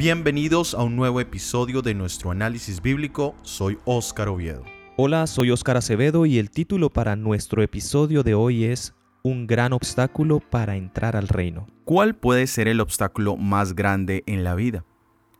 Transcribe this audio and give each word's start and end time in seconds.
Bienvenidos 0.00 0.72
a 0.72 0.82
un 0.82 0.96
nuevo 0.96 1.20
episodio 1.20 1.82
de 1.82 1.92
nuestro 1.92 2.30
análisis 2.30 2.80
bíblico. 2.80 3.34
Soy 3.42 3.76
Óscar 3.84 4.30
Oviedo. 4.30 4.64
Hola, 4.96 5.26
soy 5.26 5.50
Óscar 5.50 5.76
Acevedo 5.76 6.24
y 6.24 6.38
el 6.38 6.50
título 6.50 6.88
para 6.88 7.16
nuestro 7.16 7.62
episodio 7.62 8.22
de 8.22 8.32
hoy 8.32 8.64
es 8.64 8.94
Un 9.22 9.46
gran 9.46 9.74
obstáculo 9.74 10.40
para 10.40 10.76
entrar 10.76 11.16
al 11.16 11.28
reino. 11.28 11.66
¿Cuál 11.84 12.14
puede 12.14 12.46
ser 12.46 12.66
el 12.66 12.80
obstáculo 12.80 13.36
más 13.36 13.74
grande 13.74 14.24
en 14.26 14.42
la 14.42 14.54
vida? 14.54 14.86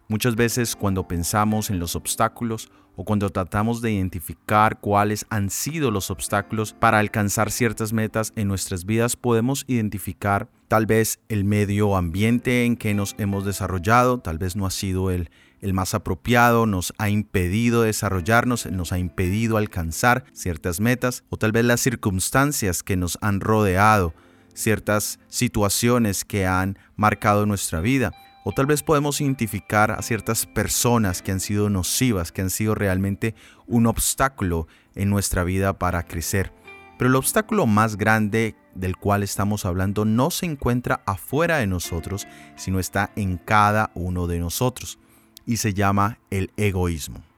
Muchas 0.08 0.36
veces 0.36 0.76
cuando 0.76 1.08
pensamos 1.08 1.70
en 1.70 1.78
los 1.78 1.96
obstáculos 1.96 2.70
o 2.96 3.04
cuando 3.06 3.30
tratamos 3.30 3.80
de 3.80 3.92
identificar 3.92 4.78
cuáles 4.78 5.24
han 5.30 5.48
sido 5.48 5.90
los 5.90 6.10
obstáculos 6.10 6.74
para 6.74 6.98
alcanzar 6.98 7.50
ciertas 7.50 7.94
metas 7.94 8.34
en 8.36 8.48
nuestras 8.48 8.84
vidas, 8.84 9.16
podemos 9.16 9.64
identificar 9.68 10.50
tal 10.70 10.86
vez 10.86 11.18
el 11.28 11.42
medio 11.42 11.96
ambiente 11.96 12.64
en 12.64 12.76
que 12.76 12.94
nos 12.94 13.16
hemos 13.18 13.44
desarrollado, 13.44 14.18
tal 14.18 14.38
vez 14.38 14.54
no 14.54 14.66
ha 14.66 14.70
sido 14.70 15.10
el, 15.10 15.28
el 15.60 15.74
más 15.74 15.94
apropiado, 15.94 16.64
nos 16.64 16.94
ha 16.98 17.10
impedido 17.10 17.82
desarrollarnos, 17.82 18.66
nos 18.66 18.92
ha 18.92 19.00
impedido 19.00 19.56
alcanzar 19.56 20.22
ciertas 20.32 20.78
metas, 20.78 21.24
o 21.28 21.36
tal 21.38 21.50
vez 21.50 21.64
las 21.64 21.80
circunstancias 21.80 22.84
que 22.84 22.96
nos 22.96 23.18
han 23.20 23.40
rodeado, 23.40 24.14
ciertas 24.54 25.18
situaciones 25.26 26.24
que 26.24 26.46
han 26.46 26.78
marcado 26.94 27.46
nuestra 27.46 27.80
vida. 27.80 28.12
O 28.44 28.52
tal 28.52 28.66
vez 28.66 28.84
podemos 28.84 29.20
identificar 29.20 29.90
a 29.90 30.02
ciertas 30.02 30.46
personas 30.46 31.20
que 31.20 31.32
han 31.32 31.40
sido 31.40 31.68
nocivas, 31.68 32.30
que 32.30 32.42
han 32.42 32.50
sido 32.50 32.76
realmente 32.76 33.34
un 33.66 33.88
obstáculo 33.88 34.68
en 34.94 35.10
nuestra 35.10 35.42
vida 35.42 35.80
para 35.80 36.04
crecer. 36.04 36.52
Pero 36.96 37.08
el 37.08 37.16
obstáculo 37.16 37.66
más 37.66 37.96
grande 37.96 38.54
del 38.80 38.96
cual 38.96 39.22
estamos 39.22 39.64
hablando 39.64 40.04
no 40.04 40.30
se 40.30 40.46
encuentra 40.46 41.02
afuera 41.06 41.58
de 41.58 41.66
nosotros, 41.66 42.26
sino 42.56 42.80
está 42.80 43.12
en 43.14 43.36
cada 43.36 43.90
uno 43.94 44.26
de 44.26 44.38
nosotros. 44.38 44.98
Y 45.46 45.58
se 45.58 45.74
llama 45.74 46.18
el 46.30 46.50
egoísmo. 46.56 47.29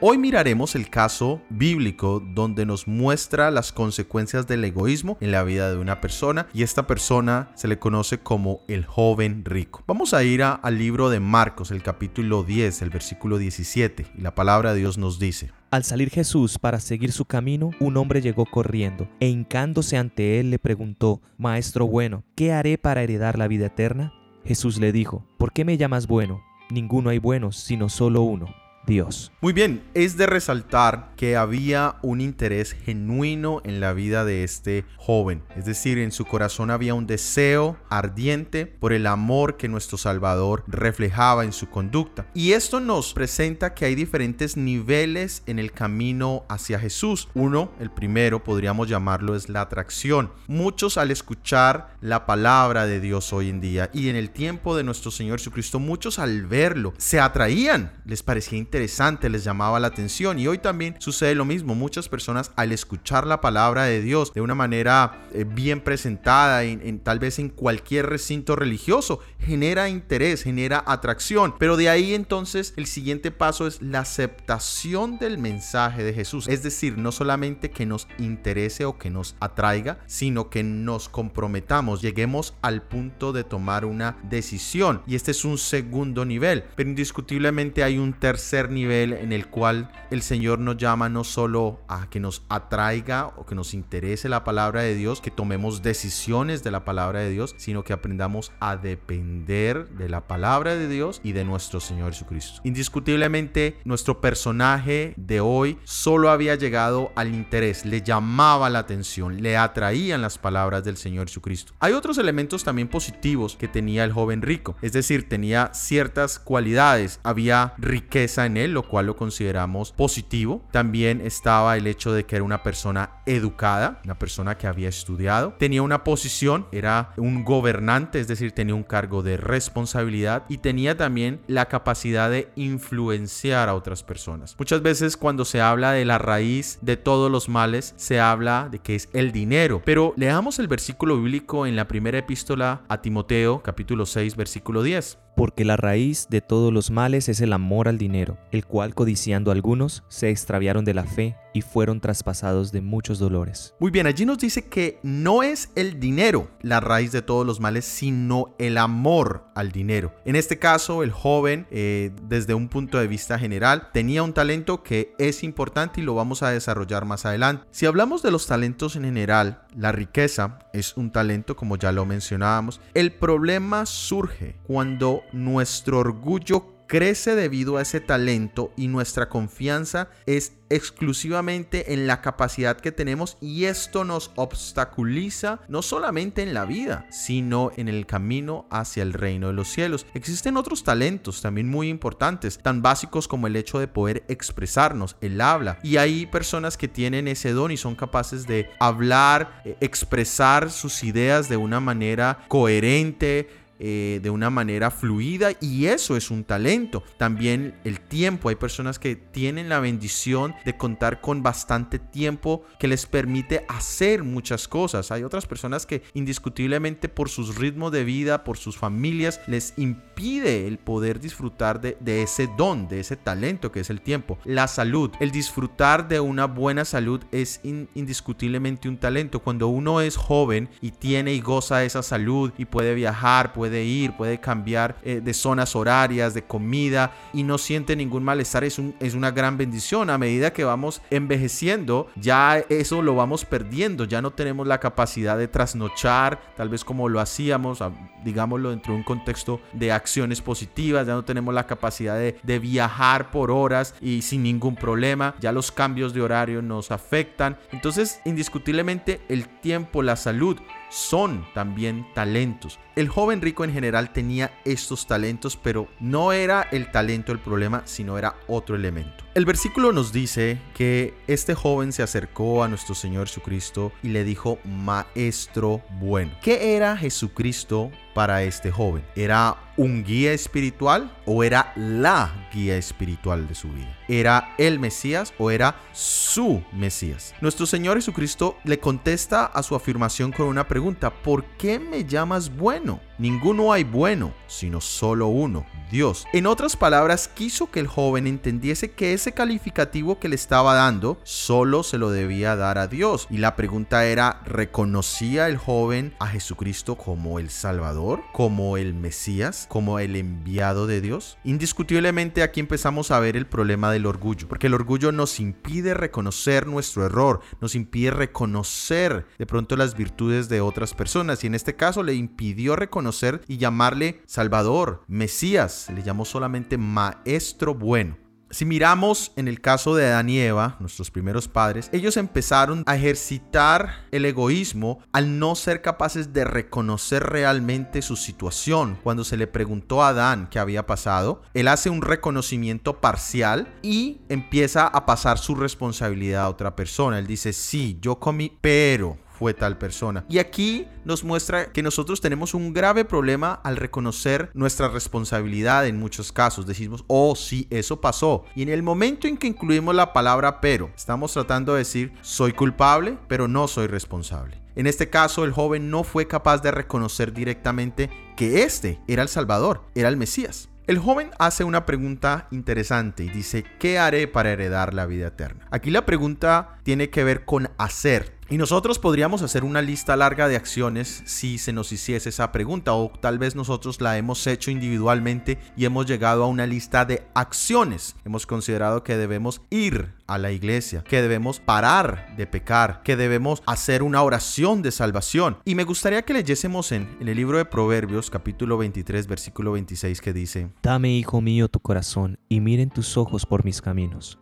Hoy 0.00 0.16
miraremos 0.16 0.76
el 0.76 0.90
caso 0.90 1.42
bíblico 1.50 2.22
donde 2.24 2.64
nos 2.64 2.86
muestra 2.86 3.50
las 3.50 3.72
consecuencias 3.72 4.46
del 4.46 4.62
egoísmo 4.62 5.18
en 5.20 5.32
la 5.32 5.42
vida 5.42 5.72
de 5.72 5.76
una 5.76 6.00
persona 6.00 6.46
y 6.54 6.62
esta 6.62 6.86
persona 6.86 7.50
se 7.56 7.66
le 7.66 7.80
conoce 7.80 8.18
como 8.18 8.60
el 8.68 8.86
joven 8.86 9.44
rico. 9.44 9.82
Vamos 9.88 10.14
a 10.14 10.22
ir 10.22 10.44
al 10.44 10.78
libro 10.78 11.10
de 11.10 11.18
Marcos, 11.18 11.72
el 11.72 11.82
capítulo 11.82 12.44
10, 12.44 12.82
el 12.82 12.90
versículo 12.90 13.38
17 13.38 14.06
y 14.16 14.20
la 14.20 14.36
palabra 14.36 14.72
de 14.72 14.78
Dios 14.78 14.98
nos 14.98 15.18
dice. 15.18 15.50
Al 15.72 15.82
salir 15.82 16.10
Jesús 16.10 16.60
para 16.60 16.78
seguir 16.78 17.10
su 17.10 17.24
camino, 17.24 17.72
un 17.80 17.96
hombre 17.96 18.20
llegó 18.20 18.46
corriendo 18.46 19.08
e 19.18 19.26
hincándose 19.26 19.96
ante 19.96 20.38
él 20.38 20.50
le 20.50 20.60
preguntó, 20.60 21.22
Maestro 21.38 21.88
bueno, 21.88 22.22
¿qué 22.36 22.52
haré 22.52 22.78
para 22.78 23.02
heredar 23.02 23.36
la 23.36 23.48
vida 23.48 23.66
eterna? 23.66 24.12
Jesús 24.44 24.78
le 24.78 24.92
dijo, 24.92 25.26
¿por 25.38 25.52
qué 25.52 25.64
me 25.64 25.76
llamas 25.76 26.06
bueno? 26.06 26.40
Ninguno 26.70 27.10
hay 27.10 27.18
buenos, 27.18 27.56
sino 27.56 27.88
solo 27.88 28.22
uno 28.22 28.46
Dios. 28.88 29.30
Muy 29.42 29.52
bien, 29.52 29.84
es 29.92 30.16
de 30.16 30.26
resaltar 30.26 31.12
que 31.16 31.36
había 31.36 31.96
un 32.02 32.22
interés 32.22 32.72
genuino 32.72 33.60
en 33.64 33.80
la 33.80 33.92
vida 33.92 34.24
de 34.24 34.44
este 34.44 34.84
joven, 34.96 35.42
es 35.56 35.66
decir, 35.66 35.98
en 35.98 36.10
su 36.10 36.24
corazón 36.24 36.70
había 36.70 36.94
un 36.94 37.06
deseo 37.06 37.76
ardiente 37.90 38.66
por 38.66 38.94
el 38.94 39.06
amor 39.06 39.58
que 39.58 39.68
nuestro 39.68 39.98
Salvador 39.98 40.64
reflejaba 40.66 41.44
en 41.44 41.52
su 41.52 41.68
conducta. 41.68 42.26
Y 42.34 42.52
esto 42.52 42.80
nos 42.80 43.12
presenta 43.12 43.74
que 43.74 43.84
hay 43.84 43.94
diferentes 43.94 44.56
niveles 44.56 45.42
en 45.46 45.58
el 45.58 45.72
camino 45.72 46.44
hacia 46.48 46.80
Jesús. 46.80 47.28
Uno, 47.34 47.72
el 47.80 47.90
primero, 47.90 48.42
podríamos 48.42 48.88
llamarlo, 48.88 49.36
es 49.36 49.50
la 49.50 49.60
atracción. 49.60 50.32
Muchos 50.46 50.96
al 50.96 51.10
escuchar 51.10 51.94
la 52.00 52.24
palabra 52.24 52.86
de 52.86 53.00
Dios 53.00 53.32
hoy 53.34 53.50
en 53.50 53.60
día 53.60 53.90
y 53.92 54.08
en 54.08 54.16
el 54.16 54.30
tiempo 54.30 54.76
de 54.76 54.84
nuestro 54.84 55.10
Señor 55.10 55.38
Jesucristo, 55.38 55.78
muchos 55.78 56.18
al 56.18 56.46
verlo 56.46 56.94
se 56.96 57.20
atraían, 57.20 57.92
les 58.06 58.22
parecía 58.22 58.58
interesante 58.58 58.77
interesante, 58.78 59.28
les 59.28 59.42
llamaba 59.42 59.80
la 59.80 59.88
atención. 59.88 60.38
Y 60.38 60.46
hoy 60.46 60.58
también 60.58 60.94
sucede 61.00 61.34
lo 61.34 61.44
mismo. 61.44 61.74
Muchas 61.74 62.08
personas 62.08 62.52
al 62.54 62.70
escuchar 62.70 63.26
la 63.26 63.40
palabra 63.40 63.84
de 63.84 64.00
Dios 64.00 64.32
de 64.32 64.40
una 64.40 64.54
manera 64.54 65.26
eh, 65.34 65.44
bien 65.44 65.80
presentada, 65.80 66.62
en, 66.62 67.00
tal 67.00 67.18
vez 67.18 67.40
en 67.40 67.48
cualquier 67.48 68.06
recinto 68.06 68.54
religioso, 68.54 69.18
genera 69.40 69.88
interés, 69.88 70.44
genera 70.44 70.84
atracción. 70.86 71.56
Pero 71.58 71.76
de 71.76 71.88
ahí 71.88 72.14
entonces 72.14 72.72
el 72.76 72.86
siguiente 72.86 73.32
paso 73.32 73.66
es 73.66 73.82
la 73.82 74.00
aceptación 74.00 75.18
del 75.18 75.38
mensaje 75.38 76.04
de 76.04 76.14
Jesús. 76.14 76.46
Es 76.46 76.62
decir, 76.62 76.98
no 76.98 77.10
solamente 77.10 77.72
que 77.72 77.84
nos 77.84 78.06
interese 78.20 78.84
o 78.84 78.96
que 78.96 79.10
nos 79.10 79.34
atraiga, 79.40 79.98
sino 80.06 80.50
que 80.50 80.62
nos 80.62 81.08
comprometamos, 81.08 82.00
lleguemos 82.00 82.54
al 82.62 82.82
punto 82.82 83.32
de 83.32 83.42
tomar 83.42 83.84
una 83.84 84.18
decisión. 84.22 85.02
Y 85.08 85.16
este 85.16 85.32
es 85.32 85.44
un 85.44 85.58
segundo 85.58 86.24
nivel. 86.24 86.62
Pero 86.76 86.90
indiscutiblemente 86.90 87.82
hay 87.82 87.98
un 87.98 88.12
tercer 88.12 88.67
nivel 88.70 89.12
en 89.12 89.32
el 89.32 89.48
cual 89.48 89.90
el 90.10 90.22
Señor 90.22 90.58
nos 90.58 90.76
llama 90.76 91.08
no 91.08 91.24
solo 91.24 91.80
a 91.88 92.08
que 92.10 92.20
nos 92.20 92.42
atraiga 92.48 93.32
o 93.36 93.46
que 93.46 93.54
nos 93.54 93.74
interese 93.74 94.28
la 94.28 94.44
palabra 94.44 94.82
de 94.82 94.94
Dios, 94.94 95.20
que 95.20 95.30
tomemos 95.30 95.82
decisiones 95.82 96.62
de 96.62 96.70
la 96.70 96.84
palabra 96.84 97.20
de 97.20 97.30
Dios, 97.30 97.54
sino 97.58 97.84
que 97.84 97.92
aprendamos 97.92 98.52
a 98.60 98.76
depender 98.76 99.88
de 99.90 100.08
la 100.08 100.26
palabra 100.26 100.74
de 100.74 100.88
Dios 100.88 101.20
y 101.22 101.32
de 101.32 101.44
nuestro 101.44 101.80
Señor 101.80 102.12
Jesucristo. 102.12 102.60
Indiscutiblemente, 102.64 103.78
nuestro 103.84 104.20
personaje 104.20 105.14
de 105.16 105.40
hoy 105.40 105.78
solo 105.84 106.30
había 106.30 106.54
llegado 106.54 107.12
al 107.14 107.34
interés, 107.34 107.84
le 107.84 108.02
llamaba 108.02 108.70
la 108.70 108.80
atención, 108.80 109.42
le 109.42 109.56
atraían 109.56 110.22
las 110.22 110.38
palabras 110.38 110.84
del 110.84 110.96
Señor 110.96 111.28
Jesucristo. 111.28 111.72
Hay 111.80 111.92
otros 111.92 112.18
elementos 112.18 112.64
también 112.64 112.88
positivos 112.88 113.56
que 113.56 113.68
tenía 113.68 114.04
el 114.04 114.12
joven 114.12 114.42
rico, 114.42 114.76
es 114.82 114.92
decir, 114.92 115.28
tenía 115.28 115.70
ciertas 115.74 116.38
cualidades, 116.38 117.20
había 117.22 117.74
riqueza 117.78 118.47
en 118.48 118.56
él, 118.56 118.72
lo 118.72 118.82
cual 118.82 119.06
lo 119.06 119.16
consideramos 119.16 119.92
positivo. 119.92 120.62
También 120.72 121.20
estaba 121.20 121.76
el 121.76 121.86
hecho 121.86 122.12
de 122.12 122.26
que 122.26 122.36
era 122.36 122.44
una 122.44 122.64
persona 122.64 123.10
educada, 123.26 124.00
una 124.04 124.18
persona 124.18 124.58
que 124.58 124.66
había 124.66 124.88
estudiado, 124.88 125.54
tenía 125.58 125.82
una 125.82 126.02
posición, 126.02 126.66
era 126.72 127.12
un 127.16 127.44
gobernante, 127.44 128.20
es 128.20 128.26
decir, 128.28 128.52
tenía 128.52 128.74
un 128.74 128.82
cargo 128.82 129.22
de 129.22 129.36
responsabilidad 129.36 130.44
y 130.48 130.58
tenía 130.58 130.96
también 130.96 131.40
la 131.46 131.66
capacidad 131.66 132.30
de 132.30 132.50
influenciar 132.56 133.68
a 133.68 133.74
otras 133.74 134.02
personas. 134.02 134.56
Muchas 134.58 134.82
veces 134.82 135.16
cuando 135.16 135.44
se 135.44 135.60
habla 135.60 135.92
de 135.92 136.04
la 136.04 136.18
raíz 136.18 136.78
de 136.82 136.96
todos 136.96 137.30
los 137.30 137.48
males, 137.48 137.94
se 137.96 138.20
habla 138.20 138.68
de 138.70 138.80
que 138.80 138.94
es 138.94 139.08
el 139.12 139.32
dinero, 139.32 139.82
pero 139.84 140.14
leamos 140.16 140.58
el 140.58 140.68
versículo 140.68 141.16
bíblico 141.16 141.66
en 141.66 141.76
la 141.76 141.88
primera 141.88 142.18
epístola 142.18 142.82
a 142.88 143.00
Timoteo, 143.02 143.62
capítulo 143.62 144.06
6, 144.06 144.36
versículo 144.36 144.82
10 144.82 145.18
porque 145.38 145.64
la 145.64 145.76
raíz 145.76 146.26
de 146.30 146.40
todos 146.40 146.72
los 146.72 146.90
males 146.90 147.28
es 147.28 147.40
el 147.40 147.52
amor 147.52 147.86
al 147.86 147.96
dinero, 147.96 148.37
el 148.50 148.64
cual 148.64 148.94
codiciando 148.94 149.50
algunos 149.50 150.04
se 150.08 150.30
extraviaron 150.30 150.84
de 150.84 150.94
la 150.94 151.04
fe 151.04 151.36
y 151.52 151.62
fueron 151.62 152.00
traspasados 152.00 152.72
de 152.72 152.80
muchos 152.80 153.18
dolores. 153.18 153.74
Muy 153.80 153.90
bien, 153.90 154.06
allí 154.06 154.24
nos 154.24 154.38
dice 154.38 154.68
que 154.68 154.98
no 155.02 155.42
es 155.42 155.70
el 155.74 155.98
dinero 155.98 156.48
la 156.62 156.80
raíz 156.80 157.10
de 157.12 157.22
todos 157.22 157.46
los 157.46 157.58
males, 157.58 157.84
sino 157.84 158.54
el 158.58 158.78
amor 158.78 159.46
al 159.54 159.72
dinero. 159.72 160.14
En 160.24 160.36
este 160.36 160.58
caso, 160.58 161.02
el 161.02 161.10
joven, 161.10 161.66
eh, 161.70 162.12
desde 162.22 162.54
un 162.54 162.68
punto 162.68 162.98
de 162.98 163.08
vista 163.08 163.38
general, 163.38 163.88
tenía 163.92 164.22
un 164.22 164.34
talento 164.34 164.82
que 164.82 165.14
es 165.18 165.42
importante 165.42 166.00
y 166.00 166.04
lo 166.04 166.14
vamos 166.14 166.42
a 166.42 166.50
desarrollar 166.50 167.04
más 167.04 167.26
adelante. 167.26 167.64
Si 167.70 167.86
hablamos 167.86 168.22
de 168.22 168.30
los 168.30 168.46
talentos 168.46 168.96
en 168.96 169.04
general, 169.04 169.62
la 169.74 169.92
riqueza 169.92 170.58
es 170.72 170.96
un 170.96 171.10
talento, 171.10 171.56
como 171.56 171.76
ya 171.76 171.92
lo 171.92 172.04
mencionábamos. 172.04 172.80
El 172.94 173.12
problema 173.12 173.86
surge 173.86 174.56
cuando 174.64 175.22
nuestro 175.32 175.98
orgullo 175.98 176.77
crece 176.88 177.36
debido 177.36 177.76
a 177.76 177.82
ese 177.82 178.00
talento 178.00 178.72
y 178.76 178.88
nuestra 178.88 179.28
confianza 179.28 180.08
es 180.26 180.54
exclusivamente 180.70 181.94
en 181.94 182.06
la 182.06 182.20
capacidad 182.20 182.78
que 182.78 182.92
tenemos 182.92 183.36
y 183.40 183.64
esto 183.64 184.04
nos 184.04 184.32
obstaculiza 184.36 185.60
no 185.68 185.82
solamente 185.82 186.42
en 186.42 186.54
la 186.54 186.64
vida, 186.64 187.06
sino 187.10 187.70
en 187.76 187.88
el 187.88 188.06
camino 188.06 188.66
hacia 188.70 189.02
el 189.02 189.12
reino 189.12 189.48
de 189.48 189.52
los 189.52 189.68
cielos. 189.68 190.06
Existen 190.14 190.56
otros 190.56 190.84
talentos 190.84 191.40
también 191.40 191.68
muy 191.68 191.88
importantes, 191.88 192.58
tan 192.58 192.82
básicos 192.82 193.28
como 193.28 193.46
el 193.46 193.56
hecho 193.56 193.78
de 193.78 193.88
poder 193.88 194.24
expresarnos, 194.28 195.16
el 195.20 195.40
habla. 195.40 195.78
Y 195.82 195.96
hay 195.96 196.26
personas 196.26 196.76
que 196.76 196.88
tienen 196.88 197.28
ese 197.28 197.52
don 197.52 197.70
y 197.70 197.76
son 197.76 197.94
capaces 197.94 198.46
de 198.46 198.70
hablar, 198.80 199.62
eh, 199.64 199.76
expresar 199.80 200.70
sus 200.70 201.04
ideas 201.04 201.48
de 201.48 201.56
una 201.56 201.80
manera 201.80 202.44
coherente, 202.48 203.48
eh, 203.80 204.18
de 204.22 204.30
una 204.30 204.50
manera 204.50 204.90
fluida 204.90 205.50
y 205.60 205.86
eso 205.86 206.16
es 206.16 206.30
un 206.30 206.44
talento. 206.44 207.04
También 207.16 207.74
el 207.84 208.00
tiempo, 208.00 208.48
hay 208.48 208.56
personas 208.56 208.98
que 208.98 209.14
tienen 209.14 209.68
la 209.68 209.78
bendición 209.78 210.54
de 210.64 210.76
contar 210.76 211.20
con 211.20 211.42
bastante 211.42 211.98
tiempo 211.98 212.64
que 212.78 212.88
les 212.88 213.06
permite 213.06 213.64
hacer 213.68 214.24
muchas 214.24 214.66
cosas. 214.66 215.12
Hay 215.12 215.22
otras 215.22 215.46
personas 215.46 215.86
que 215.86 216.02
indiscutiblemente 216.14 217.08
por 217.08 217.28
sus 217.28 217.56
ritmos 217.56 217.92
de 217.92 218.04
vida, 218.04 218.42
por 218.42 218.58
sus 218.58 218.76
familias, 218.76 219.40
les 219.46 219.74
impide 219.76 220.66
el 220.66 220.78
poder 220.78 221.20
disfrutar 221.20 221.80
de, 221.80 222.22
ese 222.22 222.48
don, 222.56 222.88
de 222.88 223.00
ese 223.00 223.16
talento 223.16 223.70
que 223.70 223.80
es 223.80 223.90
el 223.90 224.00
tiempo. 224.00 224.38
La 224.44 224.66
salud, 224.66 225.12
el 225.20 225.30
disfrutar 225.30 226.08
de 226.08 226.18
una 226.18 226.46
buena 226.46 226.84
salud 226.84 227.20
es 227.30 227.60
indiscutiblemente 227.62 228.88
un 228.88 228.98
talento. 228.98 229.40
Cuando 229.40 229.68
uno 229.68 230.00
es 230.00 230.16
joven 230.16 230.68
y 230.80 230.90
tiene 230.90 231.34
y 231.34 231.40
goza 231.40 231.78
de 231.78 231.86
esa 231.86 232.02
salud 232.02 232.52
y 232.58 232.64
puede 232.64 232.94
viajar, 232.94 233.52
puede 233.52 233.67
puede 233.68 233.84
ir, 233.84 234.12
puede 234.12 234.40
cambiar 234.40 234.96
eh, 235.02 235.20
de 235.22 235.34
zonas 235.34 235.76
horarias, 235.76 236.32
de 236.32 236.42
comida 236.42 237.12
y 237.34 237.42
no 237.42 237.58
siente 237.58 237.94
ningún 237.96 238.24
malestar. 238.24 238.64
Es, 238.64 238.78
un, 238.78 238.94
es 238.98 239.12
una 239.12 239.30
gran 239.30 239.58
bendición. 239.58 240.08
A 240.08 240.16
medida 240.16 240.54
que 240.54 240.64
vamos 240.64 241.02
envejeciendo, 241.10 242.08
ya 242.16 242.64
eso 242.70 243.02
lo 243.02 243.14
vamos 243.14 243.44
perdiendo. 243.44 244.04
Ya 244.06 244.22
no 244.22 244.30
tenemos 244.30 244.66
la 244.66 244.80
capacidad 244.80 245.36
de 245.36 245.48
trasnochar, 245.48 246.40
tal 246.56 246.70
vez 246.70 246.82
como 246.82 247.10
lo 247.10 247.20
hacíamos, 247.20 247.80
digámoslo 248.24 248.70
dentro 248.70 248.94
de 248.94 249.00
un 249.00 249.04
contexto 249.04 249.60
de 249.74 249.92
acciones 249.92 250.40
positivas. 250.40 251.06
Ya 251.06 251.12
no 251.12 251.26
tenemos 251.26 251.52
la 251.52 251.66
capacidad 251.66 252.16
de, 252.16 252.38
de 252.42 252.58
viajar 252.58 253.30
por 253.30 253.50
horas 253.50 253.94
y 254.00 254.22
sin 254.22 254.42
ningún 254.42 254.76
problema. 254.76 255.34
Ya 255.40 255.52
los 255.52 255.70
cambios 255.70 256.14
de 256.14 256.22
horario 256.22 256.62
nos 256.62 256.90
afectan. 256.90 257.58
Entonces, 257.70 258.22
indiscutiblemente, 258.24 259.20
el 259.28 259.46
tiempo, 259.46 260.02
la 260.02 260.16
salud 260.16 260.56
son 260.88 261.46
también 261.54 262.06
talentos. 262.14 262.78
El 262.96 263.08
joven 263.08 263.40
rico 263.40 263.64
en 263.64 263.72
general 263.72 264.12
tenía 264.12 264.52
estos 264.64 265.06
talentos, 265.06 265.56
pero 265.56 265.88
no 266.00 266.32
era 266.32 266.62
el 266.70 266.90
talento 266.90 267.32
el 267.32 267.38
problema, 267.38 267.82
sino 267.84 268.18
era 268.18 268.36
otro 268.46 268.76
elemento. 268.76 269.27
El 269.38 269.44
versículo 269.44 269.92
nos 269.92 270.12
dice 270.12 270.58
que 270.74 271.14
este 271.28 271.54
joven 271.54 271.92
se 271.92 272.02
acercó 272.02 272.64
a 272.64 272.68
nuestro 272.68 272.96
Señor 272.96 273.28
Jesucristo 273.28 273.92
y 274.02 274.08
le 274.08 274.24
dijo, 274.24 274.58
Maestro 274.64 275.80
bueno. 276.00 276.32
¿Qué 276.42 276.74
era 276.74 276.96
Jesucristo 276.96 277.92
para 278.16 278.42
este 278.42 278.72
joven? 278.72 279.04
¿Era 279.14 279.56
un 279.76 280.02
guía 280.02 280.32
espiritual 280.32 281.16
o 281.24 281.44
era 281.44 281.72
la 281.76 282.48
guía 282.52 282.76
espiritual 282.76 283.46
de 283.46 283.54
su 283.54 283.68
vida? 283.68 283.96
¿Era 284.08 284.56
el 284.58 284.80
Mesías 284.80 285.32
o 285.38 285.52
era 285.52 285.76
su 285.92 286.64
Mesías? 286.72 287.32
Nuestro 287.40 287.64
Señor 287.64 287.96
Jesucristo 287.96 288.56
le 288.64 288.80
contesta 288.80 289.46
a 289.46 289.62
su 289.62 289.76
afirmación 289.76 290.32
con 290.32 290.46
una 290.46 290.66
pregunta, 290.66 291.14
¿por 291.14 291.44
qué 291.44 291.78
me 291.78 292.04
llamas 292.04 292.56
bueno? 292.56 292.98
Ninguno 293.18 293.72
hay 293.72 293.84
bueno, 293.84 294.32
sino 294.48 294.80
solo 294.80 295.28
uno, 295.28 295.64
Dios. 295.90 296.26
En 296.32 296.46
otras 296.46 296.76
palabras, 296.76 297.28
quiso 297.28 297.70
que 297.70 297.80
el 297.80 297.86
joven 297.86 298.26
entendiese 298.26 298.90
que 298.92 299.12
ese 299.12 299.27
calificativo 299.32 300.18
que 300.18 300.28
le 300.28 300.34
estaba 300.34 300.74
dando 300.74 301.18
solo 301.24 301.82
se 301.82 301.98
lo 301.98 302.10
debía 302.10 302.56
dar 302.56 302.78
a 302.78 302.86
Dios. 302.86 303.26
Y 303.30 303.38
la 303.38 303.56
pregunta 303.56 304.04
era, 304.06 304.40
¿reconocía 304.44 305.48
el 305.48 305.56
joven 305.56 306.14
a 306.18 306.26
Jesucristo 306.26 306.96
como 306.96 307.38
el 307.38 307.50
Salvador, 307.50 308.22
como 308.32 308.76
el 308.76 308.94
Mesías, 308.94 309.66
como 309.68 309.98
el 309.98 310.16
enviado 310.16 310.86
de 310.86 311.00
Dios? 311.00 311.38
Indiscutiblemente 311.44 312.42
aquí 312.42 312.60
empezamos 312.60 313.10
a 313.10 313.20
ver 313.20 313.36
el 313.36 313.46
problema 313.46 313.90
del 313.90 314.06
orgullo, 314.06 314.48
porque 314.48 314.68
el 314.68 314.74
orgullo 314.74 315.12
nos 315.12 315.40
impide 315.40 315.94
reconocer 315.94 316.66
nuestro 316.66 317.04
error, 317.04 317.40
nos 317.60 317.74
impide 317.74 318.10
reconocer 318.10 319.26
de 319.38 319.46
pronto 319.46 319.76
las 319.76 319.96
virtudes 319.96 320.48
de 320.48 320.60
otras 320.60 320.94
personas 320.94 321.42
y 321.44 321.46
en 321.46 321.54
este 321.54 321.76
caso 321.76 322.02
le 322.02 322.14
impidió 322.14 322.76
reconocer 322.76 323.42
y 323.48 323.58
llamarle 323.58 324.22
Salvador, 324.26 325.02
Mesías, 325.08 325.88
le 325.94 326.02
llamó 326.02 326.24
solamente 326.24 326.78
Maestro 326.78 327.74
Bueno. 327.74 328.27
Si 328.50 328.64
miramos 328.64 329.32
en 329.36 329.46
el 329.46 329.60
caso 329.60 329.94
de 329.94 330.06
Adán 330.06 330.30
y 330.30 330.38
Eva, 330.38 330.76
nuestros 330.80 331.10
primeros 331.10 331.48
padres, 331.48 331.90
ellos 331.92 332.16
empezaron 332.16 332.82
a 332.86 332.96
ejercitar 332.96 334.06
el 334.10 334.24
egoísmo 334.24 335.00
al 335.12 335.38
no 335.38 335.54
ser 335.54 335.82
capaces 335.82 336.32
de 336.32 336.44
reconocer 336.44 337.24
realmente 337.24 338.00
su 338.00 338.16
situación. 338.16 338.98
Cuando 339.02 339.24
se 339.24 339.36
le 339.36 339.48
preguntó 339.48 340.02
a 340.02 340.08
Adán 340.08 340.48
qué 340.50 340.58
había 340.58 340.86
pasado, 340.86 341.42
él 341.52 341.68
hace 341.68 341.90
un 341.90 342.00
reconocimiento 342.00 343.02
parcial 343.02 343.68
y 343.82 344.22
empieza 344.30 344.86
a 344.86 345.04
pasar 345.04 345.36
su 345.36 345.54
responsabilidad 345.54 346.44
a 346.44 346.48
otra 346.48 346.74
persona. 346.74 347.18
Él 347.18 347.26
dice, 347.26 347.52
sí, 347.52 347.98
yo 348.00 348.18
comí, 348.18 348.56
pero 348.62 349.18
fue 349.38 349.54
tal 349.54 349.78
persona. 349.78 350.24
Y 350.28 350.38
aquí 350.38 350.86
nos 351.04 351.24
muestra 351.24 351.72
que 351.72 351.82
nosotros 351.82 352.20
tenemos 352.20 352.54
un 352.54 352.72
grave 352.72 353.04
problema 353.04 353.60
al 353.62 353.76
reconocer 353.76 354.50
nuestra 354.54 354.88
responsabilidad 354.88 355.86
en 355.86 355.98
muchos 355.98 356.32
casos. 356.32 356.66
Decimos, 356.66 357.04
oh, 357.06 357.36
sí, 357.36 357.66
eso 357.70 358.00
pasó. 358.00 358.44
Y 358.54 358.62
en 358.62 358.68
el 358.68 358.82
momento 358.82 359.28
en 359.28 359.36
que 359.36 359.46
incluimos 359.46 359.94
la 359.94 360.12
palabra 360.12 360.60
pero, 360.60 360.90
estamos 360.96 361.32
tratando 361.32 361.74
de 361.74 361.78
decir, 361.78 362.12
soy 362.20 362.52
culpable, 362.52 363.18
pero 363.28 363.46
no 363.46 363.68
soy 363.68 363.86
responsable. 363.86 364.60
En 364.74 364.86
este 364.86 365.10
caso, 365.10 365.44
el 365.44 365.52
joven 365.52 365.90
no 365.90 366.04
fue 366.04 366.28
capaz 366.28 366.62
de 366.62 366.70
reconocer 366.70 367.32
directamente 367.32 368.10
que 368.36 368.62
este 368.62 369.00
era 369.08 369.22
el 369.22 369.28
Salvador, 369.28 369.82
era 369.94 370.08
el 370.08 370.16
Mesías. 370.16 370.68
El 370.88 370.98
joven 370.98 371.32
hace 371.38 371.64
una 371.64 371.84
pregunta 371.84 372.48
interesante 372.50 373.22
y 373.22 373.28
dice, 373.28 373.62
¿qué 373.78 373.98
haré 373.98 374.26
para 374.26 374.52
heredar 374.52 374.94
la 374.94 375.04
vida 375.04 375.26
eterna? 375.26 375.66
Aquí 375.70 375.90
la 375.90 376.06
pregunta 376.06 376.78
tiene 376.82 377.10
que 377.10 377.24
ver 377.24 377.44
con 377.44 377.68
hacer, 377.76 378.37
y 378.50 378.56
nosotros 378.56 378.98
podríamos 378.98 379.42
hacer 379.42 379.62
una 379.62 379.82
lista 379.82 380.16
larga 380.16 380.48
de 380.48 380.56
acciones 380.56 381.22
si 381.26 381.58
se 381.58 381.72
nos 381.72 381.92
hiciese 381.92 382.30
esa 382.30 382.50
pregunta 382.50 382.94
o 382.94 383.10
tal 383.20 383.38
vez 383.38 383.54
nosotros 383.54 384.00
la 384.00 384.16
hemos 384.16 384.46
hecho 384.46 384.70
individualmente 384.70 385.58
y 385.76 385.84
hemos 385.84 386.06
llegado 386.06 386.44
a 386.44 386.48
una 386.48 386.66
lista 386.66 387.04
de 387.04 387.26
acciones. 387.34 388.16
Hemos 388.24 388.46
considerado 388.46 389.04
que 389.04 389.16
debemos 389.16 389.60
ir 389.70 390.14
a 390.26 390.38
la 390.38 390.50
iglesia, 390.50 391.02
que 391.02 391.20
debemos 391.20 391.60
parar 391.60 392.34
de 392.36 392.46
pecar, 392.46 393.02
que 393.02 393.16
debemos 393.16 393.62
hacer 393.66 394.02
una 394.02 394.22
oración 394.22 394.80
de 394.82 394.92
salvación. 394.92 395.58
Y 395.64 395.74
me 395.74 395.84
gustaría 395.84 396.22
que 396.22 396.32
leyésemos 396.32 396.92
en, 396.92 397.16
el 397.20 397.36
libro 397.36 397.58
de 397.58 397.66
Proverbios 397.66 398.30
capítulo 398.30 398.78
23 398.78 399.26
versículo 399.26 399.72
26 399.72 400.20
que 400.20 400.32
dice, 400.32 400.70
Dame, 400.82 401.10
hijo 401.10 401.40
mío, 401.40 401.68
tu 401.68 401.80
corazón 401.80 402.38
y 402.48 402.60
miren 402.60 402.90
tus 402.90 403.16
ojos 403.16 403.44
por 403.44 403.64
mis 403.64 403.82
caminos 403.82 404.38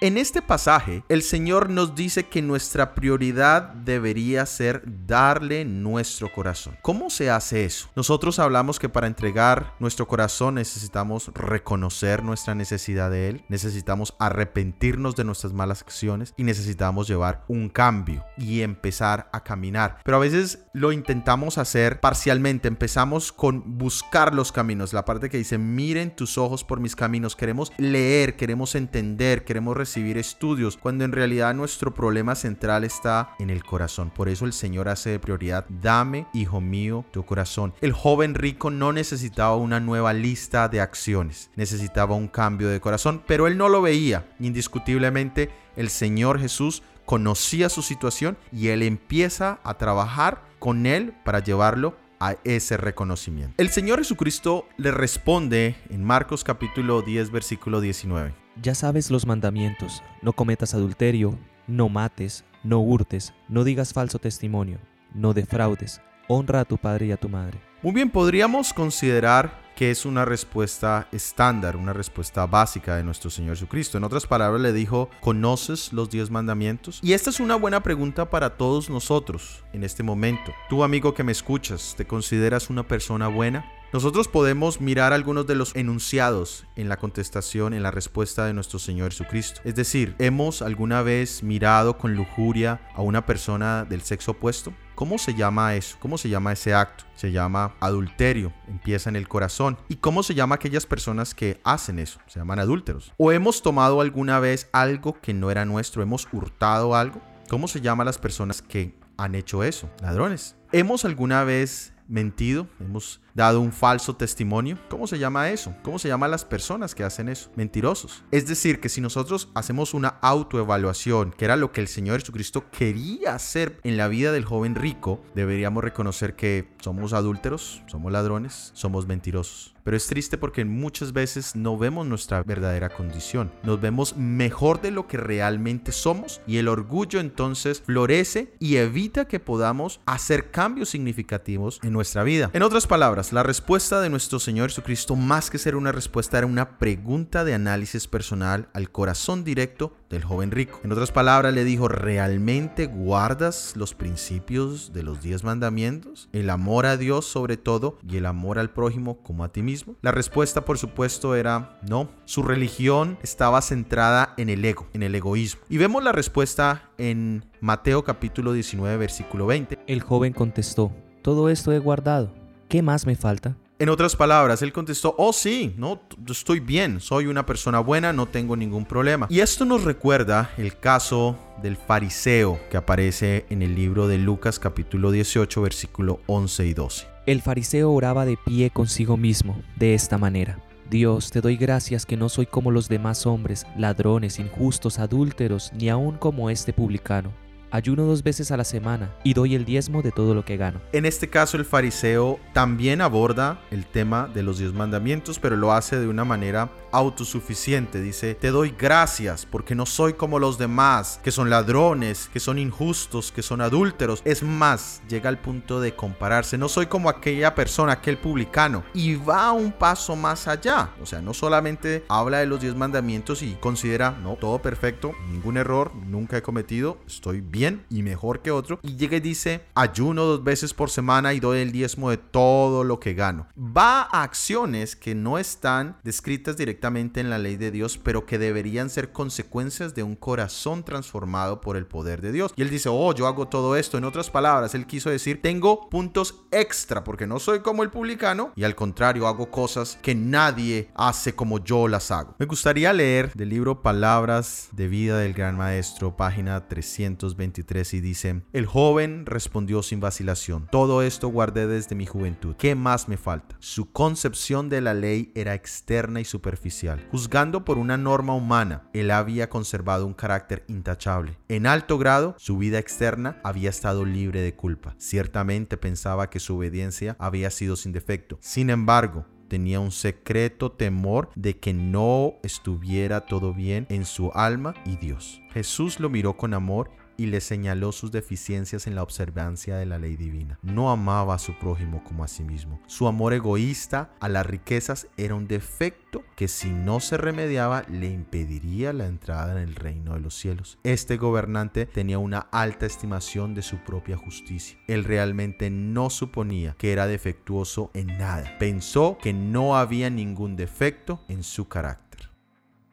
en 0.00 0.18
este 0.18 0.42
pasaje, 0.42 1.02
el 1.08 1.22
Señor 1.22 1.70
nos 1.70 1.94
dice 1.94 2.26
que 2.26 2.42
nuestra 2.42 2.94
prioridad 2.94 3.62
debería 3.62 4.44
ser 4.44 4.82
darle 4.84 5.64
nuestro 5.64 6.30
corazón. 6.32 6.76
¿Cómo 6.82 7.08
se 7.08 7.30
hace 7.30 7.64
eso? 7.64 7.88
Nosotros 7.96 8.38
hablamos 8.38 8.78
que 8.78 8.88
para 8.88 9.06
entregar 9.06 9.74
nuestro 9.78 10.06
corazón 10.06 10.56
necesitamos 10.56 11.30
reconocer 11.34 12.22
nuestra 12.22 12.54
necesidad 12.54 13.10
de 13.10 13.28
Él, 13.28 13.44
necesitamos 13.48 14.14
arrepentirnos 14.18 15.16
de 15.16 15.24
nuestras 15.24 15.52
malas 15.52 15.82
acciones 15.82 16.34
y 16.36 16.44
necesitamos 16.44 17.08
llevar 17.08 17.44
un 17.48 17.68
cambio 17.68 18.24
y 18.36 18.60
empezar 18.60 19.30
a 19.32 19.42
caminar. 19.42 19.98
Pero 20.04 20.18
a 20.18 20.20
veces 20.20 20.65
lo 20.76 20.92
intentamos 20.92 21.56
hacer 21.56 22.00
parcialmente, 22.00 22.68
empezamos 22.68 23.32
con 23.32 23.78
buscar 23.78 24.34
los 24.34 24.52
caminos, 24.52 24.92
la 24.92 25.06
parte 25.06 25.30
que 25.30 25.38
dice, 25.38 25.56
miren 25.56 26.14
tus 26.14 26.36
ojos 26.36 26.64
por 26.64 26.80
mis 26.80 26.94
caminos, 26.94 27.34
queremos 27.34 27.72
leer, 27.78 28.36
queremos 28.36 28.74
entender, 28.74 29.44
queremos 29.44 29.74
recibir 29.74 30.18
estudios, 30.18 30.76
cuando 30.76 31.04
en 31.04 31.12
realidad 31.12 31.54
nuestro 31.54 31.94
problema 31.94 32.34
central 32.34 32.84
está 32.84 33.30
en 33.38 33.48
el 33.48 33.64
corazón. 33.64 34.10
Por 34.10 34.28
eso 34.28 34.44
el 34.44 34.52
Señor 34.52 34.90
hace 34.90 35.08
de 35.08 35.18
prioridad, 35.18 35.64
dame, 35.70 36.26
hijo 36.34 36.60
mío, 36.60 37.06
tu 37.10 37.24
corazón. 37.24 37.72
El 37.80 37.92
joven 37.94 38.34
rico 38.34 38.70
no 38.70 38.92
necesitaba 38.92 39.56
una 39.56 39.80
nueva 39.80 40.12
lista 40.12 40.68
de 40.68 40.82
acciones, 40.82 41.50
necesitaba 41.56 42.16
un 42.16 42.28
cambio 42.28 42.68
de 42.68 42.80
corazón, 42.80 43.22
pero 43.26 43.46
él 43.46 43.56
no 43.56 43.70
lo 43.70 43.80
veía. 43.80 44.28
Indiscutiblemente, 44.40 45.48
el 45.74 45.88
Señor 45.88 46.38
Jesús 46.38 46.82
conocía 47.06 47.68
su 47.68 47.80
situación 47.82 48.36
y 48.52 48.68
él 48.68 48.82
empieza 48.82 49.60
a 49.64 49.74
trabajar 49.78 50.42
con 50.58 50.84
él 50.84 51.14
para 51.24 51.38
llevarlo 51.38 51.96
a 52.18 52.34
ese 52.44 52.76
reconocimiento. 52.76 53.54
El 53.58 53.70
Señor 53.70 53.98
Jesucristo 53.98 54.66
le 54.76 54.90
responde 54.90 55.76
en 55.88 56.04
Marcos 56.04 56.44
capítulo 56.44 57.02
10 57.02 57.30
versículo 57.30 57.80
19. 57.80 58.34
Ya 58.60 58.74
sabes 58.74 59.10
los 59.10 59.26
mandamientos, 59.26 60.02
no 60.22 60.32
cometas 60.32 60.74
adulterio, 60.74 61.38
no 61.66 61.88
mates, 61.88 62.44
no 62.64 62.80
hurtes, 62.80 63.34
no 63.48 63.64
digas 63.64 63.92
falso 63.92 64.18
testimonio, 64.18 64.78
no 65.14 65.34
defraudes, 65.34 66.00
honra 66.26 66.60
a 66.60 66.64
tu 66.64 66.78
padre 66.78 67.06
y 67.06 67.12
a 67.12 67.16
tu 67.16 67.28
madre. 67.28 67.60
Muy 67.82 67.92
bien, 67.92 68.10
podríamos 68.10 68.72
considerar 68.72 69.65
que 69.76 69.90
es 69.90 70.06
una 70.06 70.24
respuesta 70.24 71.06
estándar, 71.12 71.76
una 71.76 71.92
respuesta 71.92 72.46
básica 72.46 72.96
de 72.96 73.04
nuestro 73.04 73.30
Señor 73.30 73.54
Jesucristo. 73.56 73.98
En 73.98 74.04
otras 74.04 74.26
palabras, 74.26 74.60
le 74.60 74.72
dijo, 74.72 75.10
¿conoces 75.20 75.92
los 75.92 76.10
diez 76.10 76.30
mandamientos? 76.30 76.98
Y 77.02 77.12
esta 77.12 77.30
es 77.30 77.38
una 77.38 77.56
buena 77.56 77.82
pregunta 77.82 78.30
para 78.30 78.56
todos 78.56 78.90
nosotros 78.90 79.62
en 79.72 79.84
este 79.84 80.02
momento. 80.02 80.52
Tú, 80.68 80.82
amigo 80.82 81.14
que 81.14 81.22
me 81.22 81.32
escuchas, 81.32 81.94
¿te 81.96 82.06
consideras 82.06 82.70
una 82.70 82.88
persona 82.88 83.28
buena? 83.28 83.70
Nosotros 83.92 84.26
podemos 84.26 84.80
mirar 84.80 85.12
algunos 85.12 85.46
de 85.46 85.54
los 85.54 85.74
enunciados 85.76 86.66
en 86.74 86.88
la 86.88 86.96
contestación, 86.96 87.72
en 87.72 87.84
la 87.84 87.92
respuesta 87.92 88.44
de 88.44 88.52
nuestro 88.52 88.80
Señor 88.80 89.12
Jesucristo. 89.12 89.60
Es 89.64 89.76
decir, 89.76 90.16
¿hemos 90.18 90.60
alguna 90.60 91.02
vez 91.02 91.44
mirado 91.44 91.96
con 91.96 92.14
lujuria 92.16 92.80
a 92.94 93.02
una 93.02 93.24
persona 93.24 93.84
del 93.84 94.02
sexo 94.02 94.32
opuesto? 94.32 94.74
¿Cómo 94.96 95.18
se 95.18 95.34
llama 95.34 95.76
eso? 95.76 95.96
¿Cómo 96.00 96.18
se 96.18 96.28
llama 96.28 96.52
ese 96.52 96.74
acto? 96.74 97.04
Se 97.14 97.30
llama 97.30 97.76
adulterio, 97.80 98.52
empieza 98.66 99.08
en 99.08 99.16
el 99.16 99.28
corazón. 99.28 99.78
¿Y 99.88 99.96
cómo 99.96 100.24
se 100.24 100.34
llama 100.34 100.56
aquellas 100.56 100.84
personas 100.84 101.34
que 101.34 101.60
hacen 101.62 102.00
eso? 102.00 102.18
Se 102.26 102.40
llaman 102.40 102.58
adúlteros. 102.58 103.12
¿O 103.18 103.30
hemos 103.30 103.62
tomado 103.62 104.00
alguna 104.00 104.40
vez 104.40 104.68
algo 104.72 105.20
que 105.20 105.32
no 105.32 105.50
era 105.50 105.64
nuestro? 105.64 106.02
¿Hemos 106.02 106.26
hurtado 106.32 106.96
algo? 106.96 107.20
¿Cómo 107.48 107.68
se 107.68 107.80
llama 107.80 108.04
las 108.04 108.18
personas 108.18 108.62
que 108.62 108.98
han 109.16 109.36
hecho 109.36 109.62
eso? 109.62 109.88
Ladrones. 110.02 110.56
¿Hemos 110.72 111.04
alguna 111.04 111.44
vez 111.44 111.92
mentido? 112.08 112.66
¿Hemos 112.80 113.20
dado 113.36 113.60
un 113.60 113.70
falso 113.70 114.16
testimonio. 114.16 114.78
¿Cómo 114.88 115.06
se 115.06 115.18
llama 115.18 115.50
eso? 115.50 115.74
¿Cómo 115.82 115.98
se 115.98 116.08
llama 116.08 116.26
las 116.26 116.46
personas 116.46 116.94
que 116.94 117.04
hacen 117.04 117.28
eso? 117.28 117.50
Mentirosos. 117.54 118.24
Es 118.30 118.46
decir, 118.46 118.80
que 118.80 118.88
si 118.88 119.02
nosotros 119.02 119.50
hacemos 119.54 119.92
una 119.92 120.08
autoevaluación, 120.22 121.32
que 121.32 121.44
era 121.44 121.56
lo 121.56 121.70
que 121.70 121.82
el 121.82 121.88
Señor 121.88 122.18
Jesucristo 122.18 122.64
quería 122.70 123.34
hacer 123.34 123.78
en 123.84 123.98
la 123.98 124.08
vida 124.08 124.32
del 124.32 124.46
joven 124.46 124.74
rico, 124.74 125.22
deberíamos 125.34 125.84
reconocer 125.84 126.34
que 126.34 126.74
somos 126.80 127.12
adúlteros, 127.12 127.82
somos 127.86 128.10
ladrones, 128.10 128.70
somos 128.72 129.06
mentirosos. 129.06 129.76
Pero 129.86 129.96
es 129.96 130.08
triste 130.08 130.36
porque 130.36 130.64
muchas 130.64 131.12
veces 131.12 131.54
no 131.54 131.78
vemos 131.78 132.08
nuestra 132.08 132.42
verdadera 132.42 132.88
condición. 132.88 133.52
Nos 133.62 133.80
vemos 133.80 134.16
mejor 134.16 134.80
de 134.80 134.90
lo 134.90 135.06
que 135.06 135.16
realmente 135.16 135.92
somos 135.92 136.40
y 136.44 136.56
el 136.56 136.66
orgullo 136.66 137.20
entonces 137.20 137.82
florece 137.86 138.52
y 138.58 138.78
evita 138.78 139.28
que 139.28 139.38
podamos 139.38 140.00
hacer 140.04 140.50
cambios 140.50 140.88
significativos 140.88 141.78
en 141.84 141.92
nuestra 141.92 142.24
vida. 142.24 142.50
En 142.52 142.64
otras 142.64 142.88
palabras, 142.88 143.25
la 143.32 143.42
respuesta 143.42 144.00
de 144.00 144.10
nuestro 144.10 144.38
Señor 144.38 144.70
Jesucristo, 144.70 145.16
más 145.16 145.50
que 145.50 145.58
ser 145.58 145.76
una 145.76 145.92
respuesta, 145.92 146.38
era 146.38 146.46
una 146.46 146.78
pregunta 146.78 147.44
de 147.44 147.54
análisis 147.54 148.06
personal 148.06 148.68
al 148.72 148.90
corazón 148.90 149.44
directo 149.44 149.96
del 150.10 150.24
joven 150.24 150.50
rico. 150.50 150.80
En 150.84 150.92
otras 150.92 151.12
palabras, 151.12 151.54
le 151.54 151.64
dijo, 151.64 151.88
¿realmente 151.88 152.86
guardas 152.86 153.74
los 153.76 153.94
principios 153.94 154.92
de 154.92 155.02
los 155.02 155.22
diez 155.22 155.44
mandamientos? 155.44 156.28
El 156.32 156.50
amor 156.50 156.86
a 156.86 156.96
Dios 156.96 157.26
sobre 157.26 157.56
todo 157.56 157.98
y 158.08 158.16
el 158.16 158.26
amor 158.26 158.58
al 158.58 158.70
prójimo 158.70 159.22
como 159.22 159.44
a 159.44 159.52
ti 159.52 159.62
mismo 159.62 159.96
la 160.02 160.12
respuesta, 160.12 160.64
por 160.64 160.78
supuesto, 160.78 161.34
era 161.34 161.78
no. 161.82 162.08
Su 162.24 162.42
religión 162.42 163.18
estaba 163.22 163.60
centrada 163.62 164.34
en 164.36 164.48
el 164.48 164.64
ego, 164.64 164.88
en 164.92 165.02
el 165.02 165.14
egoísmo. 165.14 165.62
Y 165.68 165.78
vemos 165.78 166.02
la 166.02 166.12
respuesta 166.12 166.90
en 166.98 167.44
Mateo 167.60 168.04
capítulo 168.04 168.52
19, 168.52 168.96
versículo 168.96 169.46
20. 169.46 169.78
El 169.86 170.02
joven 170.02 170.32
contestó, 170.32 170.92
todo 171.22 171.48
esto 171.48 171.72
he 171.72 171.78
guardado. 171.78 172.45
¿Qué 172.68 172.82
más 172.82 173.06
me 173.06 173.14
falta? 173.14 173.56
En 173.78 173.90
otras 173.90 174.16
palabras, 174.16 174.62
él 174.62 174.72
contestó, 174.72 175.14
oh 175.18 175.32
sí, 175.32 175.74
no, 175.76 176.00
estoy 176.28 176.60
bien, 176.60 176.98
soy 177.00 177.26
una 177.26 177.44
persona 177.44 177.78
buena, 177.78 178.12
no 178.12 178.26
tengo 178.26 178.56
ningún 178.56 178.86
problema. 178.86 179.26
Y 179.28 179.40
esto 179.40 179.66
nos 179.66 179.84
recuerda 179.84 180.50
el 180.56 180.78
caso 180.78 181.38
del 181.62 181.76
fariseo 181.76 182.58
que 182.70 182.78
aparece 182.78 183.44
en 183.50 183.60
el 183.62 183.74
libro 183.74 184.08
de 184.08 184.16
Lucas 184.18 184.58
capítulo 184.58 185.10
18, 185.10 185.60
versículo 185.60 186.20
11 186.26 186.66
y 186.66 186.74
12. 186.74 187.06
El 187.26 187.42
fariseo 187.42 187.92
oraba 187.92 188.24
de 188.24 188.38
pie 188.44 188.70
consigo 188.70 189.16
mismo, 189.16 189.60
de 189.76 189.94
esta 189.94 190.16
manera. 190.16 190.58
Dios, 190.88 191.30
te 191.30 191.40
doy 191.40 191.56
gracias 191.56 192.06
que 192.06 192.16
no 192.16 192.28
soy 192.30 192.46
como 192.46 192.70
los 192.70 192.88
demás 192.88 193.26
hombres, 193.26 193.66
ladrones, 193.76 194.38
injustos, 194.38 194.98
adúlteros, 194.98 195.70
ni 195.74 195.90
aun 195.90 196.16
como 196.16 196.48
este 196.48 196.72
publicano 196.72 197.45
ayuno 197.70 198.04
dos 198.04 198.22
veces 198.22 198.50
a 198.50 198.56
la 198.56 198.64
semana 198.64 199.10
y 199.24 199.34
doy 199.34 199.54
el 199.54 199.64
diezmo 199.64 200.02
de 200.02 200.12
todo 200.12 200.34
lo 200.34 200.44
que 200.44 200.56
gano. 200.56 200.80
En 200.92 201.04
este 201.04 201.28
caso 201.28 201.56
el 201.56 201.64
fariseo 201.64 202.38
también 202.52 203.00
aborda 203.00 203.60
el 203.70 203.86
tema 203.86 204.28
de 204.32 204.42
los 204.42 204.58
diez 204.58 204.72
mandamientos, 204.72 205.38
pero 205.38 205.56
lo 205.56 205.72
hace 205.72 205.98
de 205.98 206.08
una 206.08 206.24
manera 206.24 206.70
autosuficiente. 206.92 208.00
Dice, 208.00 208.34
te 208.34 208.50
doy 208.50 208.74
gracias 208.78 209.46
porque 209.46 209.74
no 209.74 209.86
soy 209.86 210.14
como 210.14 210.38
los 210.38 210.58
demás, 210.58 211.20
que 211.22 211.30
son 211.30 211.50
ladrones, 211.50 212.30
que 212.32 212.40
son 212.40 212.58
injustos, 212.58 213.32
que 213.32 213.42
son 213.42 213.60
adúlteros. 213.60 214.22
Es 214.24 214.42
más, 214.42 215.02
llega 215.08 215.28
al 215.28 215.38
punto 215.38 215.80
de 215.80 215.94
compararse. 215.94 216.56
No 216.58 216.68
soy 216.68 216.86
como 216.86 217.08
aquella 217.08 217.54
persona, 217.54 217.92
aquel 217.92 218.18
publicano. 218.18 218.84
Y 218.94 219.16
va 219.16 219.52
un 219.52 219.72
paso 219.72 220.16
más 220.16 220.48
allá. 220.48 220.90
O 221.02 221.06
sea, 221.06 221.20
no 221.20 221.34
solamente 221.34 222.04
habla 222.08 222.38
de 222.38 222.46
los 222.46 222.60
diez 222.60 222.74
mandamientos 222.74 223.42
y 223.42 223.54
considera, 223.60 224.12
no, 224.22 224.36
todo 224.36 224.60
perfecto, 224.62 225.12
ningún 225.30 225.56
error, 225.56 225.92
nunca 225.94 226.38
he 226.38 226.42
cometido, 226.42 226.98
estoy 227.06 227.40
bien 227.40 227.55
y 227.88 228.02
mejor 228.02 228.42
que 228.42 228.50
otro. 228.50 228.78
Y 228.82 228.96
llega 228.96 229.16
y 229.16 229.20
dice, 229.20 229.62
ayuno 229.74 230.24
dos 230.24 230.44
veces 230.44 230.74
por 230.74 230.90
semana 230.90 231.32
y 231.32 231.40
doy 231.40 231.60
el 231.60 231.72
diezmo 231.72 232.10
de 232.10 232.18
todo 232.18 232.84
lo 232.84 233.00
que 233.00 233.14
gano. 233.14 233.46
Va 233.56 234.02
a 234.02 234.22
acciones 234.22 234.94
que 234.94 235.14
no 235.14 235.38
están 235.38 235.96
descritas 236.04 236.56
directamente 236.56 237.20
en 237.20 237.30
la 237.30 237.38
ley 237.38 237.56
de 237.56 237.70
Dios, 237.70 237.98
pero 237.98 238.26
que 238.26 238.38
deberían 238.38 238.90
ser 238.90 239.12
consecuencias 239.12 239.94
de 239.94 240.02
un 240.02 240.16
corazón 240.16 240.84
transformado 240.84 241.60
por 241.60 241.76
el 241.76 241.86
poder 241.86 242.20
de 242.20 242.32
Dios. 242.32 242.52
Y 242.56 242.62
él 242.62 242.70
dice, 242.70 242.90
oh, 242.90 243.14
yo 243.14 243.26
hago 243.26 243.48
todo 243.48 243.76
esto. 243.76 243.96
En 243.96 244.04
otras 244.04 244.28
palabras, 244.28 244.74
él 244.74 244.86
quiso 244.86 245.08
decir, 245.08 245.40
tengo 245.40 245.88
puntos 245.88 246.42
extra 246.50 247.04
porque 247.04 247.26
no 247.26 247.38
soy 247.38 247.60
como 247.60 247.82
el 247.82 247.90
publicano 247.90 248.52
y 248.54 248.64
al 248.64 248.74
contrario 248.74 249.26
hago 249.26 249.50
cosas 249.50 249.98
que 250.02 250.14
nadie 250.14 250.90
hace 250.94 251.34
como 251.34 251.64
yo 251.64 251.88
las 251.88 252.10
hago. 252.10 252.34
Me 252.38 252.46
gustaría 252.46 252.92
leer 252.92 253.32
del 253.32 253.48
libro 253.48 253.82
Palabras 253.82 254.68
de 254.72 254.88
vida 254.88 255.18
del 255.18 255.32
gran 255.32 255.56
maestro, 255.56 256.16
página 256.16 256.68
320 256.68 257.45
y 257.46 258.00
dice, 258.00 258.42
el 258.52 258.66
joven 258.66 259.24
respondió 259.24 259.82
sin 259.82 260.00
vacilación, 260.00 260.68
todo 260.70 261.02
esto 261.02 261.28
guardé 261.28 261.66
desde 261.66 261.94
mi 261.94 262.06
juventud, 262.06 262.56
¿qué 262.56 262.74
más 262.74 263.08
me 263.08 263.16
falta? 263.16 263.56
Su 263.60 263.92
concepción 263.92 264.68
de 264.68 264.80
la 264.80 264.94
ley 264.94 265.30
era 265.34 265.54
externa 265.54 266.20
y 266.20 266.24
superficial. 266.24 267.06
Juzgando 267.10 267.64
por 267.64 267.78
una 267.78 267.96
norma 267.96 268.34
humana, 268.34 268.88
él 268.92 269.10
había 269.10 269.48
conservado 269.48 270.06
un 270.06 270.14
carácter 270.14 270.64
intachable. 270.68 271.38
En 271.48 271.66
alto 271.66 271.98
grado, 271.98 272.34
su 272.38 272.58
vida 272.58 272.78
externa 272.78 273.40
había 273.44 273.70
estado 273.70 274.04
libre 274.04 274.40
de 274.40 274.54
culpa. 274.54 274.94
Ciertamente 274.98 275.76
pensaba 275.76 276.30
que 276.30 276.40
su 276.40 276.56
obediencia 276.56 277.16
había 277.18 277.50
sido 277.50 277.76
sin 277.76 277.92
defecto. 277.92 278.38
Sin 278.40 278.70
embargo, 278.70 279.26
tenía 279.48 279.80
un 279.80 279.92
secreto 279.92 280.72
temor 280.72 281.30
de 281.34 281.58
que 281.58 281.72
no 281.72 282.34
estuviera 282.42 283.26
todo 283.26 283.54
bien 283.54 283.86
en 283.88 284.04
su 284.04 284.30
alma 284.34 284.74
y 284.84 284.96
Dios. 284.96 285.40
Jesús 285.52 286.00
lo 286.00 286.10
miró 286.10 286.36
con 286.36 286.54
amor 286.54 286.90
y 287.16 287.26
le 287.26 287.40
señaló 287.40 287.92
sus 287.92 288.10
deficiencias 288.12 288.86
en 288.86 288.94
la 288.94 289.02
observancia 289.02 289.76
de 289.76 289.86
la 289.86 289.98
ley 289.98 290.16
divina. 290.16 290.58
No 290.62 290.90
amaba 290.90 291.34
a 291.34 291.38
su 291.38 291.58
prójimo 291.58 292.02
como 292.04 292.24
a 292.24 292.28
sí 292.28 292.42
mismo. 292.42 292.80
Su 292.86 293.08
amor 293.08 293.32
egoísta 293.32 294.10
a 294.20 294.28
las 294.28 294.46
riquezas 294.46 295.08
era 295.16 295.34
un 295.34 295.48
defecto 295.48 296.22
que 296.36 296.48
si 296.48 296.70
no 296.70 297.00
se 297.00 297.16
remediaba 297.16 297.82
le 297.88 298.10
impediría 298.10 298.92
la 298.92 299.06
entrada 299.06 299.52
en 299.52 299.58
el 299.58 299.74
reino 299.74 300.14
de 300.14 300.20
los 300.20 300.34
cielos. 300.34 300.78
Este 300.82 301.16
gobernante 301.16 301.86
tenía 301.86 302.18
una 302.18 302.40
alta 302.40 302.86
estimación 302.86 303.54
de 303.54 303.62
su 303.62 303.78
propia 303.78 304.16
justicia. 304.16 304.78
Él 304.86 305.04
realmente 305.04 305.70
no 305.70 306.10
suponía 306.10 306.74
que 306.78 306.92
era 306.92 307.06
defectuoso 307.06 307.90
en 307.94 308.18
nada. 308.18 308.56
Pensó 308.58 309.18
que 309.20 309.32
no 309.32 309.76
había 309.76 310.10
ningún 310.10 310.56
defecto 310.56 311.20
en 311.28 311.42
su 311.42 311.68
carácter. 311.68 312.30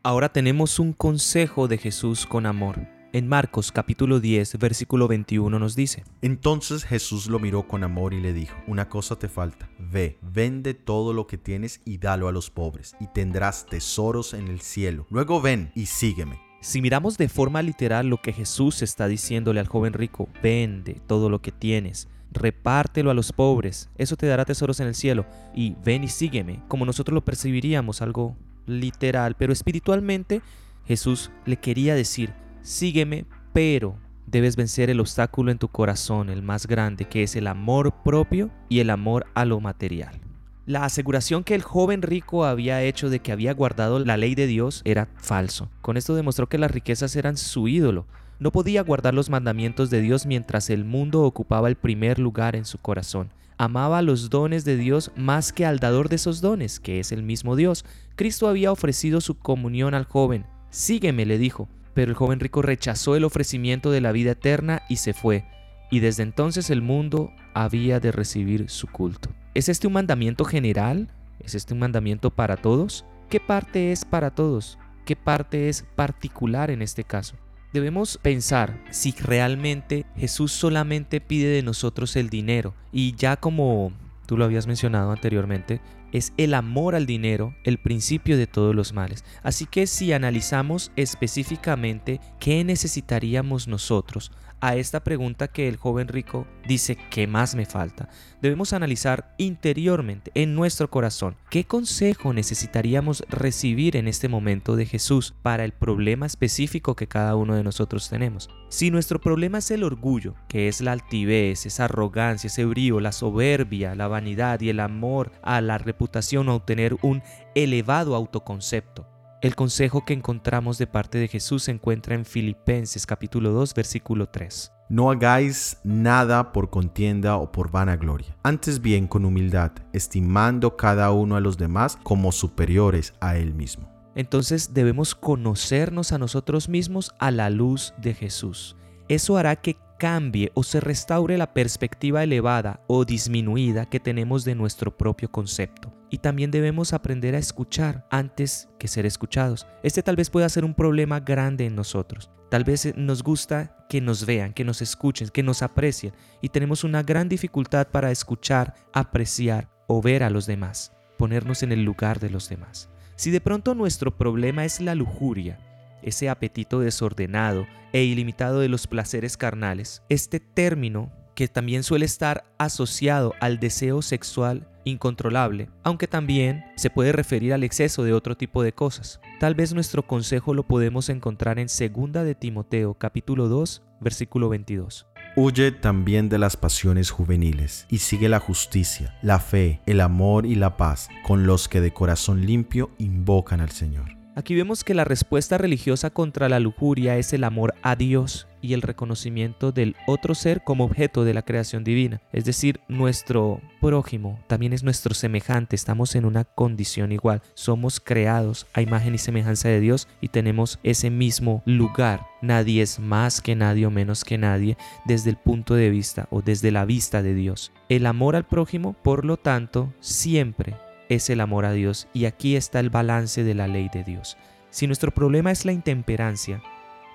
Ahora 0.06 0.30
tenemos 0.34 0.80
un 0.80 0.92
consejo 0.92 1.70
de 1.70 1.77
Jesús 1.77 2.25
con 2.25 2.46
amor. 2.46 2.92
En 3.15 3.27
Marcos 3.27 3.72
capítulo 3.72 4.20
10, 4.20 4.58
versículo 4.58 5.08
21 5.08 5.60
nos 5.60 5.75
dice, 5.75 6.03
Entonces 6.24 6.84
Jesús 6.84 7.27
lo 7.27 7.38
miró 7.38 7.67
con 7.67 7.84
amor 7.84 8.15
y 8.15 8.20
le 8.20 8.34
dijo, 8.34 8.58
una 8.65 8.89
cosa 8.89 9.20
te 9.20 9.29
falta, 9.29 9.70
ve, 9.77 10.17
vende 10.24 10.74
todo 10.74 11.13
lo 11.13 11.27
que 11.27 11.38
tienes 11.38 11.79
y 11.86 12.00
dalo 12.00 12.27
a 12.27 12.32
los 12.32 12.50
pobres, 12.50 12.96
y 13.00 13.05
tendrás 13.05 13.67
tesoros 13.67 14.34
en 14.34 14.48
el 14.48 14.62
cielo. 14.62 15.05
Luego 15.12 15.41
ven 15.41 15.72
y 15.75 15.86
sígueme. 15.86 16.39
Si 16.60 16.82
miramos 16.82 17.20
de 17.20 17.29
forma 17.29 17.62
literal 17.62 18.08
lo 18.08 18.20
que 18.20 18.34
Jesús 18.34 18.82
está 18.82 19.08
diciéndole 19.08 19.60
al 19.60 19.67
joven 19.67 19.93
rico, 19.93 20.27
vende 20.41 21.00
todo 21.05 21.29
lo 21.29 21.39
que 21.39 21.51
tienes, 21.51 22.08
repártelo 22.32 23.12
a 23.12 23.13
los 23.13 23.32
pobres, 23.32 23.91
eso 23.96 24.15
te 24.15 24.25
dará 24.25 24.43
tesoros 24.43 24.79
en 24.79 24.88
el 24.88 24.96
cielo, 24.96 25.27
y 25.53 25.75
ven 25.86 26.03
y 26.03 26.08
sígueme, 26.08 26.63
como 26.67 26.84
nosotros 26.84 27.13
lo 27.13 27.24
percibiríamos, 27.24 28.01
algo 28.01 28.36
literal, 28.65 29.36
pero 29.36 29.53
espiritualmente 29.53 30.41
Jesús 30.88 31.29
le 31.46 31.58
quería 31.58 31.93
decir, 31.93 32.34
sígueme, 32.63 33.25
pero 33.53 33.96
debes 34.25 34.55
vencer 34.55 34.89
el 34.89 35.00
obstáculo 35.00 35.51
en 35.51 35.60
tu 35.60 35.67
corazón, 35.67 36.29
el 36.29 36.41
más 36.41 36.65
grande, 36.65 37.05
que 37.05 37.22
es 37.24 37.36
el 37.36 37.46
amor 37.48 37.93
propio 38.03 38.50
y 38.67 38.79
el 38.79 38.89
amor 38.89 39.27
a 39.36 39.46
lo 39.46 39.60
material. 39.60 40.20
La 40.65 40.86
aseguración 40.86 41.43
que 41.43 41.55
el 41.55 41.62
joven 41.62 42.01
rico 42.01 42.46
había 42.46 42.82
hecho 42.82 43.10
de 43.10 43.20
que 43.20 43.34
había 43.34 43.53
guardado 43.53 44.00
la 44.00 44.15
ley 44.15 44.34
de 44.34 44.48
Dios 44.48 44.82
era 44.86 45.10
falso. 45.17 45.70
Con 45.82 45.98
esto 45.98 46.15
demostró 46.15 46.48
que 46.48 46.58
las 46.58 46.72
riquezas 46.72 47.15
eran 47.17 47.36
su 47.36 47.67
ídolo. 47.67 48.08
No 48.39 48.51
podía 48.51 48.82
guardar 48.82 49.13
los 49.13 49.29
mandamientos 49.29 49.89
de 49.89 50.00
Dios 50.00 50.25
mientras 50.25 50.70
el 50.70 50.86
mundo 50.86 51.24
ocupaba 51.24 51.67
el 51.67 51.75
primer 51.75 52.17
lugar 52.17 52.55
en 52.55 52.63
su 52.63 52.77
corazón. 52.77 53.29
Amaba 53.58 54.01
los 54.01 54.29
dones 54.29 54.63
de 54.63 54.77
Dios 54.77 55.12
más 55.15 55.51
que 55.51 55.65
al 55.65 55.79
dador 55.79 56.08
de 56.08 56.15
esos 56.15 56.39
dones, 56.39 56.79
que 56.79 57.00
es 57.00 57.12
el 57.12 57.24
mismo 57.24 57.55
Dios. 57.55 57.86
Cristo 58.15 58.48
había 58.48 58.72
ofrecido 58.72 59.22
su 59.22 59.38
comunión 59.38 59.93
al 59.93 60.05
joven. 60.05 60.46
Sígueme, 60.70 61.25
le 61.25 61.38
dijo. 61.38 61.67
Pero 61.93 62.12
el 62.12 62.17
joven 62.17 62.39
rico 62.39 62.62
rechazó 62.62 63.15
el 63.15 63.23
ofrecimiento 63.23 63.91
de 63.91 64.01
la 64.01 64.12
vida 64.12 64.31
eterna 64.31 64.83
y 64.89 64.97
se 64.97 65.13
fue, 65.13 65.45
y 65.91 66.00
desde 66.00 66.23
entonces 66.23 66.69
el 66.69 66.81
mundo 66.81 67.31
había 67.53 68.00
de 68.00 68.12
recibir 68.12 68.69
su 68.69 68.88
culto. 68.88 69.29
¿Es 69.53 69.69
este 69.69 69.88
un 69.88 69.93
mandamiento 69.93 70.45
general? 70.45 71.09
¿Es 71.39 71.53
este 71.55 71.73
un 71.73 71.79
mandamiento 71.79 72.31
para 72.31 72.57
todos? 72.57 73.05
¿Qué 73.29 73.39
parte 73.39 73.91
es 73.91 74.05
para 74.05 74.31
todos? 74.33 74.79
¿Qué 75.05 75.15
parte 75.15 75.69
es 75.69 75.83
particular 75.95 76.71
en 76.71 76.81
este 76.81 77.03
caso? 77.03 77.35
Debemos 77.73 78.19
pensar 78.21 78.79
si 78.91 79.12
realmente 79.12 80.05
Jesús 80.15 80.51
solamente 80.51 81.19
pide 81.21 81.47
de 81.50 81.63
nosotros 81.63 82.15
el 82.15 82.29
dinero 82.29 82.73
y 82.91 83.15
ya 83.15 83.35
como 83.35 83.91
tú 84.25 84.38
lo 84.38 84.45
habías 84.45 84.67
mencionado 84.67 85.12
anteriormente, 85.12 85.81
es 86.13 86.32
el 86.38 86.53
amor 86.53 86.96
al 86.96 87.05
dinero 87.05 87.55
el 87.65 87.79
principio 87.79 88.38
de 88.38 88.48
todos 88.48 88.74
los 88.74 88.93
males. 88.93 89.25
Así 89.41 89.65
que 89.65 89.88
si 89.88 90.13
analizamos 90.13 90.91
específicamente 90.96 92.22
qué 92.39 92.63
necesitaríamos 92.63 93.67
nosotros, 93.67 94.32
a 94.63 94.77
esta 94.77 95.03
pregunta 95.03 95.50
que 95.50 95.67
el 95.67 95.75
joven 95.75 96.08
rico 96.08 96.48
dice, 96.65 96.98
¿qué 97.10 97.27
más 97.27 97.53
me 97.53 97.65
falta? 97.65 98.08
Debemos 98.41 98.72
analizar 98.72 99.36
interiormente, 99.38 100.32
en 100.36 100.55
nuestro 100.55 100.89
corazón, 100.89 101.36
qué 101.50 101.65
consejo 101.65 102.32
necesitaríamos 102.32 103.25
recibir 103.27 103.98
en 103.98 104.08
este 104.08 104.29
momento 104.29 104.77
de 104.77 104.86
Jesús 104.86 105.36
para 105.41 105.65
el 105.65 105.74
problema 105.74 106.25
específico 106.25 106.96
que 106.96 107.10
cada 107.10 107.36
uno 107.36 107.55
de 107.55 107.63
nosotros 107.63 108.08
tenemos. 108.08 108.50
Si 108.70 108.89
nuestro 108.89 109.20
problema 109.20 109.58
es 109.58 109.70
el 109.70 109.84
orgullo, 109.84 110.36
que 110.48 110.70
es 110.70 110.79
la 110.79 110.93
altivez, 110.93 111.65
esa 111.65 111.84
arrogancia, 111.84 112.48
ese 112.48 112.63
brío, 112.63 113.01
la 113.01 113.12
soberbia, 113.12 113.96
la 113.96 114.08
vanidad 114.08 114.62
y 114.62 114.70
el 114.70 114.79
amor 114.79 115.34
a 115.41 115.60
la 115.60 115.77
reputación 115.77 116.48
o 116.48 116.55
obtener 116.55 116.96
un 117.01 117.22
elevado 117.53 118.15
autoconcepto, 118.15 119.12
el 119.43 119.57
consejo 119.57 120.05
que 120.05 120.13
encontramos 120.13 120.77
de 120.77 120.88
parte 120.88 121.17
de 121.17 121.27
Jesús 121.27 121.63
se 121.63 121.71
encuentra 121.71 122.15
en 122.15 122.23
Filipenses 122.23 123.05
capítulo 123.05 123.51
2 123.51 123.73
versículo 123.73 124.27
3. 124.27 124.71
No 124.88 125.12
hagáis 125.12 125.79
nada 125.83 126.53
por 126.53 126.69
contienda 126.69 127.35
o 127.35 127.51
por 127.51 127.69
vanagloria, 127.69 128.38
antes 128.43 128.81
bien 128.81 129.05
con 129.05 129.25
humildad, 129.25 129.73
estimando 129.91 130.77
cada 130.77 131.12
uno 131.12 131.35
a 131.35 131.41
los 131.41 131.57
demás 131.57 131.97
como 132.03 132.31
superiores 132.31 133.13
a 133.19 133.35
él 133.35 133.53
mismo. 133.53 133.91
Entonces 134.15 134.73
debemos 134.73 135.13
conocernos 135.13 136.13
a 136.13 136.17
nosotros 136.17 136.69
mismos 136.69 137.12
a 137.19 137.29
la 137.29 137.50
luz 137.50 137.93
de 137.97 138.13
Jesús. 138.13 138.77
Eso 139.07 139.38
hará 139.38 139.55
que 139.55 139.77
cambie 139.98 140.51
o 140.53 140.63
se 140.63 140.79
restaure 140.79 141.38
la 141.38 141.53
perspectiva 141.53 142.24
elevada 142.24 142.81
o 142.88 143.05
disminuida 143.05 143.86
que 143.86 144.00
tenemos 144.00 144.43
de 144.43 144.55
nuestro 144.55 144.98
propio 144.98 145.31
concepto. 145.31 145.93
Y 146.10 146.17
también 146.17 146.51
debemos 146.51 146.93
aprender 146.93 147.36
a 147.36 147.39
escuchar 147.39 148.05
antes 148.12 148.69
que 148.77 148.88
ser 148.88 149.05
escuchados. 149.05 149.65
Este 149.81 150.03
tal 150.03 150.15
vez 150.15 150.29
pueda 150.29 150.50
ser 150.50 150.65
un 150.65 150.74
problema 150.74 151.19
grande 151.19 151.65
en 151.65 151.75
nosotros. 151.75 152.29
Tal 152.50 152.63
vez 152.63 152.93
nos 152.95 153.24
gusta 153.24 153.77
que 153.89 154.01
nos 154.01 154.25
vean, 154.25 154.53
que 154.53 154.63
nos 154.63 154.81
escuchen, 154.81 155.29
que 155.29 155.41
nos 155.41 155.62
aprecien 155.62 156.13
y 156.41 156.50
tenemos 156.50 156.83
una 156.83 157.01
gran 157.01 157.29
dificultad 157.29 157.88
para 157.88 158.12
escuchar, 158.12 158.75
apreciar 158.93 159.69
o 159.88 160.01
ver 160.01 160.22
a 160.24 160.29
los 160.29 160.45
demás, 160.45 160.93
ponernos 161.17 161.63
en 161.63 161.72
el 161.72 161.83
lugar 161.83 162.19
de 162.19 162.29
los 162.29 162.50
demás. 162.50 162.89
Si 163.15 163.31
de 163.31 163.41
pronto 163.41 163.74
nuestro 163.74 164.15
problema 164.15 164.65
es 164.65 164.81
la 164.81 164.95
lujuria, 164.95 165.57
ese 166.03 166.29
apetito 166.29 166.79
desordenado 166.79 167.67
e 167.91 168.03
ilimitado 168.03 168.60
de 168.60 168.69
los 168.69 168.88
placeres 168.88 169.38
carnales, 169.38 170.03
este 170.10 170.39
término 170.39 171.12
que 171.36 171.48
también 171.48 171.83
suele 171.83 172.05
estar 172.05 172.43
asociado 172.57 173.33
al 173.39 173.60
deseo 173.60 174.01
sexual 174.01 174.67
incontrolable, 174.86 175.69
aunque 175.83 176.07
también 176.07 176.65
se 176.75 176.89
puede 176.89 177.12
referir 177.12 177.53
al 177.53 177.63
exceso 177.63 178.03
de 178.03 178.13
otro 178.13 178.36
tipo 178.36 178.63
de 178.63 178.74
cosas. 178.74 179.19
Tal 179.39 179.55
vez 179.55 179.74
nuestro 179.74 180.05
consejo 180.05 180.53
lo 180.53 180.63
podemos 180.63 181.10
encontrar 181.10 181.60
en 181.60 181.67
2 181.67 182.25
de 182.25 182.36
Timoteo 182.36 182.93
capítulo 182.95 183.48
2, 183.48 183.81
versículo 184.01 184.50
22. 184.50 185.07
Huye 185.36 185.72
también 185.72 186.29
de 186.29 186.38
las 186.38 186.57
pasiones 186.57 187.10
juveniles 187.10 187.88
y 187.89 188.00
sigue 188.00 188.29
la 188.29 188.39
justicia, 188.39 189.17
la 189.24 189.39
fe, 189.39 189.81
el 189.88 190.01
amor 190.01 190.45
y 190.45 190.55
la 190.55 190.77
paz 190.77 191.10
con 191.25 191.48
los 191.48 191.67
que 191.67 191.81
de 191.81 191.91
corazón 191.91 192.45
limpio 192.45 192.91
invocan 193.00 193.60
al 193.60 193.72
Señor. 193.72 194.23
Aquí 194.35 194.55
vemos 194.55 194.83
que 194.83 194.95
la 194.95 195.03
respuesta 195.03 195.59
religiosa 195.59 196.09
contra 196.09 196.49
la 196.49 196.59
lujuria 196.59 197.17
es 197.17 197.33
el 197.33 197.43
amor 197.43 197.75
a 197.83 197.95
Dios 197.95 198.47
y 198.61 198.73
el 198.73 198.81
reconocimiento 198.81 199.71
del 199.71 199.95
otro 200.07 200.33
ser 200.33 200.63
como 200.63 200.85
objeto 200.85 201.23
de 201.23 201.35
la 201.35 201.43
creación 201.43 201.83
divina. 201.83 202.19
Es 202.31 202.43
decir, 202.43 202.79
nuestro 202.87 203.61
prójimo 203.79 204.39
también 204.47 204.73
es 204.73 204.81
nuestro 204.81 205.13
semejante, 205.13 205.75
estamos 205.75 206.15
en 206.15 206.25
una 206.25 206.45
condición 206.45 207.11
igual, 207.11 207.43
somos 207.53 207.99
creados 207.99 208.65
a 208.73 208.81
imagen 208.81 209.13
y 209.13 209.19
semejanza 209.19 209.69
de 209.69 209.81
Dios 209.81 210.07
y 210.19 210.29
tenemos 210.29 210.79
ese 210.81 211.11
mismo 211.11 211.61
lugar. 211.67 212.25
Nadie 212.41 212.81
es 212.81 212.99
más 212.99 213.39
que 213.39 213.53
nadie 213.55 213.85
o 213.85 213.91
menos 213.91 214.23
que 214.23 214.39
nadie 214.39 214.77
desde 215.05 215.29
el 215.29 215.37
punto 215.37 215.75
de 215.75 215.91
vista 215.91 216.27
o 216.31 216.41
desde 216.41 216.71
la 216.71 216.85
vista 216.85 217.21
de 217.21 217.35
Dios. 217.35 217.71
El 217.87 218.07
amor 218.07 218.35
al 218.35 218.47
prójimo, 218.47 218.93
por 218.93 219.25
lo 219.25 219.37
tanto, 219.37 219.93
siempre 219.99 220.73
es 221.15 221.29
el 221.29 221.41
amor 221.41 221.65
a 221.65 221.72
Dios 221.72 222.08
y 222.13 222.25
aquí 222.25 222.55
está 222.55 222.79
el 222.79 222.89
balance 222.89 223.43
de 223.43 223.53
la 223.53 223.67
ley 223.67 223.89
de 223.93 224.03
Dios. 224.03 224.38
Si 224.70 224.88
nuestro 224.88 225.12
problema 225.12 225.51
es 225.51 225.65
la 225.65 225.72
intemperancia, 225.72 226.62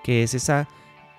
que 0.04 0.22
es 0.22 0.34
esa 0.34 0.68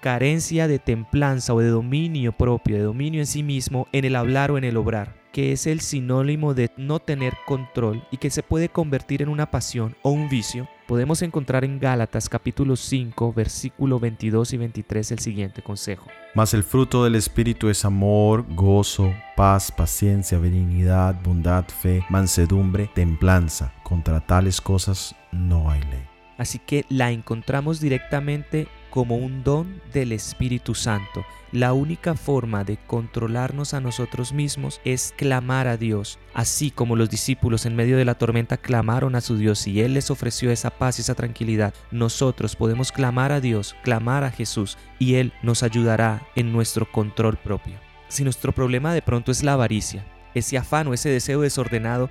carencia 0.02 0.68
de 0.68 0.80
templanza 0.80 1.54
o 1.54 1.60
de 1.60 1.68
dominio 1.68 2.32
propio, 2.32 2.78
de 2.78 2.84
dominio 2.84 3.20
en 3.20 3.28
sí 3.28 3.44
mismo, 3.44 3.88
en 3.92 4.06
el 4.06 4.16
hablar 4.16 4.52
o 4.52 4.58
en 4.58 4.64
el 4.64 4.78
obrar, 4.78 5.19
que 5.32 5.52
es 5.52 5.68
el 5.68 5.82
sinónimo 5.82 6.54
de 6.54 6.72
no 6.78 7.00
tener 7.00 7.34
control 7.46 8.04
y 8.12 8.18
que 8.18 8.30
se 8.30 8.44
puede 8.44 8.70
convertir 8.70 9.22
en 9.22 9.30
una 9.30 9.52
pasión 9.52 9.96
o 10.02 10.12
un 10.12 10.30
vicio, 10.30 10.68
podemos 10.88 11.22
encontrar 11.22 11.64
en 11.64 11.80
Gálatas 11.80 12.30
capítulo 12.30 12.76
5, 12.76 13.34
versículo 13.34 14.00
22 14.00 14.54
y 14.54 14.58
23 14.58 15.12
el 15.12 15.20
siguiente 15.20 15.62
consejo. 15.62 16.08
Mas 16.36 16.54
el 16.54 16.64
fruto 16.64 17.04
del 17.04 17.16
Espíritu 17.16 17.70
es 17.70 17.86
amor, 17.86 18.46
gozo, 18.56 19.14
paz, 19.36 19.72
paciencia, 19.72 20.40
benignidad, 20.40 21.22
bondad, 21.24 21.66
fe, 21.66 22.04
mansedumbre, 22.10 22.90
templanza. 22.94 23.74
Contra 23.84 24.20
tales 24.20 24.62
cosas 24.62 25.16
no 25.32 25.70
hay 25.70 25.82
ley. 25.82 26.10
Así 26.38 26.58
que 26.58 26.86
la 26.90 27.12
encontramos 27.12 27.82
directamente 27.82 28.68
como 28.90 29.18
un 29.18 29.44
don 29.44 29.82
del 29.94 30.12
Espíritu 30.12 30.76
Santo. 30.76 31.26
La 31.52 31.74
única 31.74 32.14
forma 32.14 32.64
de 32.64 32.78
controlarnos 32.78 33.74
a 33.74 33.82
nosotros 33.82 34.34
mismos 34.34 34.82
es 34.86 35.14
clamar 35.18 35.68
a 35.68 35.78
Dios, 35.78 36.20
así 36.34 36.70
como 36.70 36.96
los 36.96 37.10
discípulos 37.10 37.66
en 37.66 37.76
medio 37.76 37.98
de 37.98 38.06
la 38.06 38.20
tormenta 38.20 38.58
clamaron 38.58 39.16
a 39.16 39.22
su 39.22 39.36
Dios 39.38 39.66
y 39.66 39.82
Él 39.82 39.96
les 39.96 40.12
ofreció 40.12 40.52
esa 40.52 40.70
paz 40.70 41.00
y 41.00 41.02
esa 41.02 41.16
tranquilidad. 41.16 41.74
Nosotros 41.90 42.56
podemos 42.56 42.92
clamar 42.92 43.32
a 43.32 43.42
Dios, 43.42 43.76
clamar 43.84 44.24
a 44.24 44.32
Jesús 44.32 44.78
y 45.00 45.16
Él 45.16 45.34
nos 45.42 45.64
ayudará 45.64 46.28
en 46.36 46.52
nuestro 46.54 46.92
control 46.92 47.38
propio. 47.38 47.80
Si 48.10 48.24
nuestro 48.24 48.52
problema 48.52 48.94
de 48.94 49.02
pronto 49.02 49.32
es 49.32 49.44
la 49.44 49.54
avaricia, 49.54 50.06
ese 50.34 50.58
afán 50.58 50.88
o 50.88 50.94
ese 50.94 51.10
deseo 51.10 51.42
desordenado 51.42 52.10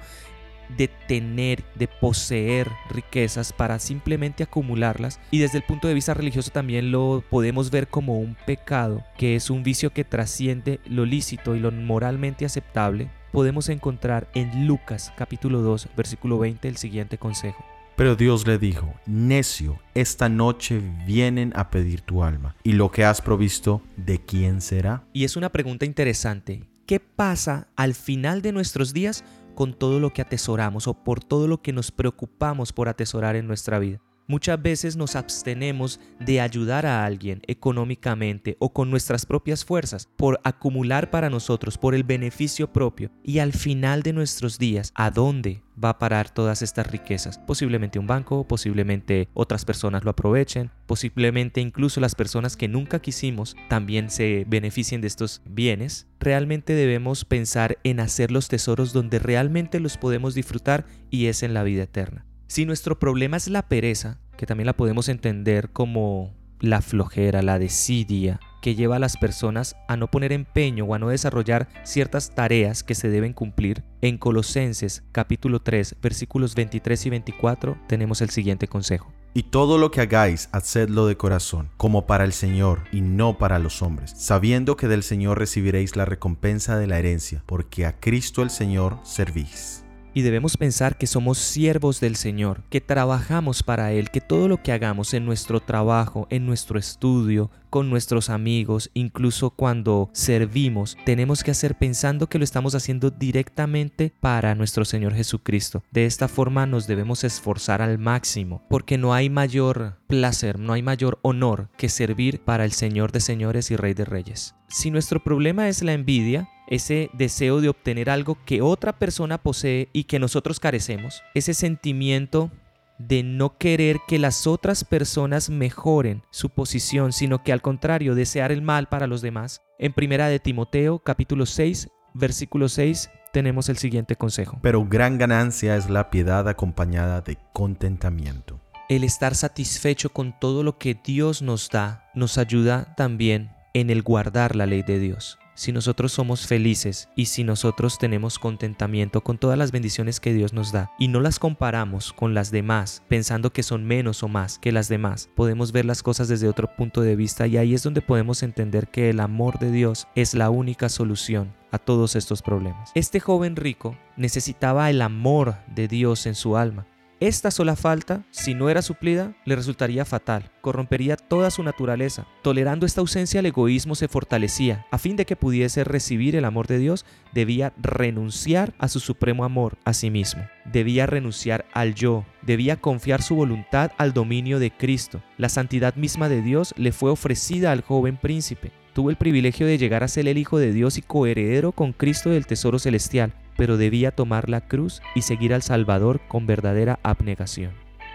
de 0.76 0.88
tener, 0.88 1.64
de 1.74 1.88
poseer 1.88 2.68
riquezas 2.90 3.52
para 3.52 3.78
simplemente 3.78 4.42
acumularlas. 4.42 5.20
Y 5.30 5.38
desde 5.38 5.58
el 5.58 5.64
punto 5.64 5.88
de 5.88 5.94
vista 5.94 6.14
religioso 6.14 6.50
también 6.50 6.90
lo 6.90 7.22
podemos 7.30 7.70
ver 7.70 7.88
como 7.88 8.18
un 8.18 8.36
pecado, 8.46 9.04
que 9.16 9.36
es 9.36 9.50
un 9.50 9.62
vicio 9.62 9.92
que 9.92 10.04
trasciende 10.04 10.80
lo 10.86 11.04
lícito 11.04 11.54
y 11.54 11.60
lo 11.60 11.70
moralmente 11.70 12.44
aceptable. 12.44 13.10
Podemos 13.32 13.68
encontrar 13.68 14.28
en 14.34 14.66
Lucas 14.66 15.12
capítulo 15.16 15.60
2 15.60 15.88
versículo 15.96 16.38
20 16.38 16.68
el 16.68 16.76
siguiente 16.76 17.18
consejo. 17.18 17.64
Pero 17.98 18.14
Dios 18.14 18.46
le 18.46 18.58
dijo, 18.58 18.94
necio, 19.06 19.80
esta 19.92 20.28
noche 20.28 20.80
vienen 21.04 21.52
a 21.56 21.68
pedir 21.68 22.00
tu 22.00 22.22
alma, 22.22 22.54
y 22.62 22.74
lo 22.74 22.92
que 22.92 23.04
has 23.04 23.20
provisto, 23.20 23.82
¿de 23.96 24.24
quién 24.24 24.60
será? 24.60 25.02
Y 25.12 25.24
es 25.24 25.34
una 25.34 25.50
pregunta 25.50 25.84
interesante. 25.84 26.62
¿Qué 26.86 27.00
pasa 27.00 27.66
al 27.74 27.94
final 27.94 28.40
de 28.40 28.52
nuestros 28.52 28.94
días 28.94 29.24
con 29.58 29.74
todo 29.74 29.98
lo 29.98 30.12
que 30.12 30.22
atesoramos 30.22 30.86
o 30.86 31.02
por 31.02 31.24
todo 31.24 31.48
lo 31.48 31.62
que 31.62 31.72
nos 31.72 31.90
preocupamos 31.90 32.72
por 32.72 32.88
atesorar 32.88 33.34
en 33.34 33.48
nuestra 33.48 33.80
vida. 33.80 34.00
Muchas 34.30 34.60
veces 34.60 34.94
nos 34.94 35.16
abstenemos 35.16 36.00
de 36.20 36.42
ayudar 36.42 36.84
a 36.84 37.06
alguien 37.06 37.40
económicamente 37.46 38.58
o 38.58 38.74
con 38.74 38.90
nuestras 38.90 39.24
propias 39.24 39.64
fuerzas 39.64 40.06
por 40.18 40.38
acumular 40.44 41.08
para 41.08 41.30
nosotros, 41.30 41.78
por 41.78 41.94
el 41.94 42.04
beneficio 42.04 42.70
propio. 42.70 43.10
Y 43.22 43.38
al 43.38 43.54
final 43.54 44.02
de 44.02 44.12
nuestros 44.12 44.58
días, 44.58 44.92
¿a 44.94 45.10
dónde 45.10 45.62
va 45.82 45.88
a 45.88 45.98
parar 45.98 46.28
todas 46.28 46.60
estas 46.60 46.88
riquezas? 46.88 47.38
Posiblemente 47.38 47.98
un 47.98 48.06
banco, 48.06 48.46
posiblemente 48.46 49.30
otras 49.32 49.64
personas 49.64 50.04
lo 50.04 50.10
aprovechen, 50.10 50.70
posiblemente 50.84 51.62
incluso 51.62 51.98
las 51.98 52.14
personas 52.14 52.58
que 52.58 52.68
nunca 52.68 53.00
quisimos 53.00 53.56
también 53.70 54.10
se 54.10 54.44
beneficien 54.46 55.00
de 55.00 55.06
estos 55.06 55.40
bienes. 55.48 56.06
Realmente 56.20 56.74
debemos 56.74 57.24
pensar 57.24 57.78
en 57.82 57.98
hacer 57.98 58.30
los 58.30 58.48
tesoros 58.48 58.92
donde 58.92 59.20
realmente 59.20 59.80
los 59.80 59.96
podemos 59.96 60.34
disfrutar 60.34 60.84
y 61.08 61.28
es 61.28 61.42
en 61.42 61.54
la 61.54 61.62
vida 61.62 61.84
eterna. 61.84 62.26
Si 62.48 62.64
nuestro 62.64 62.98
problema 62.98 63.36
es 63.36 63.48
la 63.48 63.68
pereza, 63.68 64.20
que 64.38 64.46
también 64.46 64.64
la 64.64 64.76
podemos 64.76 65.10
entender 65.10 65.68
como 65.70 66.34
la 66.60 66.80
flojera, 66.80 67.42
la 67.42 67.58
desidia, 67.58 68.40
que 68.62 68.74
lleva 68.74 68.96
a 68.96 68.98
las 68.98 69.18
personas 69.18 69.76
a 69.86 69.98
no 69.98 70.10
poner 70.10 70.32
empeño 70.32 70.86
o 70.86 70.94
a 70.94 70.98
no 70.98 71.10
desarrollar 71.10 71.68
ciertas 71.84 72.34
tareas 72.34 72.82
que 72.82 72.94
se 72.94 73.10
deben 73.10 73.34
cumplir, 73.34 73.84
en 74.00 74.16
Colosenses 74.16 75.04
capítulo 75.12 75.60
3 75.60 75.96
versículos 76.00 76.54
23 76.54 77.06
y 77.06 77.10
24 77.10 77.78
tenemos 77.86 78.22
el 78.22 78.30
siguiente 78.30 78.66
consejo. 78.66 79.12
Y 79.34 79.42
todo 79.42 79.76
lo 79.76 79.90
que 79.90 80.00
hagáis, 80.00 80.48
hacedlo 80.50 81.06
de 81.06 81.18
corazón, 81.18 81.68
como 81.76 82.06
para 82.06 82.24
el 82.24 82.32
Señor 82.32 82.84
y 82.92 83.02
no 83.02 83.36
para 83.36 83.58
los 83.58 83.82
hombres, 83.82 84.14
sabiendo 84.16 84.78
que 84.78 84.88
del 84.88 85.02
Señor 85.02 85.38
recibiréis 85.38 85.96
la 85.96 86.06
recompensa 86.06 86.78
de 86.78 86.86
la 86.86 86.98
herencia, 86.98 87.42
porque 87.44 87.84
a 87.84 88.00
Cristo 88.00 88.40
el 88.40 88.48
Señor 88.48 88.98
servís. 89.04 89.84
Y 90.18 90.22
debemos 90.22 90.56
pensar 90.56 90.98
que 90.98 91.06
somos 91.06 91.38
siervos 91.38 92.00
del 92.00 92.16
Señor, 92.16 92.64
que 92.70 92.80
trabajamos 92.80 93.62
para 93.62 93.92
Él, 93.92 94.10
que 94.10 94.20
todo 94.20 94.48
lo 94.48 94.60
que 94.64 94.72
hagamos 94.72 95.14
en 95.14 95.24
nuestro 95.24 95.60
trabajo, 95.60 96.26
en 96.28 96.44
nuestro 96.44 96.76
estudio, 96.76 97.52
con 97.70 97.88
nuestros 97.88 98.28
amigos, 98.28 98.90
incluso 98.94 99.50
cuando 99.50 100.10
servimos, 100.12 100.96
tenemos 101.04 101.44
que 101.44 101.52
hacer 101.52 101.78
pensando 101.78 102.28
que 102.28 102.38
lo 102.38 102.42
estamos 102.42 102.74
haciendo 102.74 103.12
directamente 103.12 104.12
para 104.18 104.56
nuestro 104.56 104.84
Señor 104.84 105.14
Jesucristo. 105.14 105.84
De 105.92 106.04
esta 106.04 106.26
forma 106.26 106.66
nos 106.66 106.88
debemos 106.88 107.22
esforzar 107.22 107.80
al 107.80 107.98
máximo, 107.98 108.64
porque 108.68 108.98
no 108.98 109.14
hay 109.14 109.30
mayor 109.30 109.98
placer, 110.08 110.58
no 110.58 110.72
hay 110.72 110.82
mayor 110.82 111.20
honor 111.22 111.68
que 111.76 111.88
servir 111.88 112.40
para 112.40 112.64
el 112.64 112.72
Señor 112.72 113.12
de 113.12 113.20
señores 113.20 113.70
y 113.70 113.76
Rey 113.76 113.94
de 113.94 114.04
reyes. 114.04 114.56
Si 114.66 114.90
nuestro 114.90 115.22
problema 115.22 115.68
es 115.68 115.84
la 115.84 115.92
envidia, 115.92 116.48
ese 116.68 117.10
deseo 117.14 117.60
de 117.60 117.68
obtener 117.68 118.10
algo 118.10 118.38
que 118.44 118.62
otra 118.62 118.98
persona 118.98 119.38
posee 119.38 119.88
y 119.92 120.04
que 120.04 120.18
nosotros 120.18 120.60
carecemos, 120.60 121.22
ese 121.34 121.54
sentimiento 121.54 122.50
de 122.98 123.22
no 123.22 123.56
querer 123.58 123.98
que 124.06 124.18
las 124.18 124.46
otras 124.46 124.84
personas 124.84 125.50
mejoren 125.50 126.22
su 126.30 126.50
posición, 126.50 127.12
sino 127.12 127.42
que 127.42 127.52
al 127.52 127.62
contrario 127.62 128.14
desear 128.14 128.52
el 128.52 128.62
mal 128.62 128.88
para 128.88 129.06
los 129.06 129.22
demás. 129.22 129.62
En 129.78 129.92
primera 129.92 130.28
de 130.28 130.40
Timoteo 130.40 130.98
capítulo 130.98 131.46
6, 131.46 131.88
versículo 132.14 132.68
6 132.68 133.10
tenemos 133.32 133.68
el 133.68 133.78
siguiente 133.78 134.16
consejo. 134.16 134.58
Pero 134.62 134.84
gran 134.84 135.16
ganancia 135.16 135.76
es 135.76 135.88
la 135.88 136.10
piedad 136.10 136.48
acompañada 136.48 137.20
de 137.20 137.38
contentamiento. 137.52 138.60
El 138.88 139.04
estar 139.04 139.34
satisfecho 139.34 140.10
con 140.10 140.38
todo 140.38 140.62
lo 140.62 140.78
que 140.78 140.94
Dios 140.94 141.42
nos 141.42 141.68
da 141.68 142.10
nos 142.14 142.38
ayuda 142.38 142.94
también 142.96 143.50
en 143.74 143.90
el 143.90 144.02
guardar 144.02 144.56
la 144.56 144.66
ley 144.66 144.82
de 144.82 144.98
Dios 144.98 145.38
si 145.58 145.72
nosotros 145.72 146.12
somos 146.12 146.46
felices 146.46 147.08
y 147.16 147.26
si 147.26 147.42
nosotros 147.42 147.98
tenemos 147.98 148.38
contentamiento 148.38 149.22
con 149.22 149.38
todas 149.38 149.58
las 149.58 149.72
bendiciones 149.72 150.20
que 150.20 150.32
Dios 150.32 150.52
nos 150.52 150.70
da 150.70 150.92
y 151.00 151.08
no 151.08 151.18
las 151.18 151.40
comparamos 151.40 152.12
con 152.12 152.32
las 152.32 152.52
demás 152.52 153.02
pensando 153.08 153.52
que 153.52 153.64
son 153.64 153.84
menos 153.84 154.22
o 154.22 154.28
más 154.28 154.60
que 154.60 154.70
las 154.70 154.88
demás, 154.88 155.28
podemos 155.34 155.72
ver 155.72 155.84
las 155.84 156.04
cosas 156.04 156.28
desde 156.28 156.48
otro 156.48 156.68
punto 156.76 157.00
de 157.00 157.16
vista 157.16 157.48
y 157.48 157.56
ahí 157.56 157.74
es 157.74 157.82
donde 157.82 158.02
podemos 158.02 158.44
entender 158.44 158.86
que 158.86 159.10
el 159.10 159.18
amor 159.18 159.58
de 159.58 159.72
Dios 159.72 160.06
es 160.14 160.32
la 160.32 160.48
única 160.48 160.88
solución 160.88 161.52
a 161.72 161.78
todos 161.78 162.14
estos 162.14 162.40
problemas. 162.40 162.92
Este 162.94 163.18
joven 163.18 163.56
rico 163.56 163.98
necesitaba 164.16 164.88
el 164.90 165.02
amor 165.02 165.56
de 165.74 165.88
Dios 165.88 166.26
en 166.26 166.36
su 166.36 166.56
alma 166.56 166.86
esta 167.20 167.50
sola 167.50 167.74
falta, 167.74 168.24
si 168.30 168.54
no 168.54 168.70
era 168.70 168.80
suplida, 168.80 169.34
le 169.44 169.56
resultaría 169.56 170.04
fatal, 170.04 170.52
corrompería 170.60 171.16
toda 171.16 171.50
su 171.50 171.64
naturaleza. 171.64 172.28
Tolerando 172.42 172.86
esta 172.86 173.00
ausencia, 173.00 173.40
el 173.40 173.46
egoísmo 173.46 173.96
se 173.96 174.06
fortalecía. 174.06 174.86
A 174.92 174.98
fin 174.98 175.16
de 175.16 175.26
que 175.26 175.34
pudiese 175.34 175.82
recibir 175.82 176.36
el 176.36 176.44
amor 176.44 176.68
de 176.68 176.78
Dios, 176.78 177.04
debía 177.34 177.72
renunciar 177.76 178.72
a 178.78 178.86
su 178.86 179.00
supremo 179.00 179.44
amor 179.44 179.78
a 179.84 179.94
sí 179.94 180.10
mismo. 180.10 180.46
Debía 180.64 181.06
renunciar 181.06 181.66
al 181.72 181.96
yo, 181.96 182.24
debía 182.42 182.76
confiar 182.76 183.20
su 183.20 183.34
voluntad 183.34 183.90
al 183.98 184.12
dominio 184.12 184.60
de 184.60 184.70
Cristo. 184.70 185.20
La 185.38 185.48
santidad 185.48 185.96
misma 185.96 186.28
de 186.28 186.40
Dios 186.40 186.72
le 186.76 186.92
fue 186.92 187.10
ofrecida 187.10 187.72
al 187.72 187.82
joven 187.82 188.16
príncipe. 188.16 188.70
Tuvo 188.92 189.10
el 189.10 189.16
privilegio 189.16 189.66
de 189.66 189.78
llegar 189.78 190.04
a 190.04 190.08
ser 190.08 190.28
el 190.28 190.38
Hijo 190.38 190.58
de 190.58 190.72
Dios 190.72 190.98
y 190.98 191.02
coheredero 191.02 191.72
con 191.72 191.92
Cristo 191.92 192.30
del 192.30 192.46
tesoro 192.46 192.78
celestial 192.78 193.32
pero 193.58 193.76
debía 193.76 194.12
tomar 194.12 194.48
la 194.48 194.62
cruz 194.62 195.02
y 195.16 195.22
seguir 195.22 195.52
al 195.52 195.62
Salvador 195.62 196.20
con 196.28 196.46
verdadera 196.46 197.00
abnegación. 197.02 197.72